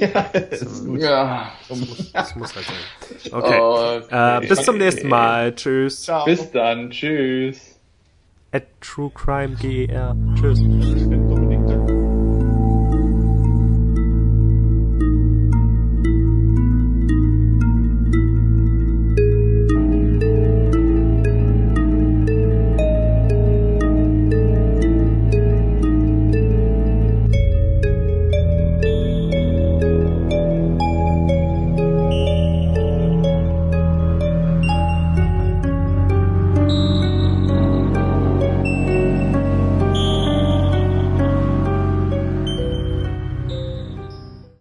Ja, 0.00 0.30
das 0.32 0.62
ist 0.62 0.86
gut. 0.86 1.02
Ja. 1.02 1.52
das, 1.68 1.78
muss, 1.78 2.12
das 2.12 2.36
muss 2.36 2.54
halt 2.54 2.64
sein. 2.64 3.32
Okay. 3.32 3.60
Okay. 3.60 4.38
Äh, 4.44 4.48
bis 4.48 4.62
zum 4.64 4.78
nächsten 4.78 5.08
Mal. 5.08 5.54
Tschüss. 5.54 6.04
Ciao. 6.04 6.24
Bis 6.24 6.50
dann. 6.50 6.90
Tschüss. 6.90 7.78
At 8.52 8.64
True 8.80 9.10
Crime 9.14 9.56
GER. 9.56 10.16
Tschüss. 10.36 10.60